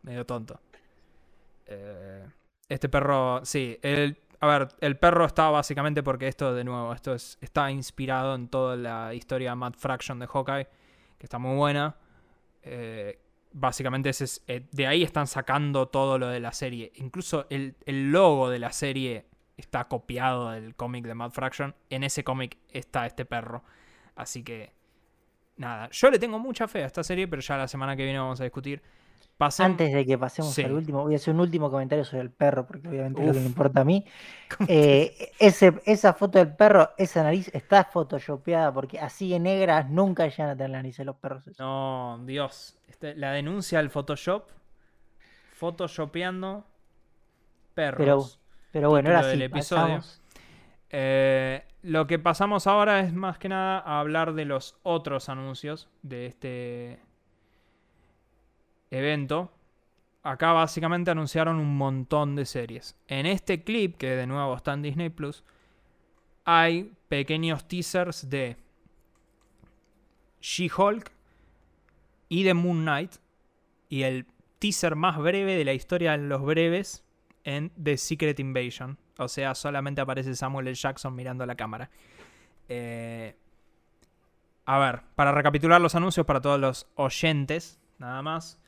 [0.03, 0.59] Medio tonto.
[1.66, 2.26] Eh,
[2.70, 3.80] este perro, sí.
[4.39, 8.47] A ver, el perro está básicamente porque esto, de nuevo, esto es, está inspirado en
[8.47, 10.68] toda la historia Matt Fraction de Hawkeye,
[11.18, 11.95] que está muy buena.
[12.61, 13.20] Eh,
[13.51, 16.91] básicamente es, eh, de ahí están sacando todo lo de la serie.
[16.95, 19.26] Incluso el, el logo de la serie
[19.57, 21.74] está copiado del cómic de Matt Fraction.
[21.89, 23.63] En ese cómic está este perro.
[24.16, 24.74] Así que,
[25.58, 28.20] nada, yo le tengo mucha fe a esta serie, pero ya la semana que viene
[28.20, 28.82] vamos a discutir.
[29.38, 30.64] Pasem- Antes de que pasemos Sí.
[30.64, 33.34] al último, voy a hacer un último comentario sobre el perro, porque obviamente es lo
[33.34, 33.49] que me Uf.
[33.51, 34.06] importa a mí.
[34.70, 40.26] Eh, ese, esa foto del perro, esa nariz está photoshopeada, porque así de negras nunca
[40.28, 41.45] llegan a tener la nariz de los perros.
[41.47, 41.60] esos.
[41.60, 42.78] No, Dios.
[42.88, 44.47] Este- la denuncia al Photoshop.
[45.53, 46.66] Photoshopeando
[47.74, 47.97] perros.
[47.97, 48.26] Pero,
[48.72, 50.22] pero bueno, ahora sí, pasamos.
[50.97, 55.89] Eh, lo que pasamos ahora es más que nada a hablar de los otros anuncios
[56.03, 56.99] de este
[58.91, 59.51] evento.
[60.23, 62.95] Acá básicamente anunciaron un montón de series.
[63.09, 65.43] En este clip, que de nuevo está en Disney Plus,
[66.45, 68.55] hay pequeños teasers de
[70.39, 71.11] She-Hulk
[72.29, 73.15] y de Moon Knight.
[73.89, 74.27] Y el
[74.59, 77.03] teaser más breve de la historia de los breves
[77.43, 78.97] en The Secret Invasion.
[79.18, 80.76] O sea, solamente aparece Samuel L.
[80.76, 81.89] Jackson mirando a la cámara.
[82.68, 83.36] Eh,
[84.66, 88.59] a ver, para recapitular los anuncios para todos los oyentes, nada más.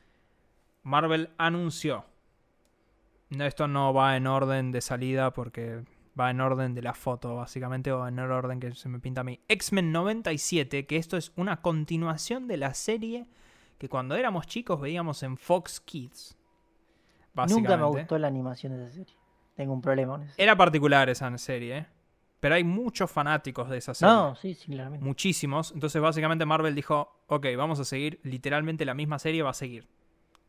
[0.82, 2.04] Marvel anunció.
[3.30, 5.84] No, esto no va en orden de salida porque
[6.18, 9.20] va en orden de la foto, básicamente, o en el orden que se me pinta
[9.20, 9.40] a mí.
[9.48, 13.26] X-Men 97, que esto es una continuación de la serie
[13.76, 16.36] que cuando éramos chicos veíamos en Fox Kids.
[17.48, 19.17] Nunca me gustó la animación de esa serie.
[19.58, 20.34] Tengo un problema con eso.
[20.38, 21.86] Era particular esa serie, ¿eh?
[22.38, 24.14] Pero hay muchos fanáticos de esa serie.
[24.14, 25.04] No, sí, sí, claramente.
[25.04, 25.72] Muchísimos.
[25.72, 28.20] Entonces, básicamente, Marvel dijo: Ok, vamos a seguir.
[28.22, 29.88] Literalmente la misma serie va a seguir.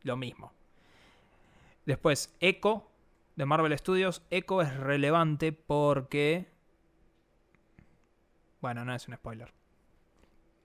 [0.02, 0.52] Lo mismo.
[1.86, 2.88] Después, Echo
[3.34, 4.22] de Marvel Studios.
[4.30, 6.46] Echo es relevante porque.
[8.60, 9.52] Bueno, no es un spoiler.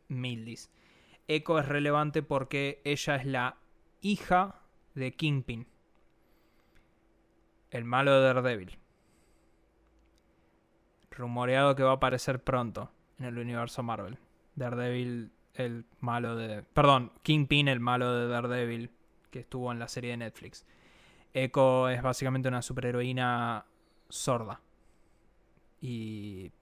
[0.07, 0.69] Mildis.
[1.27, 3.57] Echo es relevante porque ella es la
[4.01, 4.61] hija
[4.93, 5.65] de Kingpin.
[7.75, 8.77] El malo de Daredevil.
[11.11, 14.17] Rumoreado que va a aparecer pronto en el universo Marvel.
[14.55, 16.63] Daredevil, el malo de.
[16.63, 18.91] Perdón, Kingpin, el malo de Daredevil,
[19.29, 20.65] que estuvo en la serie de Netflix.
[21.33, 23.65] Echo es básicamente una superheroína
[24.07, 24.61] sorda.
[25.81, 26.53] Y.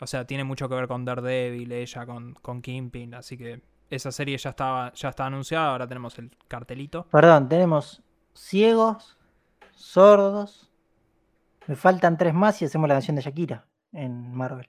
[0.00, 3.14] O sea, tiene mucho que ver con Daredevil, ella, con, con Kingpin.
[3.14, 3.60] Así que
[3.90, 5.72] esa serie ya estaba, ya está anunciada.
[5.72, 7.08] Ahora tenemos el cartelito.
[7.10, 8.00] Perdón, tenemos
[8.34, 9.18] ciegos,
[9.80, 10.70] sordos.
[11.66, 14.68] Me faltan tres más y hacemos la canción de Shakira en Marvel.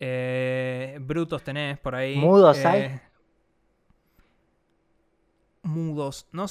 [0.00, 2.16] Eh, brutos tenés por ahí.
[2.16, 3.00] ¿Mudos eh, hay?
[5.62, 6.26] Mudos.
[6.32, 6.46] No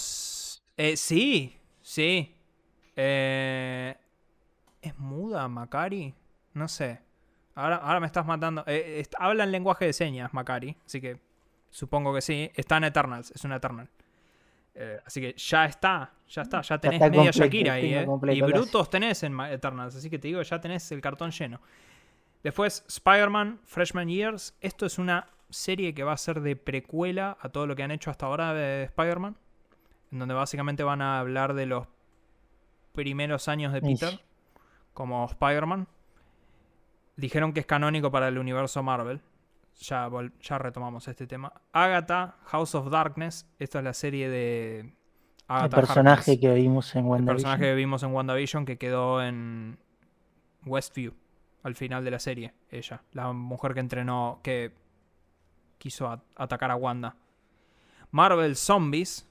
[0.78, 2.36] eh, sí, sí.
[2.96, 3.96] Eh,
[4.82, 6.16] ¿Es muda, Macari?
[6.54, 7.02] No sé.
[7.56, 8.64] Ahora, ahora me estás matando.
[8.68, 10.78] Eh, habla en lenguaje de señas, Macari.
[10.86, 11.20] Así que
[11.70, 12.52] supongo que sí.
[12.56, 13.32] Está en Eternals.
[13.32, 13.90] Es una Eternal.
[14.74, 16.12] Eh, así que ya está.
[16.30, 16.62] Ya está.
[16.62, 17.94] Ya tenés está media completo, Shakira ahí.
[17.94, 18.06] eh.
[18.06, 18.52] completo Y.
[18.52, 19.96] Brutos tenés en Eternals.
[19.96, 21.60] Así que te digo, ya tenés el cartón lleno.
[22.44, 24.56] Después, Spider-Man Freshman Years.
[24.62, 27.92] Esto es una serie que va a ser de precuela a todo lo que han
[27.92, 29.36] hecho hasta ahora de Spider-Man.
[30.12, 31.88] En donde básicamente van a hablar de los
[32.94, 34.20] primeros años de Peter.
[34.94, 35.88] como Spider-Man.
[37.16, 39.22] Dijeron que es canónico para el universo Marvel.
[39.82, 40.10] Ya,
[40.42, 41.52] ya retomamos este tema.
[41.74, 43.48] Agatha, House of Darkness.
[43.58, 44.94] Esta es la serie de El
[45.48, 46.40] Agatha personaje Harkness.
[46.40, 47.36] que vimos en El WandaVision.
[47.36, 49.80] personaje que vimos en WandaVision que quedó en
[50.66, 51.14] Westview
[51.64, 52.54] al final de la serie.
[52.70, 54.72] Ella, la mujer que entrenó, que
[55.80, 57.16] quiso atacar a Wanda.
[58.12, 59.28] Marvel Zombies.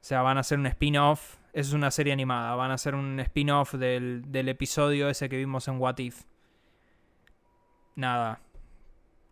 [0.00, 1.38] O sea, van a hacer un spin-off.
[1.52, 2.54] Es una serie animada.
[2.54, 6.22] Van a hacer un spin-off del, del episodio ese que vimos en What If.
[7.96, 8.40] Nada.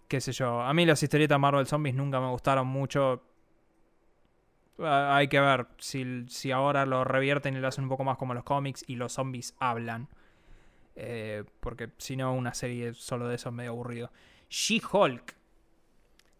[0.09, 0.61] Qué sé yo.
[0.61, 3.23] A mí las historietas Marvel Zombies nunca me gustaron mucho.
[4.79, 8.35] Hay que ver si, si ahora lo revierten y lo hacen un poco más como
[8.35, 10.09] los cómics y los zombies hablan.
[10.97, 14.11] Eh, porque si no, una serie solo de eso es medio aburrido.
[14.49, 15.35] She-Hulk.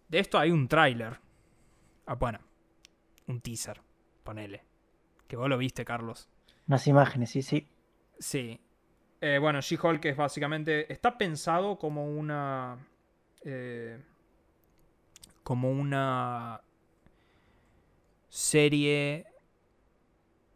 [0.09, 1.19] De esto hay un tráiler.
[2.07, 2.41] Ah, bueno,
[3.27, 3.81] un teaser.
[4.23, 4.65] Ponele.
[5.27, 6.29] Que vos lo viste, Carlos.
[6.67, 7.69] Unas imágenes, sí, sí.
[8.19, 8.61] Sí.
[9.21, 10.93] Eh, bueno, She-Hulk es básicamente.
[10.93, 12.77] Está pensado como una.
[13.45, 14.01] Eh,
[15.43, 16.61] como una.
[18.29, 19.27] Serie.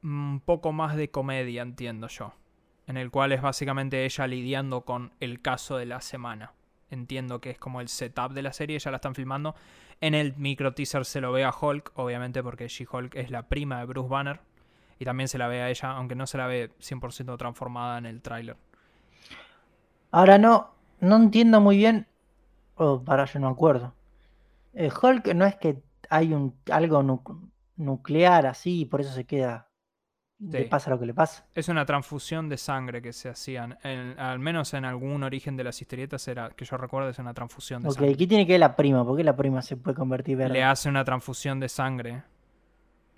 [0.03, 2.35] Un poco más de comedia, entiendo yo.
[2.87, 6.55] En el cual es básicamente ella lidiando con el caso de la semana.
[6.91, 9.55] Entiendo que es como el setup de la serie, ya la están filmando.
[10.01, 13.81] En el micro teaser se lo ve a Hulk, obviamente porque She-Hulk es la prima
[13.81, 14.41] de Bruce Banner.
[14.99, 18.07] Y también se la ve a ella, aunque no se la ve 100% transformada en
[18.07, 18.57] el tráiler.
[20.11, 22.08] Ahora no, no entiendo muy bien.
[22.79, 23.95] Oh, para, yo no acuerdo.
[24.75, 29.25] Eh, Hulk no es que hay un algo nu- nuclear así y por eso se
[29.25, 29.67] queda.
[30.41, 30.69] Le Sí.
[30.69, 31.47] pasa lo que le pasa.
[31.55, 33.77] Es una transfusión de sangre que se hacían.
[33.83, 37.35] en- al menos en algún origen de las historietas era, que yo recuerdo, es una
[37.35, 38.17] transfusión de Ok, sangre.
[38.17, 39.05] ¿qué tiene que ver la prima?
[39.05, 40.55] ¿Por qué la prima se puede convertir verde?
[40.55, 42.23] Le hace una transfusión de sangre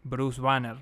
[0.02, 0.76] Bruce Banner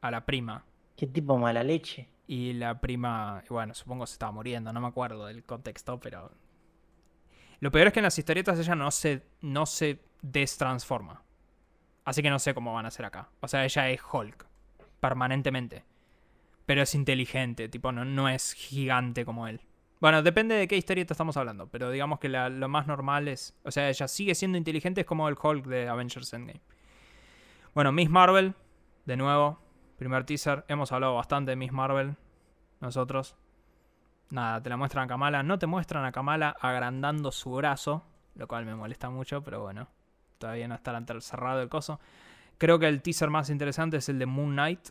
[0.00, 0.64] a la prima.
[0.96, 2.08] Qué tipo mala leche.
[2.26, 6.32] Y la prima, bueno, supongo se estaba muriendo, no me acuerdo del contexto, pero...
[7.60, 11.22] Lo peor es que en las historietas ella no se, no se destransforma.
[12.04, 13.28] Así que no sé cómo van a hacer acá.
[13.40, 14.46] O sea, ella es Hulk,
[15.00, 15.84] permanentemente.
[16.66, 19.60] Pero es inteligente, tipo, no, no es gigante como él.
[20.00, 23.56] Bueno, depende de qué historieta estamos hablando, pero digamos que lo más normal es...
[23.64, 26.60] O sea, ella sigue siendo inteligente, es como el Hulk de Avengers Endgame.
[27.74, 28.54] Bueno, Miss Marvel,
[29.06, 29.58] de nuevo,
[29.98, 30.64] primer teaser.
[30.68, 32.16] Hemos hablado bastante de Miss Marvel,
[32.80, 33.36] nosotros.
[34.30, 35.42] Nada, te la muestran a Kamala.
[35.42, 38.04] No te muestran a Kamala agrandando su brazo,
[38.34, 39.88] lo cual me molesta mucho, pero bueno,
[40.38, 42.00] todavía no está tan cerrado el coso.
[42.58, 44.88] Creo que el teaser más interesante es el de Moon Knight,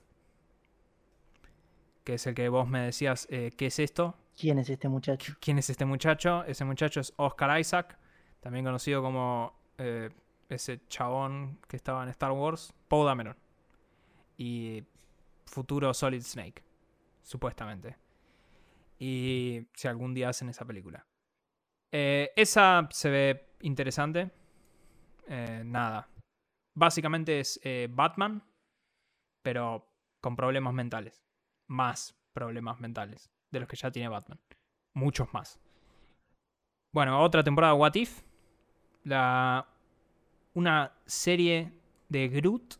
[2.03, 4.15] que es el que vos me decías, eh, ¿qué es esto?
[4.37, 5.33] ¿Quién es este muchacho?
[5.39, 6.43] ¿Quién es este muchacho?
[6.45, 7.97] Ese muchacho es Oscar Isaac,
[8.39, 10.09] también conocido como eh,
[10.49, 13.35] ese chabón que estaba en Star Wars, Poe Dameron.
[14.37, 14.83] Y
[15.45, 16.63] futuro Solid Snake,
[17.23, 17.95] supuestamente.
[19.07, 21.05] Y si algún día hacen esa película.
[21.91, 24.31] Eh, esa se ve interesante.
[25.27, 26.09] Eh, nada.
[26.73, 28.43] Básicamente es eh, Batman,
[29.43, 29.87] pero
[30.21, 31.23] con problemas mentales.
[31.67, 34.39] Más problemas mentales de los que ya tiene Batman.
[34.95, 35.59] Muchos más.
[36.91, 38.23] Bueno, otra temporada What If.
[39.03, 39.67] La,
[40.55, 41.71] una serie
[42.09, 42.73] de Groot.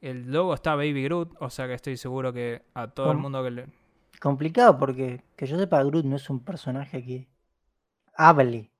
[0.00, 3.44] El logo está Baby Groot, o sea que estoy seguro que a todo el mundo
[3.44, 3.77] que le...
[4.20, 7.28] Complicado porque que yo sepa, Groot no es un personaje que
[8.14, 8.72] hable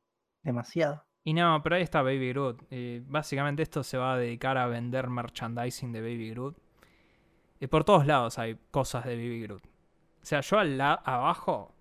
[0.43, 1.05] demasiado.
[1.25, 2.63] Y no, pero ahí está Baby Groot.
[2.73, 6.57] Y básicamente esto se va a dedicar a vender merchandising de Baby Groot.
[7.61, 9.65] Y por todos lados hay cosas de Baby Groot.
[9.65, 11.75] O sea, yo al la- abajo,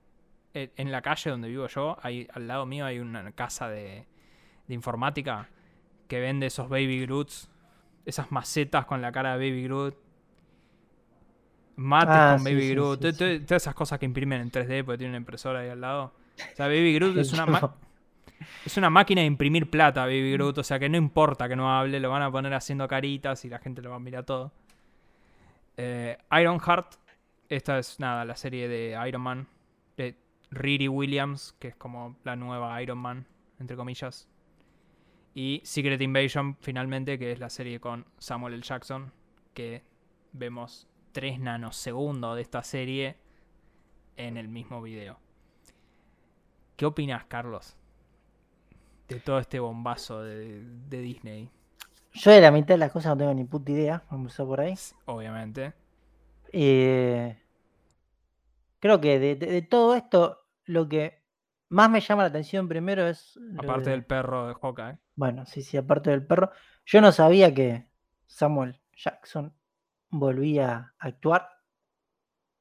[0.54, 4.08] en en la calle donde vivo yo, hay, al lado mío hay una casa de,
[4.68, 5.50] de informática
[6.08, 7.50] que vende esos Baby Groots.
[8.06, 9.96] Esas macetas con la cara de Baby Groot.
[11.78, 13.02] Mates Ah, con Baby sí, Groot.
[13.02, 13.40] sí, sí.
[13.46, 16.14] Todas esas cosas que imprimen en 3D porque tiene una impresora ahí al lado.
[16.54, 17.76] O sea, Baby Groot es una, ma-
[18.66, 20.58] es una máquina de imprimir plata, Baby Groot.
[20.58, 23.50] O sea que no importa que no hable, lo van a poner haciendo caritas y
[23.50, 24.52] la gente lo va a mirar todo.
[25.78, 26.96] Eh, Ironheart.
[27.50, 29.48] Esta es nada, la serie de Iron Man.
[29.96, 30.16] De
[30.52, 33.26] Riri Williams, que es como la nueva Iron Man,
[33.60, 34.28] entre comillas.
[35.34, 38.64] Y Secret Invasion, finalmente, que es la serie con Samuel L.
[38.64, 39.12] Jackson.
[39.54, 39.84] Que
[40.34, 40.88] vemos
[41.18, 43.18] 3 nanosegundos de esta serie
[44.18, 45.18] en el mismo video.
[46.76, 47.76] ¿Qué opinas, Carlos?
[49.08, 51.50] De todo este bombazo de, de Disney.
[52.14, 54.04] Yo de la mitad de las cosas no tengo ni puta idea.
[54.12, 54.76] Vamos a por ahí.
[55.06, 55.74] Obviamente.
[56.54, 57.42] Eh,
[58.80, 61.24] creo que de, de- de todo esto, lo que
[61.70, 63.40] más me llama la atención primero es.
[63.58, 65.00] Aparte de- del perro de Hawkeye.
[65.16, 66.52] Bueno, sí, sí, aparte del perro.
[66.86, 67.88] Yo no sabía que
[68.28, 69.57] Samuel Jackson
[70.10, 71.50] volvía a actuar.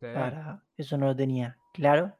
[0.01, 0.07] Sí.
[0.12, 2.16] Para, eso no lo tenía claro.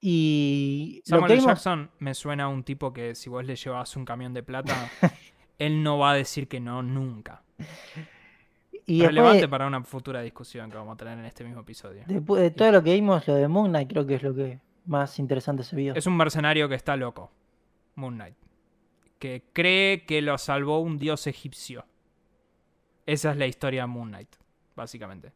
[0.00, 1.40] Y lo Samuel que L.
[1.42, 4.42] vimos, Jackson me suena a un tipo que si vos le llevas un camión de
[4.42, 4.74] plata,
[5.58, 7.42] él no va a decir que no nunca.
[8.86, 12.02] y Relevante para una futura discusión que vamos a tener en este mismo episodio.
[12.06, 14.58] después de todo lo que vimos, lo de Moon Knight creo que es lo que
[14.86, 15.94] más interesante se vio.
[15.94, 17.30] Es un mercenario que está loco,
[17.94, 18.36] Moon Knight,
[19.18, 21.84] que cree que lo salvó un dios egipcio.
[23.12, 24.36] Esa es la historia de Moon Knight,
[24.76, 25.32] básicamente.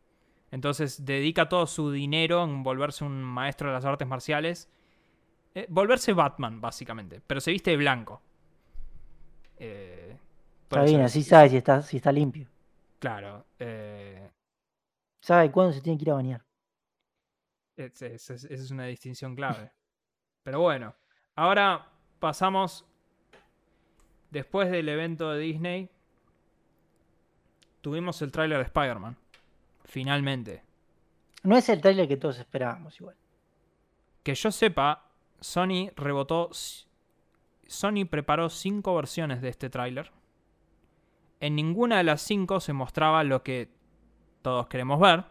[0.51, 4.69] Entonces dedica todo su dinero en volverse un maestro de las artes marciales.
[5.55, 7.21] Eh, volverse Batman, básicamente.
[7.27, 8.23] Pero se viste de blanco.
[9.57, 10.17] Eh,
[10.63, 12.49] Está bien, así sabe si está, si está limpio.
[12.99, 13.45] Claro.
[13.59, 14.31] eh,
[15.21, 16.45] Sabe cuándo se tiene que ir a bañar.
[17.77, 19.73] es- es- es- esa es una distinción clave.
[20.45, 20.95] Pero bueno,
[21.35, 22.85] ahora pasamos.
[24.31, 25.91] Después del evento de Disney,
[27.85, 29.15] tuvimos el tráiler de Spider-Man.
[29.85, 30.63] Finalmente.
[31.43, 33.15] No es el trailer que todos esperábamos igual.
[34.23, 36.49] Que yo sepa, Sony rebotó.
[37.67, 40.11] Sony preparó cinco versiones de este tráiler.
[41.41, 43.69] En ninguna de las cinco se mostraba lo que
[44.41, 45.27] todos queremos ver.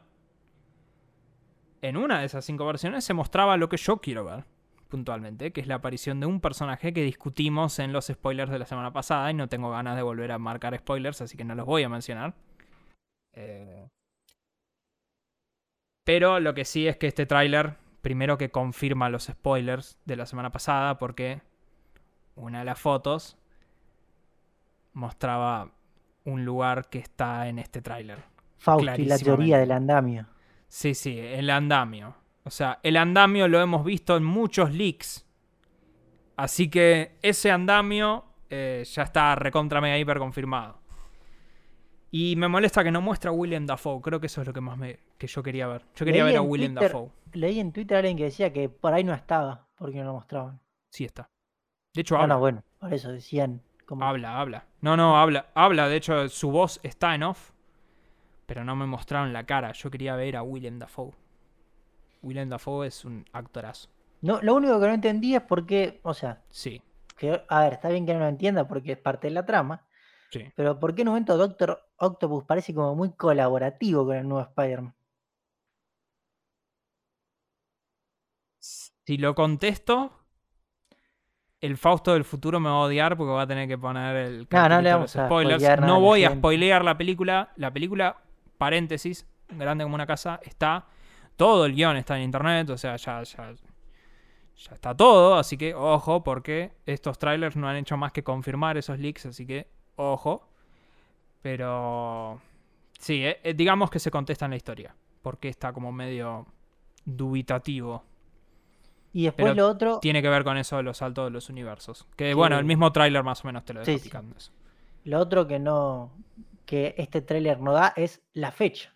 [1.82, 4.46] En una de esas cinco versiones se mostraba lo que yo quiero ver,
[4.94, 8.68] puntualmente, que es la aparición de un personaje que discutimos en los spoilers de la
[8.68, 11.66] semana pasada y no tengo ganas de volver a marcar spoilers, así que no los
[11.66, 12.36] voy a mencionar.
[13.34, 13.88] Eh,
[16.04, 20.28] Pero lo que sí es que este tráiler, primero que confirma los spoilers de la
[20.28, 21.42] semana pasada, porque
[22.36, 23.36] una de las fotos
[24.94, 25.72] mostraba
[26.24, 28.20] un lugar que está en este tráiler.
[28.58, 30.28] Fausti, la teoría del andamio.
[30.68, 32.16] Sí, sí, el andamio.
[32.46, 35.26] O sea, el andamio lo hemos visto en muchos leaks.
[36.36, 40.80] Así que ese andamio eh, ya está recontra mega hiper confirmado.
[42.12, 44.02] Y me molesta que no muestra a William Dafoe.
[44.02, 45.84] Creo que eso es lo que más me, que yo quería ver.
[45.96, 47.10] Yo quería Leí ver a William Twitter- Dafoe.
[47.34, 50.14] Leí en Twitter a alguien que decía que por ahí no estaba, porque no lo
[50.14, 50.60] mostraban.
[50.90, 51.30] Sí está.
[51.96, 52.34] De hecho, No, habla.
[52.36, 54.66] no, bueno, por eso decían como Habla, habla.
[54.82, 55.48] No, no, habla.
[55.56, 57.52] Habla, de hecho, su voz está en off.
[58.46, 59.72] Pero no me mostraron la cara.
[59.72, 61.14] Yo quería ver a William Dafoe.
[62.24, 63.90] William Dafoe es un actorazo.
[64.22, 66.82] No, lo único que no entendí es por qué, o sea, Sí,
[67.18, 69.86] que, a ver, está bien que no lo entienda porque es parte de la trama,
[70.32, 70.46] sí.
[70.56, 74.42] pero ¿por qué en un momento Doctor Octopus parece como muy colaborativo con el nuevo
[74.50, 74.96] Spider-Man?
[79.06, 80.14] Si lo contesto,
[81.60, 84.48] el Fausto del futuro me va a odiar porque va a tener que poner el
[84.50, 85.82] No, no le vamos los a spoilers.
[85.82, 87.52] No voy a spoilear la película.
[87.58, 88.18] La película,
[88.58, 90.88] paréntesis, grande como una casa, está.
[91.36, 93.54] Todo el guion está en internet, o sea, ya, ya,
[94.56, 95.36] ya está todo.
[95.36, 99.46] Así que ojo, porque estos trailers no han hecho más que confirmar esos leaks, así
[99.46, 100.48] que ojo.
[101.42, 102.40] Pero
[103.00, 106.48] sí, eh, eh, digamos que se contesta en la historia, porque está como medio
[107.06, 108.04] dubitativo.
[109.12, 111.50] Y después Pero lo otro, Tiene que ver con eso de los saltos de los
[111.50, 112.08] universos.
[112.16, 114.18] Que bueno, el mismo tráiler más o menos te lo deja Sí, sí.
[114.36, 114.52] eso.
[115.04, 116.12] lo otro que no,
[116.66, 118.93] que este tráiler no da es la fecha.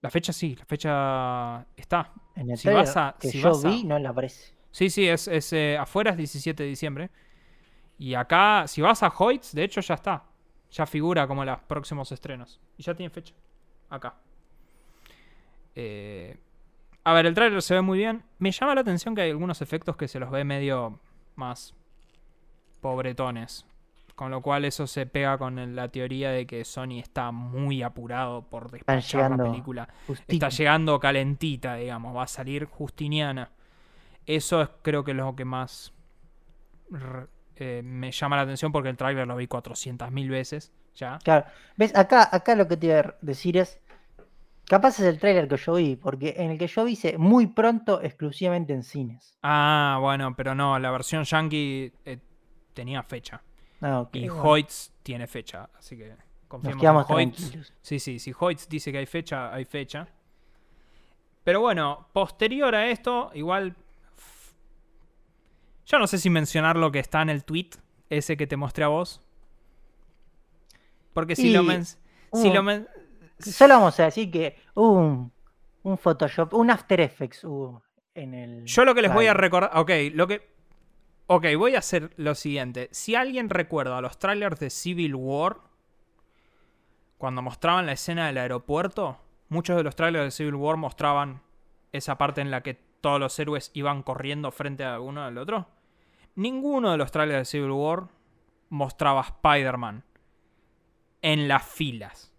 [0.00, 2.12] La fecha sí, la fecha está.
[2.36, 4.54] En el Si tráiler vas a- que si yo vas a- vi no le aparece.
[4.70, 7.10] Sí, sí, es, es, eh, afuera es 17 de diciembre.
[7.98, 10.24] Y acá, si vas a Hoyts, de hecho ya está.
[10.70, 12.60] Ya figura como los próximos estrenos.
[12.76, 13.34] Y ya tiene fecha.
[13.90, 14.14] Acá.
[15.74, 16.36] Eh,
[17.02, 18.22] a ver, el tráiler se ve muy bien.
[18.38, 21.00] Me llama la atención que hay algunos efectos que se los ve medio
[21.34, 21.74] más
[22.80, 23.64] pobretones.
[24.18, 28.42] Con lo cual eso se pega con la teoría de que Sony está muy apurado
[28.42, 29.88] por despachar la película.
[30.26, 33.52] Está llegando calentita, digamos, va a salir justiniana.
[34.26, 35.92] Eso es creo que lo que más
[37.54, 41.20] eh, me llama la atención porque el tráiler lo vi 400.000 veces ya.
[41.22, 41.46] Claro,
[41.76, 43.80] ves, acá, acá lo que te iba a decir es,
[44.64, 47.46] capaz es el tráiler que yo vi, porque en el que yo vi dice muy
[47.46, 49.38] pronto exclusivamente en cines.
[49.44, 52.18] Ah, bueno, pero no, la versión yankee eh,
[52.74, 53.42] tenía fecha.
[53.80, 56.14] Ah, Y bueno, Hoyts tiene fecha, así que
[56.48, 57.72] confiamos en Hoyts.
[57.80, 60.08] Sí, sí, si Hoyts dice que hay fecha, hay fecha.
[61.44, 63.74] Pero bueno, posterior a esto, igual.
[65.86, 67.70] Yo no sé si mencionar lo que está en el tweet,
[68.10, 69.22] ese que te mostré a vos.
[71.14, 71.98] Porque si Y lo men- si
[72.32, 72.88] hubo- lo men-
[73.38, 75.32] Solo vamos a decir que hubo un,
[75.84, 77.82] un Photoshop, un After Effects hubo
[78.14, 78.64] en el...
[78.64, 79.70] Yo lo que les voy a recordar.
[79.78, 80.57] Ok, lo que.
[81.30, 82.88] Ok, voy a hacer lo siguiente.
[82.90, 85.58] Si alguien recuerda los trailers de Civil War,
[87.18, 89.18] cuando mostraban la escena del aeropuerto,
[89.50, 91.42] muchos de los trailers de Civil War mostraban
[91.92, 95.68] esa parte en la que todos los héroes iban corriendo frente a uno al otro.
[96.34, 98.08] Ninguno de los trailers de Civil War
[98.70, 100.04] mostraba Spider-Man
[101.20, 102.32] en las filas.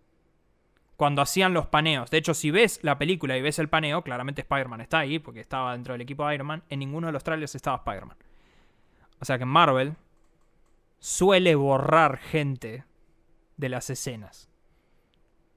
[0.95, 2.09] cuando hacían los paneos.
[2.11, 5.39] De hecho, si ves la película y ves el paneo, claramente Spider-Man está ahí, porque
[5.39, 6.63] estaba dentro del equipo de Iron Man.
[6.67, 8.17] En ninguno de los trailers estaba Spider-Man.
[9.21, 9.95] O sea que Marvel
[10.99, 12.85] suele borrar gente
[13.57, 14.49] de las escenas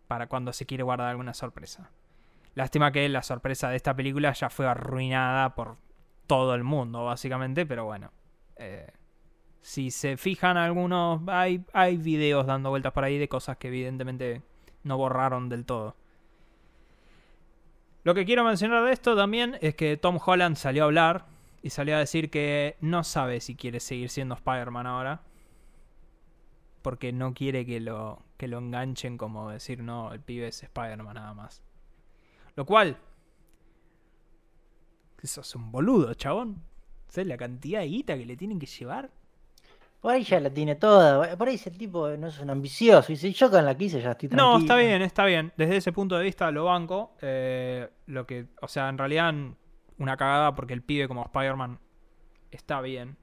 [0.08, 1.90] para cuando se quiere guardar alguna sorpresa.
[2.54, 5.78] Lástima que la sorpresa de esta película ya fue arruinada por
[6.26, 8.12] todo el mundo, básicamente, pero bueno.
[8.56, 8.92] Eh,
[9.60, 14.42] si se fijan algunos, hay, hay videos dando vueltas por ahí de cosas que evidentemente
[14.82, 15.96] no borraron del todo.
[18.04, 21.26] Lo que quiero mencionar de esto también es que Tom Holland salió a hablar
[21.62, 25.22] y salió a decir que no sabe si quiere seguir siendo Spider-Man ahora.
[26.82, 31.14] Porque no quiere que lo, que lo enganchen como decir, no, el pibe es Spider-Man
[31.14, 31.62] nada más.
[32.56, 32.98] Lo cual...
[35.22, 36.60] Eso es un boludo, chabón.
[37.06, 39.08] ¿Sabes la cantidad de guita que le tienen que llevar?
[40.00, 41.36] Por ahí ya la tiene toda.
[41.36, 43.12] Por ahí ese tipo no es un ambicioso.
[43.12, 44.58] Y si yo con la quise ya estoy tranquilo.
[44.58, 45.52] No, está bien, está bien.
[45.56, 47.12] Desde ese punto de vista lo banco.
[47.22, 49.32] Eh, lo que, o sea, en realidad
[50.02, 51.78] una cagada porque el pibe como Spider-Man
[52.50, 53.16] está bien.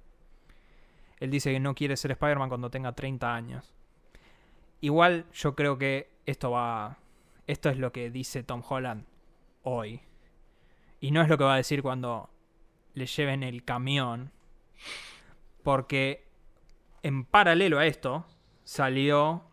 [1.20, 3.76] Él dice que no quiere ser Spider-Man cuando tenga 30 años.
[4.82, 6.98] Igual yo creo que esto va...
[7.48, 9.06] Esto es lo que dice Tom Holland
[9.64, 10.02] hoy.
[11.02, 12.30] Y no es lo que va a decir cuando
[12.94, 14.32] le lleven el camión.
[15.64, 16.28] Porque
[17.04, 18.26] en paralelo a esto,
[18.64, 19.44] salió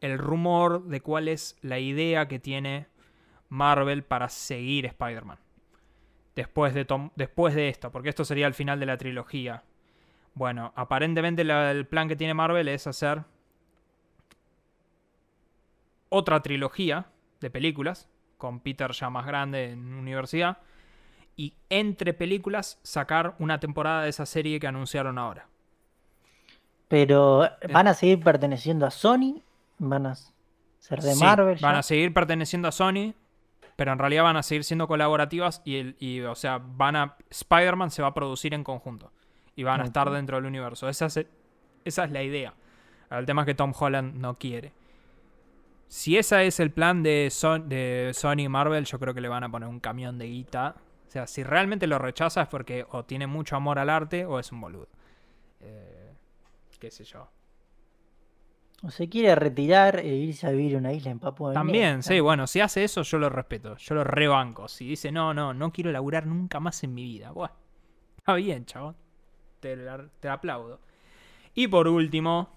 [0.00, 2.86] el rumor de cuál es la idea que tiene
[3.48, 5.38] Marvel para seguir Spider-Man.
[6.38, 6.86] Después de,
[7.16, 9.64] después de esto, porque esto sería el final de la trilogía.
[10.34, 13.24] Bueno, aparentemente el plan que tiene Marvel es hacer
[16.10, 17.06] otra trilogía
[17.40, 20.58] de películas, con Peter ya más grande en universidad,
[21.34, 25.48] y entre películas sacar una temporada de esa serie que anunciaron ahora.
[26.86, 29.42] Pero eh, van a seguir perteneciendo a Sony,
[29.78, 31.58] van a ser de Marvel.
[31.60, 33.14] Van a seguir perteneciendo a Sony,
[33.78, 37.92] pero en realidad van a seguir siendo colaborativas y, el, o sea, van a Spider-Man
[37.92, 39.12] se va a producir en conjunto
[39.54, 40.88] y van a estar dentro del universo.
[40.88, 41.24] Esa es,
[41.84, 42.54] esa es la idea.
[43.08, 44.72] El tema es que Tom Holland no quiere.
[45.86, 47.32] Si ese es el plan de,
[47.66, 50.74] de Sony y Marvel, yo creo que le van a poner un camión de guita.
[51.06, 54.40] O sea, si realmente lo rechaza es porque o tiene mucho amor al arte o
[54.40, 54.88] es un boludo.
[55.60, 56.14] Eh,
[56.80, 57.30] qué sé yo.
[58.82, 62.20] O se quiere retirar e irse a vivir en una isla en Papua También, sí,
[62.20, 64.68] bueno, si hace eso yo lo respeto, yo lo rebanco.
[64.68, 67.32] Si dice, no, no, no quiero laburar nunca más en mi vida.
[67.32, 67.54] Bueno,
[68.16, 68.94] está bien, chabón.
[69.58, 69.76] Te,
[70.20, 70.80] te aplaudo.
[71.54, 72.56] Y por último...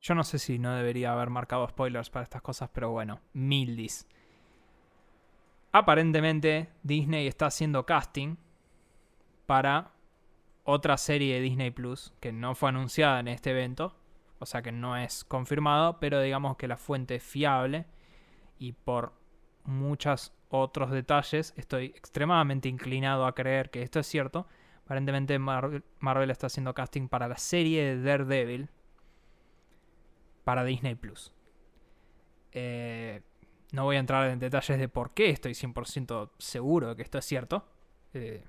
[0.00, 4.06] Yo no sé si no debería haber marcado spoilers para estas cosas, pero bueno, Mildis.
[5.72, 8.36] Aparentemente Disney está haciendo casting
[9.46, 9.92] para
[10.70, 13.96] otra serie de Disney Plus que no fue anunciada en este evento,
[14.38, 17.86] o sea que no es confirmado, pero digamos que la fuente es fiable
[18.58, 19.14] y por
[19.64, 24.46] muchos otros detalles estoy extremadamente inclinado a creer que esto es cierto.
[24.84, 28.68] Aparentemente Marvel, está haciendo casting para la serie de Daredevil
[30.44, 31.32] para Disney Plus.
[32.52, 33.22] Eh,
[33.72, 37.16] no voy a entrar en detalles de por qué estoy 100% seguro de que esto
[37.16, 37.66] es cierto.
[38.12, 38.44] Eh,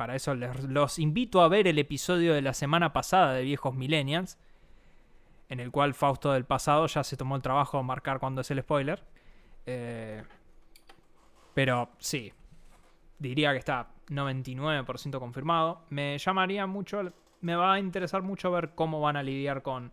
[0.00, 4.38] para eso los invito a ver el episodio de la semana pasada de Viejos Millennials,
[5.50, 8.50] en el cual Fausto del pasado ya se tomó el trabajo de marcar cuando es
[8.50, 9.04] el spoiler.
[9.66, 10.24] Eh,
[11.52, 12.32] pero sí,
[13.18, 15.84] diría que está 99% confirmado.
[15.90, 17.12] Me llamaría mucho,
[17.42, 19.92] me va a interesar mucho ver cómo van a lidiar con,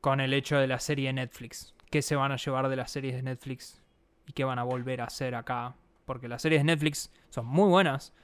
[0.00, 1.74] con el hecho de la serie de Netflix.
[1.90, 3.82] ¿Qué se van a llevar de las series de Netflix?
[4.28, 5.74] ¿Y qué van a volver a hacer acá?
[6.08, 8.14] Porque las series de Netflix son muy buenas,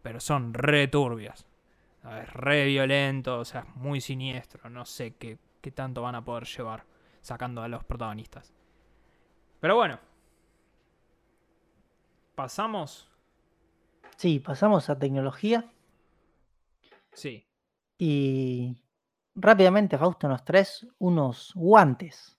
[0.00, 1.44] pero son re turbias.
[2.20, 4.70] Es re violento, o sea, muy siniestro.
[4.70, 6.84] No sé qué, qué tanto van a poder llevar
[7.20, 8.54] sacando a los protagonistas.
[9.58, 9.98] Pero bueno.
[12.36, 13.10] Pasamos.
[14.16, 15.68] Sí, pasamos a tecnología.
[17.12, 17.44] Sí.
[17.98, 18.82] Y
[19.34, 22.38] rápidamente, Fausto nos traes unos guantes.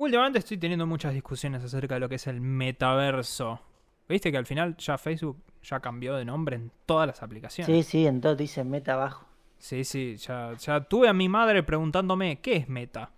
[0.00, 3.60] Últimamente estoy teniendo muchas discusiones acerca de lo que es el metaverso.
[4.08, 7.66] ¿Viste que al final ya Facebook ya cambió de nombre en todas las aplicaciones?
[7.66, 9.26] Sí, sí, en todo dice meta abajo.
[9.58, 13.10] Sí, sí, ya, ya tuve a mi madre preguntándome qué es meta.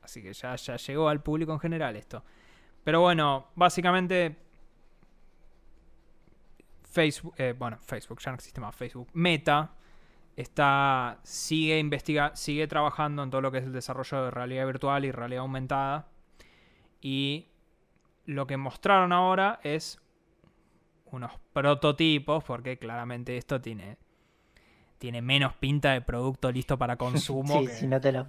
[0.00, 2.24] Así que ya, ya llegó al público en general esto.
[2.82, 4.36] Pero bueno, básicamente
[6.82, 9.70] Facebook, eh, bueno, Facebook ya no existe más, Facebook, Meta
[10.36, 15.04] está, sigue, investiga, sigue trabajando en todo lo que es el desarrollo de realidad virtual
[15.04, 16.08] y realidad aumentada.
[17.00, 17.46] Y
[18.26, 19.98] lo que mostraron ahora es
[21.06, 23.96] unos prototipos, porque claramente esto tiene
[24.98, 27.60] tiene menos pinta de producto listo para consumo.
[27.60, 28.26] sí, que- si no te lo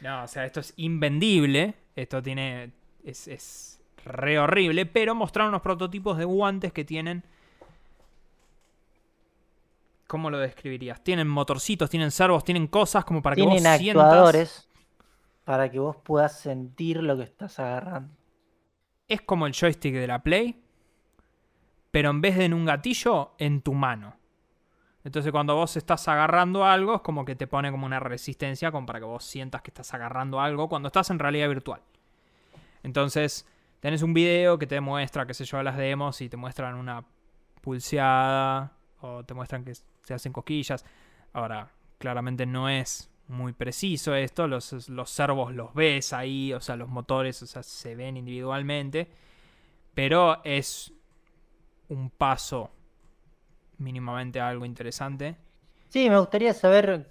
[0.00, 1.74] No, o sea, esto es invendible.
[1.96, 2.72] Esto tiene.
[3.04, 4.86] Es, es re horrible.
[4.86, 7.24] Pero mostraron unos prototipos de guantes que tienen.
[10.08, 11.04] ¿Cómo lo describirías?
[11.04, 14.04] Tienen motorcitos, tienen servos, tienen cosas como para que Tienen vos sientas.
[14.04, 14.68] actuadores
[15.44, 18.14] para que vos puedas sentir lo que estás agarrando.
[19.06, 20.62] Es como el joystick de la Play.
[21.90, 24.16] Pero en vez de en un gatillo, en tu mano.
[25.04, 28.86] Entonces cuando vos estás agarrando algo, es como que te pone como una resistencia como
[28.86, 31.80] para que vos sientas que estás agarrando algo cuando estás en realidad virtual.
[32.82, 33.46] Entonces,
[33.80, 37.04] tenés un video que te muestra, qué sé yo, las demos y te muestran una
[37.62, 39.72] pulseada o te muestran que
[40.08, 40.84] se hacen cosquillas.
[41.34, 46.76] Ahora, claramente no es muy preciso esto, los, los servos los ves ahí, o sea,
[46.76, 49.06] los motores, o sea, se ven individualmente,
[49.94, 50.94] pero es
[51.88, 52.70] un paso
[53.76, 55.36] mínimamente algo interesante.
[55.90, 57.10] Sí, me gustaría saber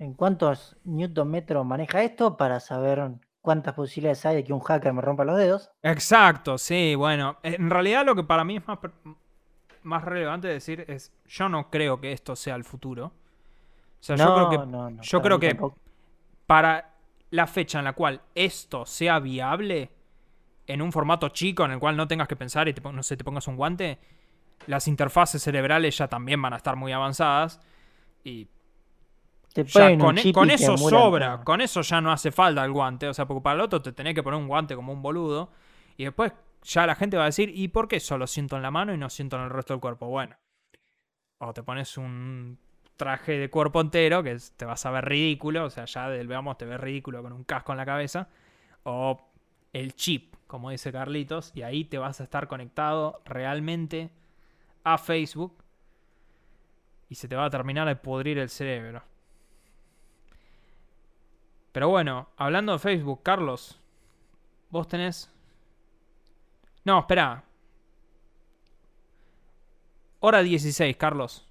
[0.00, 4.92] en cuántos newton metros maneja esto para saber cuántas posibilidades hay de que un hacker
[4.92, 5.70] me rompa los dedos.
[5.82, 8.80] Exacto, sí, bueno, en realidad lo que para mí es más,
[9.84, 13.06] más relevante decir es, yo no creo que esto sea el futuro.
[13.06, 13.12] O
[14.04, 15.78] sea, yo creo que no, no, yo para creo que tampoco.
[16.46, 16.94] para
[17.30, 19.90] la fecha en la cual esto sea viable,
[20.66, 23.16] en un formato chico en el cual no tengas que pensar y te, no sé,
[23.16, 23.98] te pongas un guante,
[24.66, 27.60] las interfaces cerebrales ya también van a estar muy avanzadas.
[28.24, 28.48] Y
[29.52, 32.72] Te ya con, e- con y eso sobra, con eso ya no hace falta el
[32.72, 33.08] guante.
[33.08, 35.50] O sea, porque para el otro te tenés que poner un guante como un boludo.
[35.96, 38.70] Y después ya la gente va a decir, ¿y por qué solo siento en la
[38.70, 40.06] mano y no siento en el resto del cuerpo?
[40.08, 40.36] Bueno.
[41.38, 42.58] O te pones un
[42.96, 45.64] traje de cuerpo entero que te vas a ver ridículo.
[45.64, 48.28] O sea, ya del veamos te ves ridículo con un casco en la cabeza.
[48.84, 49.32] O
[49.72, 51.50] el chip, como dice Carlitos.
[51.54, 54.10] Y ahí te vas a estar conectado realmente
[54.84, 55.64] a Facebook.
[57.08, 59.02] Y se te va a terminar de pudrir el cerebro.
[61.72, 63.80] Pero bueno, hablando de Facebook, Carlos,
[64.70, 65.28] vos tenés...
[66.84, 67.44] No, espera.
[70.20, 71.46] Hora 16, Carlos.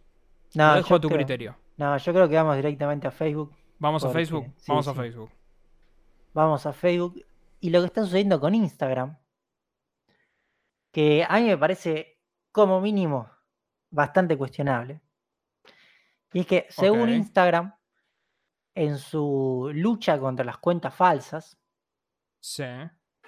[0.53, 1.57] No, Lo dejo a tu creo- criterio.
[1.77, 3.53] No, yo creo que vamos directamente a Facebook.
[3.79, 4.45] ¿Vamos a Facebook?
[4.57, 4.93] sí, Vamos a.
[4.93, 5.31] Facebook.
[6.33, 7.25] Vamos a Facebook.
[7.59, 9.17] Y lo que está sucediendo con Instagram,
[10.91, 12.19] que a mí me parece
[12.51, 13.29] como mínimo
[13.89, 15.01] bastante cuestionable.
[16.33, 17.09] Y es que según.
[17.09, 17.73] Instagram,
[18.75, 21.57] en su lucha contra las cuentas falsas,
[22.39, 22.63] Sí.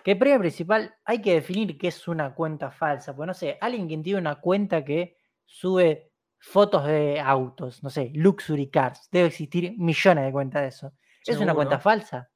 [0.04, 3.16] Que primero y principal hay que definir qué es una cuenta falsa.
[3.16, 8.12] Pues no sé, alguien quien tiene una cuenta que sube fotos de autos, no sé,
[8.14, 10.94] luxury cars, debe existir millones de cuentas de eso.
[11.26, 12.30] ¿Es una cuenta falsa?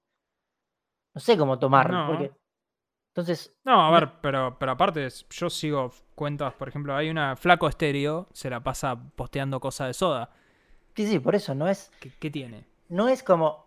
[1.13, 1.97] No sé cómo tomarlo.
[1.97, 2.07] No.
[2.07, 2.31] Porque...
[3.09, 7.67] Entonces, No, a ver, pero, pero aparte, yo sigo cuentas, por ejemplo, hay una Flaco
[7.67, 10.29] Estéreo, se la pasa posteando cosas de soda.
[10.95, 12.65] sí, sí, por eso no es, ¿Qué, qué tiene?
[12.89, 13.65] no es como,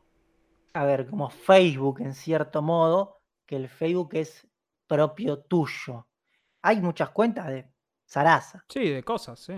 [0.73, 3.20] a ver, como Facebook en cierto modo,
[3.51, 4.47] que el Facebook es
[4.87, 6.07] propio tuyo.
[6.63, 7.69] Hay muchas cuentas de
[8.05, 8.65] Sarasa.
[8.69, 9.55] Sí, de cosas, sí.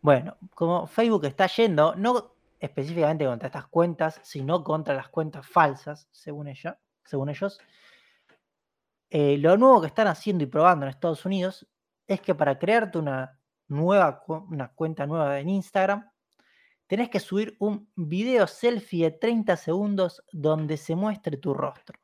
[0.00, 6.08] Bueno, como Facebook está yendo, no específicamente contra estas cuentas, sino contra las cuentas falsas,
[6.10, 7.60] según ella, según ellos.
[9.10, 11.68] eh, lo nuevo que están haciendo y probando en Estados Unidos
[12.06, 16.10] es que para crearte una nueva una cuenta nueva en Instagram,
[16.86, 22.00] tenés que subir un video selfie de 30 segundos donde se muestre tu rostro.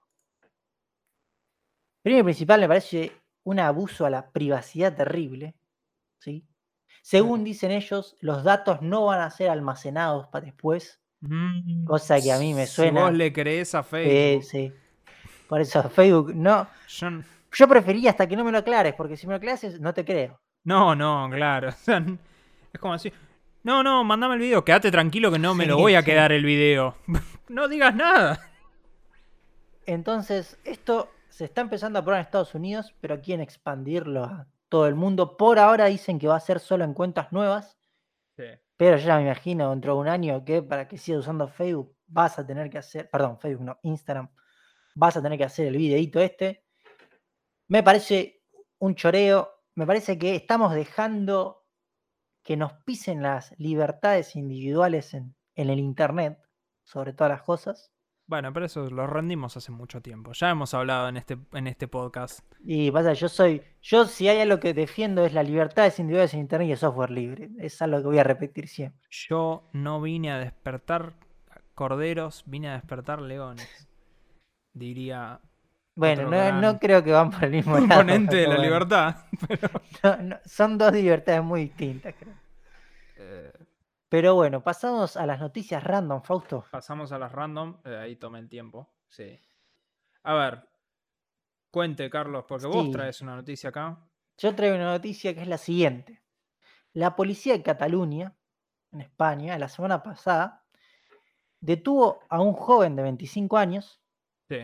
[2.05, 3.13] Primero y principal me parece
[3.45, 5.55] un abuso a la privacidad terrible.
[6.19, 6.45] ¿sí?
[7.03, 11.01] Según dicen ellos, los datos no van a ser almacenados para después.
[11.21, 14.45] Mm, Cosa que a mí me Si suena- vos le crees a Facebook.
[14.45, 14.73] sí.
[15.49, 16.69] Por eso Facebook no.
[16.89, 17.09] yo
[17.53, 20.05] Yo prefería hasta que no me lo aclares, porque si me lo aclares no te
[20.05, 20.39] creo.
[20.65, 21.69] no, no, claro.
[21.71, 22.19] o sea, n-
[22.73, 23.15] es como decir,
[23.63, 26.05] no, no, mandame el video, quédate tranquilo que no me lo Sí, voy a sí.
[26.07, 26.97] quedar el video.
[27.49, 28.41] no digas nada.
[29.87, 34.87] Entonces, esto se está empezando a probar en Estados Unidos, pero quieren expandirlo a todo
[34.87, 35.37] el mundo.
[35.37, 37.77] Por ahora dicen que va a ser solo en cuentas nuevas,
[38.77, 42.39] pero ya me imagino dentro de un año que para que sigas usando Facebook vas
[42.39, 44.31] a tener que hacer, perdón, Facebook no, Instagram,
[44.95, 46.65] vas a tener que hacer el videíto este.
[47.67, 48.45] Me parece
[48.79, 51.67] un choreo, me parece que estamos dejando
[52.45, 56.39] que nos pisen las libertades individuales en, en el Internet,
[56.85, 57.94] sobre todas las cosas.
[58.27, 60.33] Bueno, pero eso lo rendimos hace mucho tiempo.
[60.33, 62.41] Ya hemos hablado en este, en este podcast.
[62.65, 66.33] Y pasa, yo soy, yo si hay algo que defiendo es la libertad de individuales
[66.33, 67.51] en internet y el software libre.
[67.59, 69.07] Es algo que voy a repetir siempre.
[69.11, 71.15] Yo no vine a despertar
[71.75, 73.89] corderos, vine a despertar leones.
[74.73, 75.41] Diría
[75.95, 78.01] Bueno, no, creo que van por el mismo lado.
[78.01, 78.63] ponente de la bueno.
[78.63, 79.17] libertad.
[80.03, 82.35] No, no, son dos libertades muy distintas, creo.
[83.17, 83.53] Eh,
[84.15, 86.65] Pero bueno, pasamos a las noticias random, Fausto.
[86.71, 87.81] Pasamos a las random.
[87.85, 88.95] eh, ahí tomé el tiempo.
[89.09, 89.41] Sí.
[90.23, 90.69] A ver.
[91.73, 93.99] Cuente, Carlos, porque vos traes una noticia acá.
[94.39, 96.23] Yo traigo una noticia que es la siguiente.
[96.93, 98.37] La policía de Cataluña,
[98.93, 100.65] en España, la semana pasada,
[101.59, 104.01] detuvo a un joven de 25 años,
[104.49, 104.61] Sí.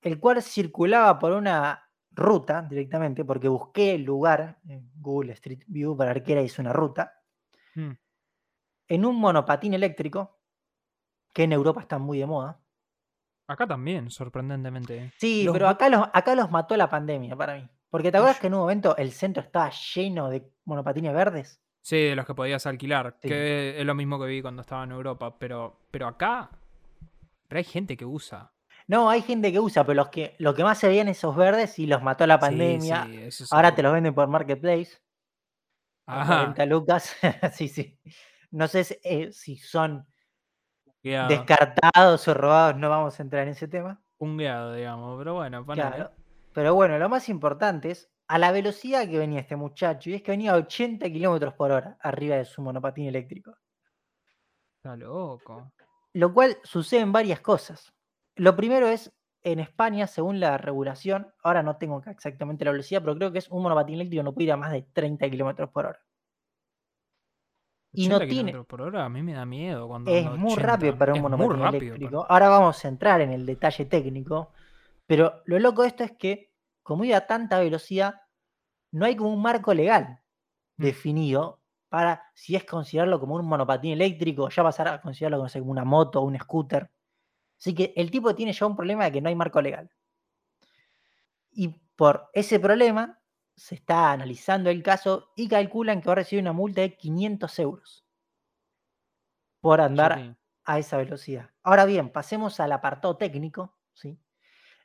[0.00, 5.96] el cual circulaba por una ruta directamente, porque busqué el lugar en Google Street View
[5.96, 7.20] para ver qué era, hice una ruta,
[7.76, 7.92] Mm.
[8.94, 10.38] En un monopatín eléctrico,
[11.32, 12.60] que en Europa está muy de moda.
[13.48, 15.12] Acá también, sorprendentemente.
[15.18, 17.68] Sí, Los pero acá los, acá los mató la pandemia para mí.
[17.88, 21.60] Porque te acuerdas que en un momento el centro estaba lleno de monopatines verdes.
[21.82, 23.16] Sí, de los que podías alquilar.
[23.20, 23.28] Sí.
[23.28, 25.38] Que es lo mismo que vi cuando estaba en Europa.
[25.38, 26.50] Pero, pero acá.
[27.48, 28.52] Pero hay gente que usa.
[28.86, 31.78] No, hay gente que usa, pero los que, lo que más se veían esos verdes
[31.78, 33.04] y los mató la Sí, pandemia.
[33.06, 34.98] sí, eso Ahora te los venden por Marketplace.
[36.06, 36.36] A Ajá.
[36.54, 37.16] 40 lucas.
[37.52, 37.98] sí, sí.
[38.52, 40.06] No sé si, eh, si son
[41.02, 44.00] descartados o robados, no vamos a entrar en ese tema.
[44.18, 45.18] pungueado, digamos.
[45.18, 45.66] Pero bueno.
[45.66, 46.10] Claro.
[46.52, 50.10] Pero bueno, lo más importante es a la velocidad que venía este muchacho.
[50.10, 53.56] Y es que venía a 80 kilómetros por hora arriba de su monopatín eléctrico.
[54.76, 55.72] Está loco.
[56.12, 57.92] Lo cual sucede en varias cosas.
[58.36, 59.12] Lo primero es,
[59.42, 63.48] en España, según la regulación, ahora no tengo exactamente la velocidad, pero creo que es
[63.48, 66.00] un monopatín eléctrico no puede ir a más de 30 kilómetros por hora.
[67.94, 70.66] Y no 80 tiene- por hora a mí me da miedo cuando Es muy 80.
[70.66, 72.26] rápido para un Es monopatín rápido eléctrico.
[72.28, 74.52] Ahora vamos a entrar en el detalle técnico,
[75.06, 76.52] pero lo loco de esto es que,
[76.82, 78.22] como iba a tanta velocidad,
[78.92, 80.20] no hay como un marco legal
[80.78, 80.82] Mm.
[80.84, 81.60] definido
[81.90, 85.58] para si es considerarlo como un monopatín eléctrico, ya pasar a considerarlo como, no sé,
[85.58, 86.90] como una moto o un scooter.
[87.58, 89.90] Así que el tipo tiene ya un problema de que no hay marco legal.
[91.52, 93.20] Y por ese problema
[93.56, 97.58] se está analizando el caso y calculan que va a recibir una multa de 500
[97.58, 98.04] euros
[99.60, 100.34] por andar Sí.
[100.64, 101.50] a esa velocidad.
[101.62, 103.76] Ahora bien, pasemos al apartado técnico.
[103.92, 104.18] ¿sí?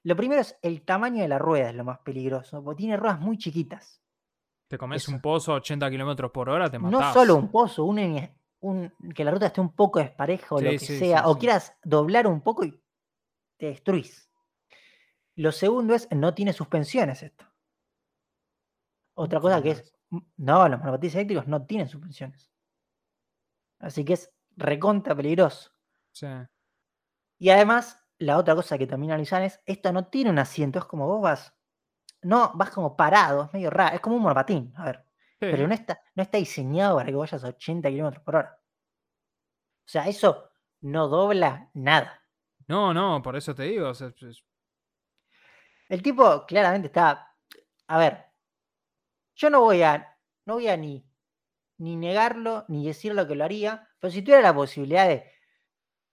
[0.03, 3.19] Lo primero es el tamaño de la rueda, es lo más peligroso, porque tiene ruedas
[3.19, 4.01] muy chiquitas.
[4.67, 5.11] Te comes Eso.
[5.13, 6.99] un pozo a 80 kilómetros por hora, te matás.
[6.99, 10.79] No solo un pozo, un, que la ruta esté un poco despareja o lo que
[10.79, 12.77] sí, sea, o quieras doblar un poco y
[13.57, 14.29] te destruís.
[15.35, 17.45] Lo segundo es, no tiene suspensiones esto.
[19.19, 19.93] Otra cosa que es,
[20.37, 22.51] no, los monopatines eléctricos no tienen suspensiones.
[23.79, 25.71] Así que es recontra peligroso.
[26.11, 26.27] Sí.
[27.39, 30.85] Y además, la otra cosa que también analizan es, esto no tiene un asiento, es
[30.85, 31.53] como vos vas,
[32.21, 35.05] no, vas como parado, es medio raro, es como un monopatín, a ver,
[35.39, 38.59] pero no está, no está diseñado para que vayas a 80 kilómetros por hora.
[39.85, 42.21] O sea, eso no dobla nada.
[42.67, 43.89] No, no, por eso te digo.
[43.89, 44.43] o sea, es-
[45.89, 47.33] El tipo claramente está,
[47.87, 48.26] a ver,
[49.37, 51.05] yo no voy a, no voy a ni,
[51.79, 55.25] ni negarlo, ni decir lo que lo haría, pero si tuviera la posibilidad de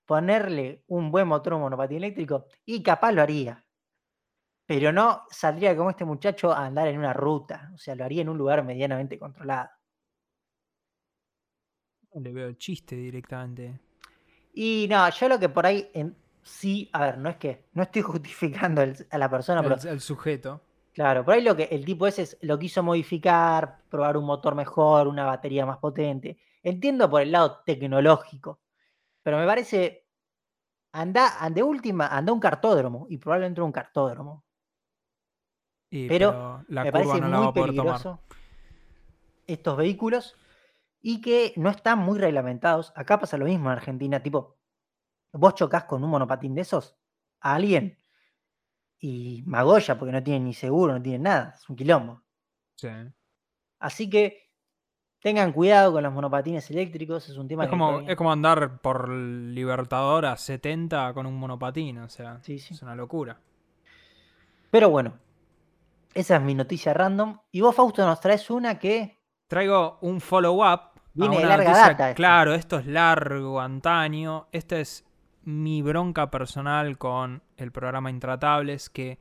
[0.07, 3.65] ponerle un buen motor a un monopatín eléctrico, y capaz lo haría.
[4.67, 8.23] Pero no saldría como este muchacho a andar en una ruta, o sea, lo haría
[8.23, 9.71] en un lugar medianamente controlado.
[12.15, 13.81] no le veo el chiste directamente.
[14.53, 17.83] Y no, yo lo que por ahí en sí, a ver, no es que, no
[17.83, 20.61] estoy justificando el- a la persona, pero el sujeto.
[20.95, 24.55] Claro, por ahí lo que el tipo ese es- lo quiso modificar, probar un motor
[24.55, 26.39] mejor, una batería más potente.
[26.62, 28.61] Entiendo por el lado tecnológico,
[29.23, 30.07] pero me parece,
[30.93, 34.45] anda, de última, anda un cartódromo y probablemente un cartódromo.
[35.91, 37.95] Y, Pero pero, la me curva parece no la va muy a poder tomar.
[37.95, 38.21] peligroso
[39.47, 40.37] estos vehículos
[41.03, 42.93] y que no están muy reglamentados.
[42.95, 44.57] Acá pasa lo mismo en Argentina, tipo,
[45.33, 46.97] vos chocas con un monopatín de esos
[47.41, 47.99] a alguien
[49.07, 52.23] y magolla porque no tienen ni seguro, no tienen nada, es un quilombo.
[52.77, 52.89] Sí.
[53.79, 54.51] Así que
[55.21, 58.81] tengan cuidado con los monopatines eléctricos, es un tema Es que como, es como andar
[58.81, 62.73] por Libertador a 70 con un monopatín, o sea, Sí, sí.
[62.73, 63.39] es una locura.
[64.71, 65.19] Pero bueno,
[66.15, 67.39] esa es mi noticia random.
[67.53, 70.81] Y vos, Fausto, nos traes una que Traigo un follow-up.
[71.13, 72.15] Viene de larga noticia- data.
[72.15, 74.49] Claro, esto es largo, antaño.
[74.51, 75.05] Esta es
[75.45, 79.19] mi bronca personal con el programa Intratables, que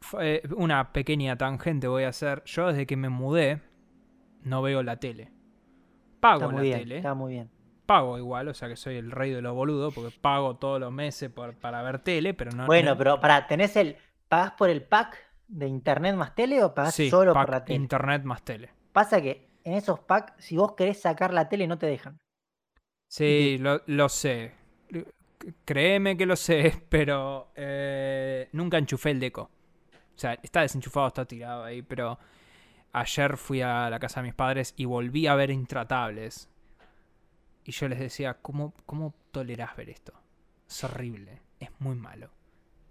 [0.00, 2.42] fue una pequeña tangente voy a hacer.
[2.44, 3.62] Yo desde que me mudé
[4.42, 5.32] no veo la tele.
[6.20, 6.96] Pago la bien, tele.
[6.98, 7.50] está muy bien.
[7.86, 10.92] Pago igual, o sea que soy el rey de los boludos, porque pago todos los
[10.92, 12.66] meses por- para ver tele, pero no...
[12.66, 13.96] Bueno, no- pero para, ¿tenés el,
[14.28, 15.16] pagás por el pack
[15.48, 17.76] de internet más tele o pagás sí, solo pack por la tele?
[17.82, 18.70] internet más tele.
[18.92, 22.18] Pasa que en esos packs, si vos querés sacar la tele, no te dejan.
[23.08, 24.52] Sí, lo, lo sé.
[25.64, 29.42] Créeme que lo sé, pero eh, nunca enchufé el deco.
[30.14, 32.18] O sea, está desenchufado, está tirado ahí, pero
[32.92, 36.48] ayer fui a la casa de mis padres y volví a ver Intratables.
[37.64, 40.12] Y yo les decía, ¿cómo, cómo tolerás ver esto?
[40.68, 42.30] Es horrible, es muy malo.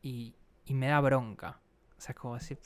[0.01, 1.61] Y, y me da bronca.
[1.97, 2.59] O sea, es como decir,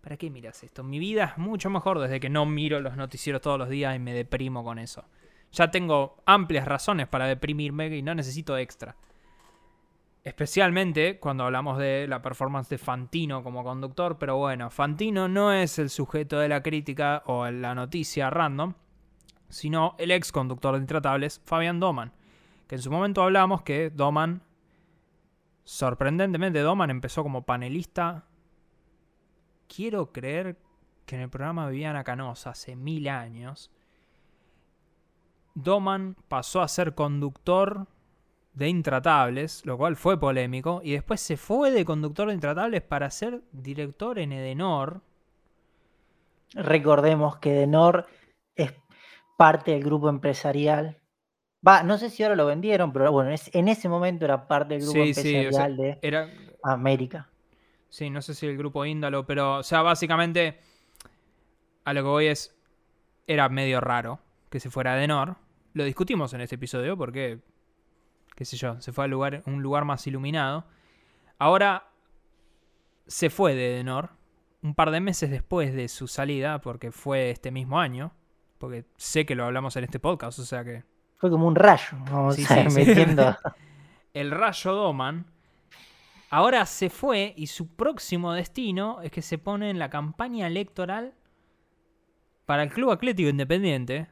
[0.00, 0.84] ¿para qué miras esto?
[0.84, 3.98] Mi vida es mucho mejor desde que no miro los noticieros todos los días y
[3.98, 5.04] me deprimo con eso.
[5.52, 8.96] Ya tengo amplias razones para deprimirme y no necesito extra.
[10.28, 15.78] Especialmente cuando hablamos de la performance de Fantino como conductor, pero bueno, Fantino no es
[15.78, 18.74] el sujeto de la crítica o la noticia random,
[19.48, 22.12] sino el ex conductor de Intratables, Fabián Doman,
[22.66, 24.42] que en su momento hablamos que Doman,
[25.64, 28.26] sorprendentemente Doman empezó como panelista,
[29.66, 30.58] quiero creer
[31.06, 33.70] que en el programa Viviana Canosa hace mil años,
[35.54, 37.86] Doman pasó a ser conductor
[38.58, 43.08] de Intratables, lo cual fue polémico, y después se fue de conductor de Intratables para
[43.10, 45.00] ser director en Edenor.
[46.54, 48.06] Recordemos que Edenor
[48.56, 48.74] es
[49.36, 50.98] parte del grupo empresarial.
[51.66, 54.82] Va, no sé si ahora lo vendieron, pero bueno, en ese momento era parte del
[54.82, 56.28] grupo Sí, sí, o sea, empresarial de era,
[56.64, 57.28] América.
[57.88, 60.58] sí, no sé si el grupo Índalo, pero, o sea, básicamente,
[61.84, 62.56] a lo que voy es,
[63.28, 64.18] era medio raro
[64.50, 65.36] que se fuera Edenor.
[65.74, 67.38] Lo discutimos en este episodio porque,
[68.38, 70.64] qué sé yo, se fue a lugar, un lugar más iluminado.
[71.40, 71.88] Ahora
[73.08, 74.10] se fue de Edenor
[74.62, 78.12] un par de meses después de su salida, porque fue este mismo año,
[78.58, 80.84] porque sé que lo hablamos en este podcast, o sea que
[81.16, 82.76] Fue como un rayo, vamos Sí, a sí.
[82.78, 83.36] metiendo.
[84.14, 85.26] el Rayo Doman
[86.30, 91.12] ahora se fue y su próximo destino es que se pone en la campaña electoral
[92.46, 94.06] para el Club Atlético Independiente,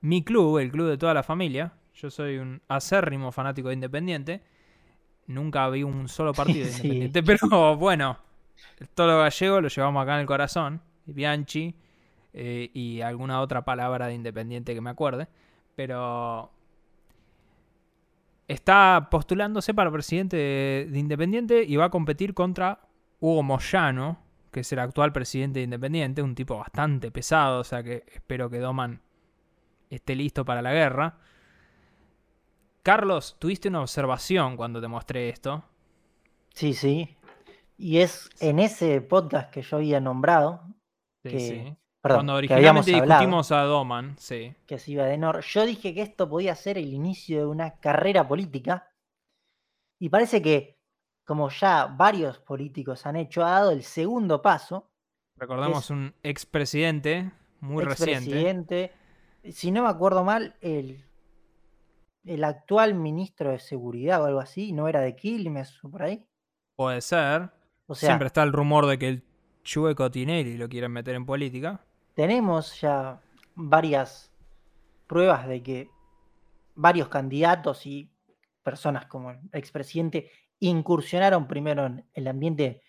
[0.00, 1.72] mi club, el club de toda la familia.
[1.94, 4.42] Yo soy un acérrimo fanático de Independiente.
[5.26, 6.86] Nunca vi un solo partido de Sí.
[6.86, 8.18] Independiente, pero bueno,
[8.94, 10.80] todo lo gallego lo llevamos acá en el corazón.
[11.04, 11.74] Bianchi
[12.32, 15.28] eh, y alguna otra palabra de Independiente que me acuerde.
[15.74, 16.50] Pero
[18.48, 22.80] está postulándose para presidente de, de Independiente y va a competir contra
[23.20, 24.18] Hugo Moyano,
[24.50, 28.50] que es el actual presidente de Independiente, un tipo bastante pesado, o sea que espero
[28.50, 29.00] que Doman
[29.88, 31.18] esté listo para la guerra.
[32.82, 35.62] Carlos, tuviste una observación cuando te mostré esto.
[36.54, 37.16] Sí, sí.
[37.78, 40.62] Y es en ese podcast que yo había nombrado,
[41.24, 41.76] Sí, Que- sí.
[42.00, 44.52] perdón, Cuando que originalmente hablado, discutimos a Doman, sí.
[44.66, 47.78] que se iba de Nor, yo dije que esto podía ser el inicio de una
[47.78, 48.90] carrera política.
[50.00, 50.80] Y parece que,
[51.24, 54.90] como ya varios políticos han hecho, ha dado el segundo paso.
[55.38, 57.30] Recordamos un expresidente
[57.60, 58.14] muy reciente.
[58.14, 58.92] expresidente.
[59.52, 61.04] Si no me acuerdo mal, el,
[62.24, 66.24] el actual ministro de Seguridad o algo así, ¿no era de Quilmes o por ahí?
[66.76, 67.50] Puede ser.
[67.86, 69.24] O sea, Siempre está el rumor de que el
[69.64, 71.80] chueco Tinelli lo quieren meter en política.
[72.14, 73.20] tenemos ya
[73.54, 74.32] varias
[75.06, 75.90] pruebas de que
[76.74, 78.10] varios candidatos y
[78.62, 82.82] personas como el expresidente incursionaron primero en el ambiente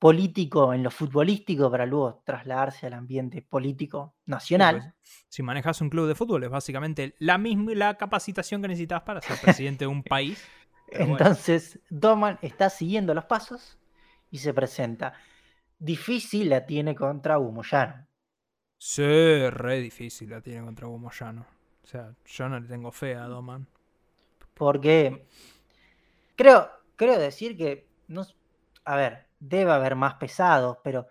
[0.00, 4.94] político, en lo futbolístico, para luego trasladarse al ambiente político nacional.
[5.28, 9.20] Si manejas un club de fútbol es básicamente la misma la capacitación que necesitas para
[9.20, 10.42] ser presidente de un país.
[10.90, 11.12] bueno.
[11.12, 13.78] Entonces, Doman está siguiendo los pasos
[14.30, 15.12] y se presenta.
[15.78, 18.06] Difícil la tiene contra Hugo Moyano.
[18.78, 19.02] Sí,
[19.50, 21.44] re difícil la tiene contra Hugo Moyano.
[21.84, 23.68] O sea, yo no le tengo fe a Doman.
[24.54, 25.26] Porque
[26.36, 28.26] creo, creo decir que, no,
[28.84, 31.08] a ver, debe haber más pesados, pero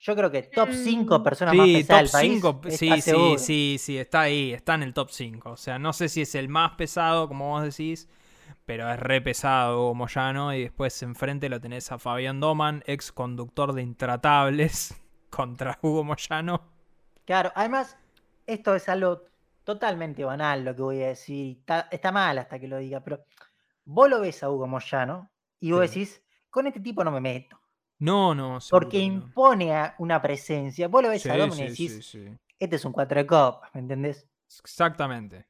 [0.00, 2.54] yo creo que top 5 personas más Mm, Sí, pesadas top del país.
[2.54, 2.60] 5.
[2.66, 3.38] está Sí, sí, seguro.
[3.38, 5.50] sí, sí, está ahí, está en el top 5.
[5.52, 8.08] O sea, no sé si es el más pesado, como vos decís,
[8.66, 10.54] pero es re pesado Hugo Moyano.
[10.54, 14.94] Y después enfrente lo tenés a Fabián Doman, ex conductor de Intratables,
[15.30, 16.62] contra Hugo Moyano.
[17.24, 17.96] Claro, además,
[18.46, 19.22] esto es algo
[19.64, 21.36] totalmente banal lo que voy a decir.
[21.46, 23.24] y Está, está mal hasta que lo diga, pero
[23.84, 25.30] vos lo ves a Hugo Moyano
[25.60, 25.88] y vos Sí.
[25.90, 26.21] decís,
[26.52, 27.58] con este tipo no me meto.
[27.98, 29.04] No, no, Porque no.
[29.04, 30.86] impone a- una presencia.
[30.88, 32.38] Vos lo ves Sí, a Doman sí, y decís, sí, sí.
[32.58, 34.28] este es un cuatro de copas, ¿me entendés?
[34.60, 35.46] Exactamente.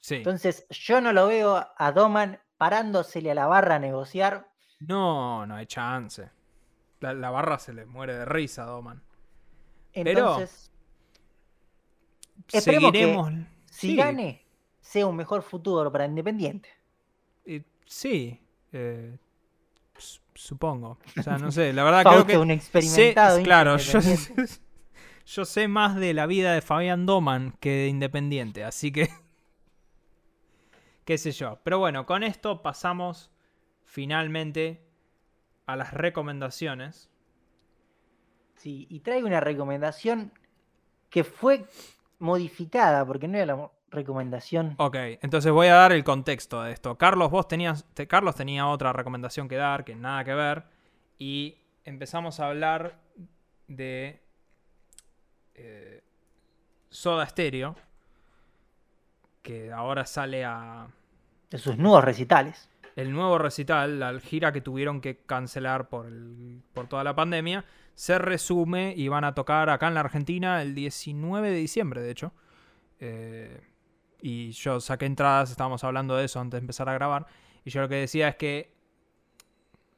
[0.00, 0.16] Sí.
[0.16, 4.50] Entonces, yo no lo veo a Doman parándosele a la barra a negociar.
[4.80, 6.30] No, no hay chance.
[7.00, 9.02] La, la barra se le muere de risa a Doman.
[9.92, 10.70] Pero Entonces,
[12.52, 14.46] Esperemos que si gane,
[14.80, 16.68] sea un mejor futuro para Independiente.
[17.44, 18.40] eh, sí.
[18.72, 19.18] eh,
[20.36, 20.98] supongo.
[21.18, 21.72] O sea, no sé.
[21.72, 22.38] La verdad creo que.
[22.38, 23.38] un sé- experimentado.
[23.38, 24.60] hincha claro, yo, sé-
[25.26, 28.64] yo sé más de la vida de Fabián Doman que de Independiente.
[28.64, 29.08] Así que.
[31.04, 31.58] qué sé yo.
[31.62, 33.30] Pero bueno, con esto pasamos
[33.84, 34.82] finalmente
[35.66, 37.08] a las recomendaciones.
[38.56, 40.32] Sí, y traigo una recomendación
[41.10, 41.66] que fue
[42.18, 44.74] modificada, porque no era la recomendación.
[44.78, 46.96] Ok, entonces voy a dar el contexto de esto.
[46.98, 47.84] Carlos, vos tenías.
[47.94, 50.64] te- Carlos tenía otra recomendación que dar, que nada que ver.
[51.18, 52.98] Y empezamos a hablar
[53.68, 54.20] de.
[55.54, 56.02] eh,
[56.90, 57.76] Soda Stereo.
[59.42, 60.88] Que ahora sale a.
[61.50, 62.68] De sus nuevos recitales.
[62.96, 67.64] el nuevo recital, la gira que tuvieron que cancelar por, el- por toda la pandemia,
[67.94, 72.10] se resume y van a tocar acá en la Argentina el 19 de diciembre, de
[72.10, 72.32] hecho.
[72.98, 73.60] Eh,
[74.20, 77.26] y yo saqué entradas, estábamos hablando de eso antes de empezar a grabar.
[77.64, 78.74] Y yo lo que decía es que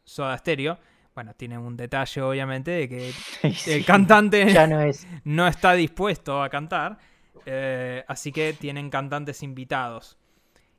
[0.04, 0.78] Soda Stereo,
[1.14, 3.12] bueno, tiene un detalle obviamente de que
[3.52, 5.06] Sí, el cantante ya no es.
[5.24, 6.98] no está dispuesto a cantar,
[7.44, 10.16] eh, así que tienen cantantes invitados.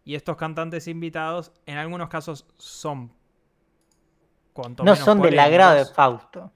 [0.03, 3.11] Y estos cantantes invitados, en algunos casos, son.
[4.53, 6.51] cuanto No menos son del agrado de Fausto.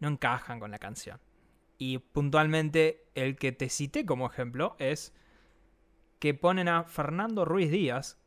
[0.00, 1.20] No encajan con la canción.
[1.84, 5.12] Y puntualmente, el que te cité como ejemplo es
[6.20, 8.20] que ponen a Fernando Ruiz Díaz,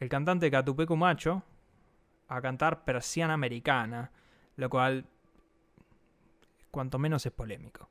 [0.00, 1.42] el cantante de Catupecu Macho,
[2.28, 4.12] a cantar Persiana Americana,
[4.56, 5.06] lo cual,
[6.70, 7.88] cuanto menos es polémico.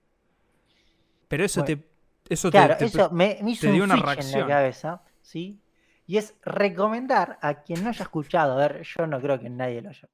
[1.27, 1.89] Pero eso Bueno, te.
[2.29, 4.41] Eso Claro, te, eso me, me hizo te un dio una switch en reacción.
[4.41, 5.59] la cabeza, ¿sí?
[6.05, 9.81] Y es recomendar a quien no haya escuchado, a ver, yo no creo que nadie
[9.81, 10.07] lo haya,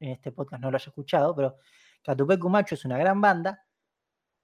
[0.00, 1.58] en este podcast no lo haya escuchado, pero
[2.02, 3.64] Catupecu Macho es una gran banda.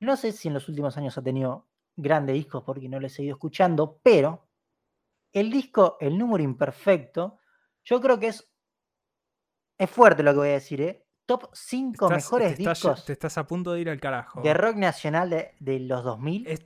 [0.01, 1.67] No sé si en los últimos años ha tenido
[1.97, 4.47] grandes discos porque no lo he seguido escuchando, pero
[5.33, 7.39] el disco, el número imperfecto,
[7.85, 8.51] yo creo que es,
[9.79, 11.03] es fuerte lo que voy a decir, ¿eh?
[11.27, 14.41] Top 5 estás- mejores te estás- discos te estás a punto de ir al carajo.
[14.43, 16.47] de rock nacional de, de los 2000.
[16.47, 16.65] Es-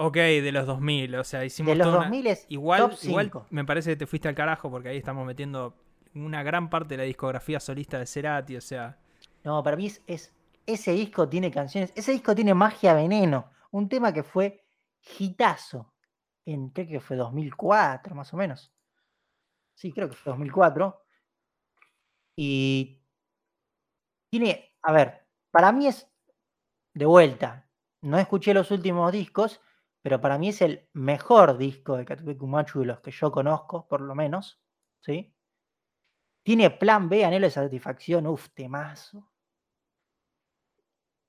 [0.00, 2.98] Ok, de los 2000, o sea, hicimos de los toda una- 2000 es Igual, top
[3.02, 3.46] igual 5.
[3.50, 5.74] me parece que te fuiste al carajo porque ahí estamos metiendo
[6.14, 8.96] una gran parte de la discografía solista de Cerati, o sea,
[9.42, 10.32] No, para mí es, es-
[10.68, 14.66] ese disco tiene canciones, ese disco tiene Magia Veneno, un tema que fue
[15.18, 15.94] hitazo
[16.44, 18.72] en creo que fue 2004 más o menos.
[19.74, 21.02] Sí, creo que fue 2004.
[22.36, 23.00] Y
[24.30, 26.10] tiene, a ver, para mí es
[26.94, 27.68] de vuelta.
[28.02, 29.60] No escuché los últimos discos,
[30.02, 33.88] pero para mí es el mejor disco de Catupecu Machu de los que yo conozco,
[33.88, 34.60] por lo menos,
[35.00, 35.34] ¿sí?
[36.42, 39.30] Tiene plan B, anhelo de satisfacción, uff, temazo.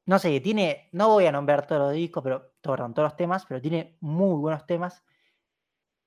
[0.09, 3.45] No sé, tiene, no voy a nombrar todos los discos, pero perdón, todos los temas,
[3.45, 5.03] pero tiene muy buenos temas.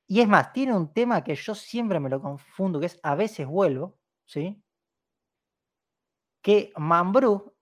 [0.08, 3.14] Y es más, tiene un tema que yo siempre me lo confundo, que es A
[3.14, 4.60] veces vuelvo, ¿sí?
[6.42, 7.54] Que Mambrú,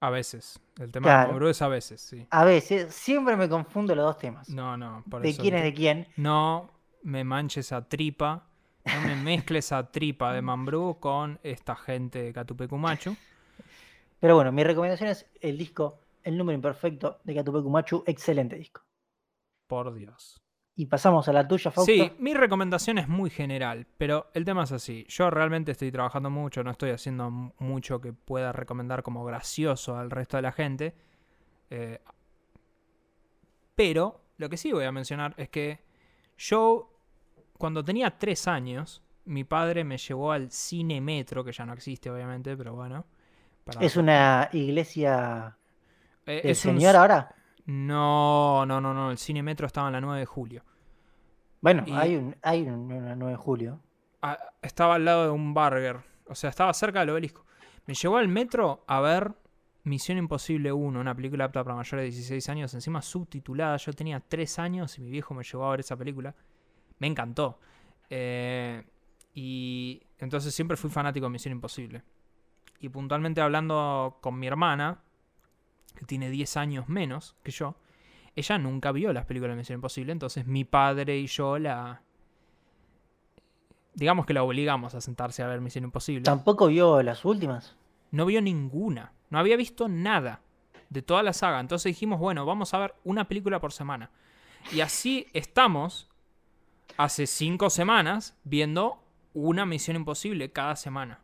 [0.00, 0.60] a veces.
[0.78, 1.20] El tema Claro.
[1.22, 2.26] de Mambrú es a veces, sí.
[2.28, 4.50] a veces, siempre me confundo los dos temas.
[4.50, 6.06] No, no, por de eso quién es de quién.
[6.18, 6.70] No
[7.02, 8.46] me manches a tripa,
[8.84, 13.16] no me mezcles a tripa de Mambrú con esta gente de Catupecumachu.
[14.20, 18.82] Pero bueno, mi recomendación es el disco El número imperfecto de Catupecu Machu, excelente disco.
[19.66, 20.40] Por Dios.
[20.74, 21.92] Y pasamos a la tuya, Fausto.
[21.92, 25.04] Sí, mi recomendación es muy general, pero el tema es así.
[25.08, 30.10] Yo realmente estoy trabajando mucho, no estoy haciendo mucho que pueda recomendar como gracioso al
[30.10, 30.94] resto de la gente.
[31.70, 32.00] Eh,
[33.74, 35.80] pero lo que sí voy a mencionar es que
[36.36, 36.96] yo,
[37.58, 42.08] cuando tenía tres años, mi padre me llevó al Cine Metro, que ya no existe
[42.08, 43.04] obviamente, pero bueno.
[43.72, 45.56] Para- Es una iglesia
[46.26, 47.34] eh, del es Señor ahora.
[47.66, 50.64] No, no, no, no, el Cine Metro estaba en la 9 de julio.
[51.60, 53.80] Bueno, y- hay, un, hay un, una 9 de julio.
[54.22, 55.98] Ah, estaba al lado de un burger.
[56.26, 57.44] O sea, estaba cerca del obelisco.
[57.86, 59.34] Me llevó al metro a ver
[59.84, 63.76] Misión Imposible 1, una película apta para mayores de 16 años, encima subtitulada.
[63.78, 66.34] Yo tenía 3 años y mi viejo me llevó a ver esa película.
[66.98, 67.58] Me encantó.
[68.10, 68.84] Eh,
[69.34, 72.02] y entonces siempre fui fanático de Misión Imposible.
[72.80, 75.00] Y puntualmente hablando con mi hermana,
[75.96, 77.76] que tiene 10 años menos que yo,
[78.36, 82.02] ella nunca vio las películas de Misión Imposible, entonces mi padre y yo la,
[83.94, 86.22] digamos que la obligamos a sentarse a ver Misión Imposible.
[86.22, 87.74] Tampoco vio las últimas.
[88.12, 89.12] No vio ninguna.
[89.28, 90.40] No había visto nada
[90.88, 91.58] de toda la saga.
[91.58, 94.10] Entonces dijimos, bueno, vamos a ver una película por semana.
[94.72, 96.08] Y así estamos
[96.96, 99.02] hace cinco semanas viendo
[99.34, 101.20] una Misión Imposible cada semana.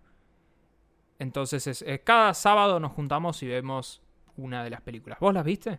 [1.18, 4.02] Entonces, es- es- cada sábado nos juntamos y vemos
[4.36, 5.18] una de las películas.
[5.20, 5.78] ¿Vos las viste?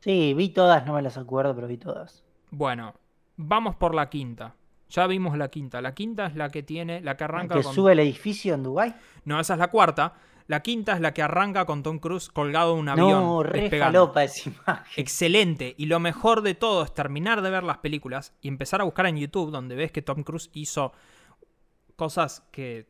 [0.00, 2.24] Sí, vi todas, no me las acuerdo, pero vi todas.
[2.50, 2.94] Bueno,
[3.36, 4.54] vamos por la quinta.
[4.90, 5.80] Ya vimos la quinta.
[5.80, 7.74] La quinta es la que tiene, la que arranca que con...
[7.74, 8.94] sube el edificio en Dubái.
[9.24, 10.14] No, esa es la cuarta.
[10.46, 13.08] La quinta es la que arranca con Tom Cruise colgado de un avión.
[13.08, 14.00] No, re despegando.
[14.00, 14.92] falopa esa imagen.
[15.02, 15.74] Excelente.
[15.78, 19.06] Y lo mejor de todo es terminar de ver las películas y empezar a buscar
[19.06, 20.92] en YouTube, donde ves que Tom Cruise hizo
[21.96, 22.86] cosas que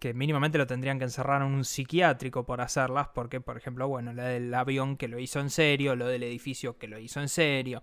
[0.00, 4.12] que mínimamente lo tendrían que encerrar en un psiquiátrico por hacerlas, porque, por ejemplo, bueno,
[4.14, 7.28] la del avión que lo hizo en serio, lo del edificio que lo hizo en
[7.28, 7.82] serio.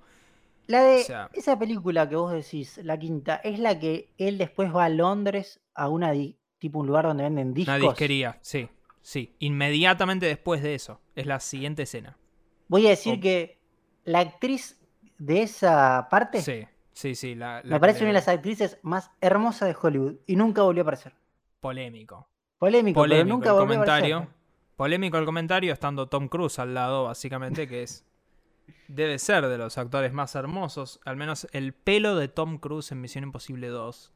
[0.66, 4.40] La de O sea- esa película que vos decís, la quinta, es la que él
[4.40, 6.12] después va a Londres a una
[6.58, 7.76] tipo un lugar donde venden discos.
[7.76, 8.68] Una disquería, sí,
[9.04, 9.36] sí.
[9.38, 12.18] Inmediatamente después de eso, es la siguiente escena.
[12.68, 13.60] Voy a decir que
[14.06, 14.80] la actriz
[15.20, 17.36] de esa parte Sí, sí, sí.
[17.36, 20.82] La, la me parece una de las actrices más hermosas de Hollywood y nunca volvió
[20.82, 21.14] a aparecer.
[21.60, 22.30] Polémico.
[22.58, 24.28] Polémico, Polémico pero nunca el comentario.
[24.76, 28.06] Polémico el comentario, estando Tom Cruise al lado, básicamente, que es.
[28.88, 31.00] Debe ser de los actores más hermosos.
[31.06, 34.14] Al menos el pelo de Tom Cruise en Misión Imposible 2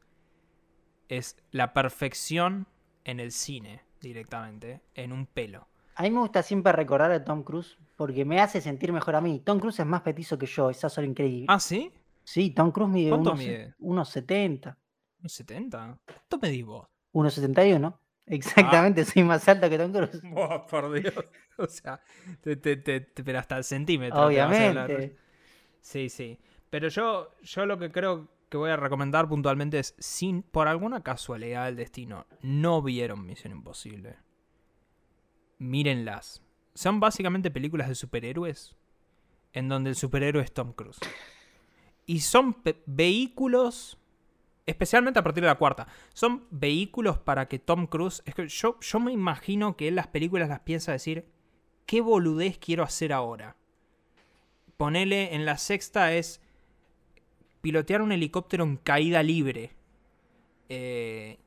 [1.08, 2.66] es la perfección
[3.04, 4.80] en el cine, directamente.
[4.94, 5.66] En un pelo.
[5.94, 9.20] A mí me gusta siempre recordar a Tom Cruise porque me hace sentir mejor a
[9.20, 9.40] mí.
[9.40, 11.46] Tom Cruise es más petizo que yo, esa sola increíble.
[11.48, 11.92] ¿Ah, sí?
[12.24, 13.74] Sí, Tom Cruise mide ¿Cuánto unos, mide?
[13.78, 14.78] unos 70,
[15.22, 15.98] ¿Un 70?
[16.04, 16.88] ¿Cuánto medís vos?
[17.12, 17.98] Unos 71.
[18.26, 20.20] Exactamente, soy más alta que Tom Cruise.
[20.24, 21.14] Buah, por Dios.
[21.58, 22.00] O sea,
[22.40, 24.26] te, te- te- pero hasta el centímetro.
[24.26, 25.16] Obviamente.
[25.80, 26.38] Sí, sí.
[26.70, 31.02] Pero yo, yo lo que creo que voy a recomendar puntualmente es, sin, por alguna
[31.02, 34.16] casualidad del destino, no vieron Misión Imposible.
[35.58, 36.42] Mírenlas.
[36.74, 38.76] Son básicamente películas de superhéroes
[39.52, 40.98] en donde el superhéroe es Tom Cruise.
[42.06, 42.56] Y son
[42.86, 43.98] vehículos,
[44.66, 48.22] especialmente a partir de la cuarta, son vehículos para que Tom Cruise...
[48.26, 51.26] Es que yo, yo me imagino que él las películas las piensa decir,
[51.86, 53.56] ¿qué boludez quiero hacer ahora?
[54.76, 56.40] Ponele en la sexta es
[57.60, 59.72] pilotear un helicóptero en caída libre.
[60.68, 61.38] Eh,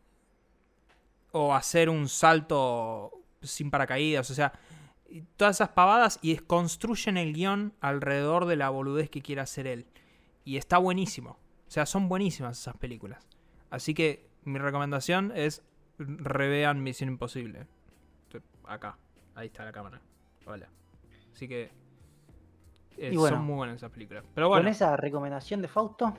[1.32, 3.12] o hacer un salto
[3.42, 4.30] sin paracaídas.
[4.30, 4.54] O sea,
[5.36, 9.86] todas esas pavadas y construyen el guion alrededor de la boludez que quiere hacer él.
[10.46, 11.38] Y está buenísimo.
[11.68, 13.26] O sea, son buenísimas esas películas.
[13.70, 15.64] Así que mi recomendación es
[15.98, 17.68] revean Misión Imposible.
[18.66, 18.98] Acá.
[19.36, 20.02] Ahí está la cámara.
[20.46, 20.70] Hola.
[21.34, 21.72] Así que
[22.98, 24.24] eh, Y bueno, son muy buenas esas películas.
[24.34, 26.14] Pero bueno, Con esa recomendación de Fausto,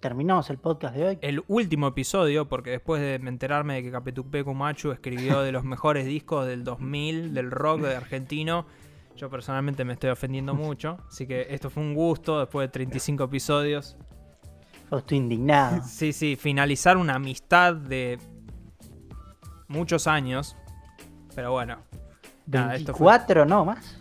[0.00, 1.18] terminamos el podcast de hoy.
[1.20, 6.04] el último episodio, porque después de enterarme de que Capetupecu Machu escribió de los mejores
[6.06, 8.66] discos del 2000, del rock de argentino,
[9.16, 10.98] yo personalmente me estoy ofendiendo mucho.
[11.06, 13.96] Así que esto fue un gusto después de 35 episodios.
[14.92, 15.82] Fausto indignado.
[15.86, 18.18] Sí, sí, finalizar una amistad de
[19.66, 20.54] muchos años.
[21.34, 21.78] Pero bueno,
[22.46, 23.96] Nada, esto fue- 24, no más.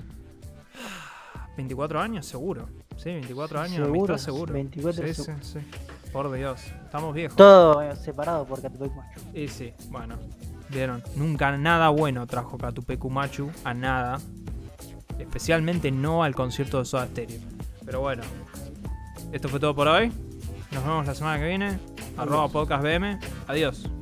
[1.55, 2.68] 24 años seguro.
[2.97, 4.53] Sí, 24 años, Seguro, amistad seguro.
[4.53, 5.43] 24 sí, sí, seguro.
[5.45, 5.59] sí.
[6.11, 7.38] Por Dios, estamos viejos.
[7.38, 9.22] Todo eh, separado por Catepec Macho.
[9.34, 10.15] Y sí, bueno,
[10.68, 14.19] vieron, nunca nada bueno trajo Catupecu Machu a nada.
[15.18, 17.39] Especialmente no al concierto de Soda Stereo.
[17.85, 18.23] Pero bueno,
[19.31, 20.11] esto fue todo por hoy.
[20.72, 21.80] Nos vemos la semana que viene.
[22.18, 23.19] Arroba podcast BM.
[23.48, 24.01] Adiós.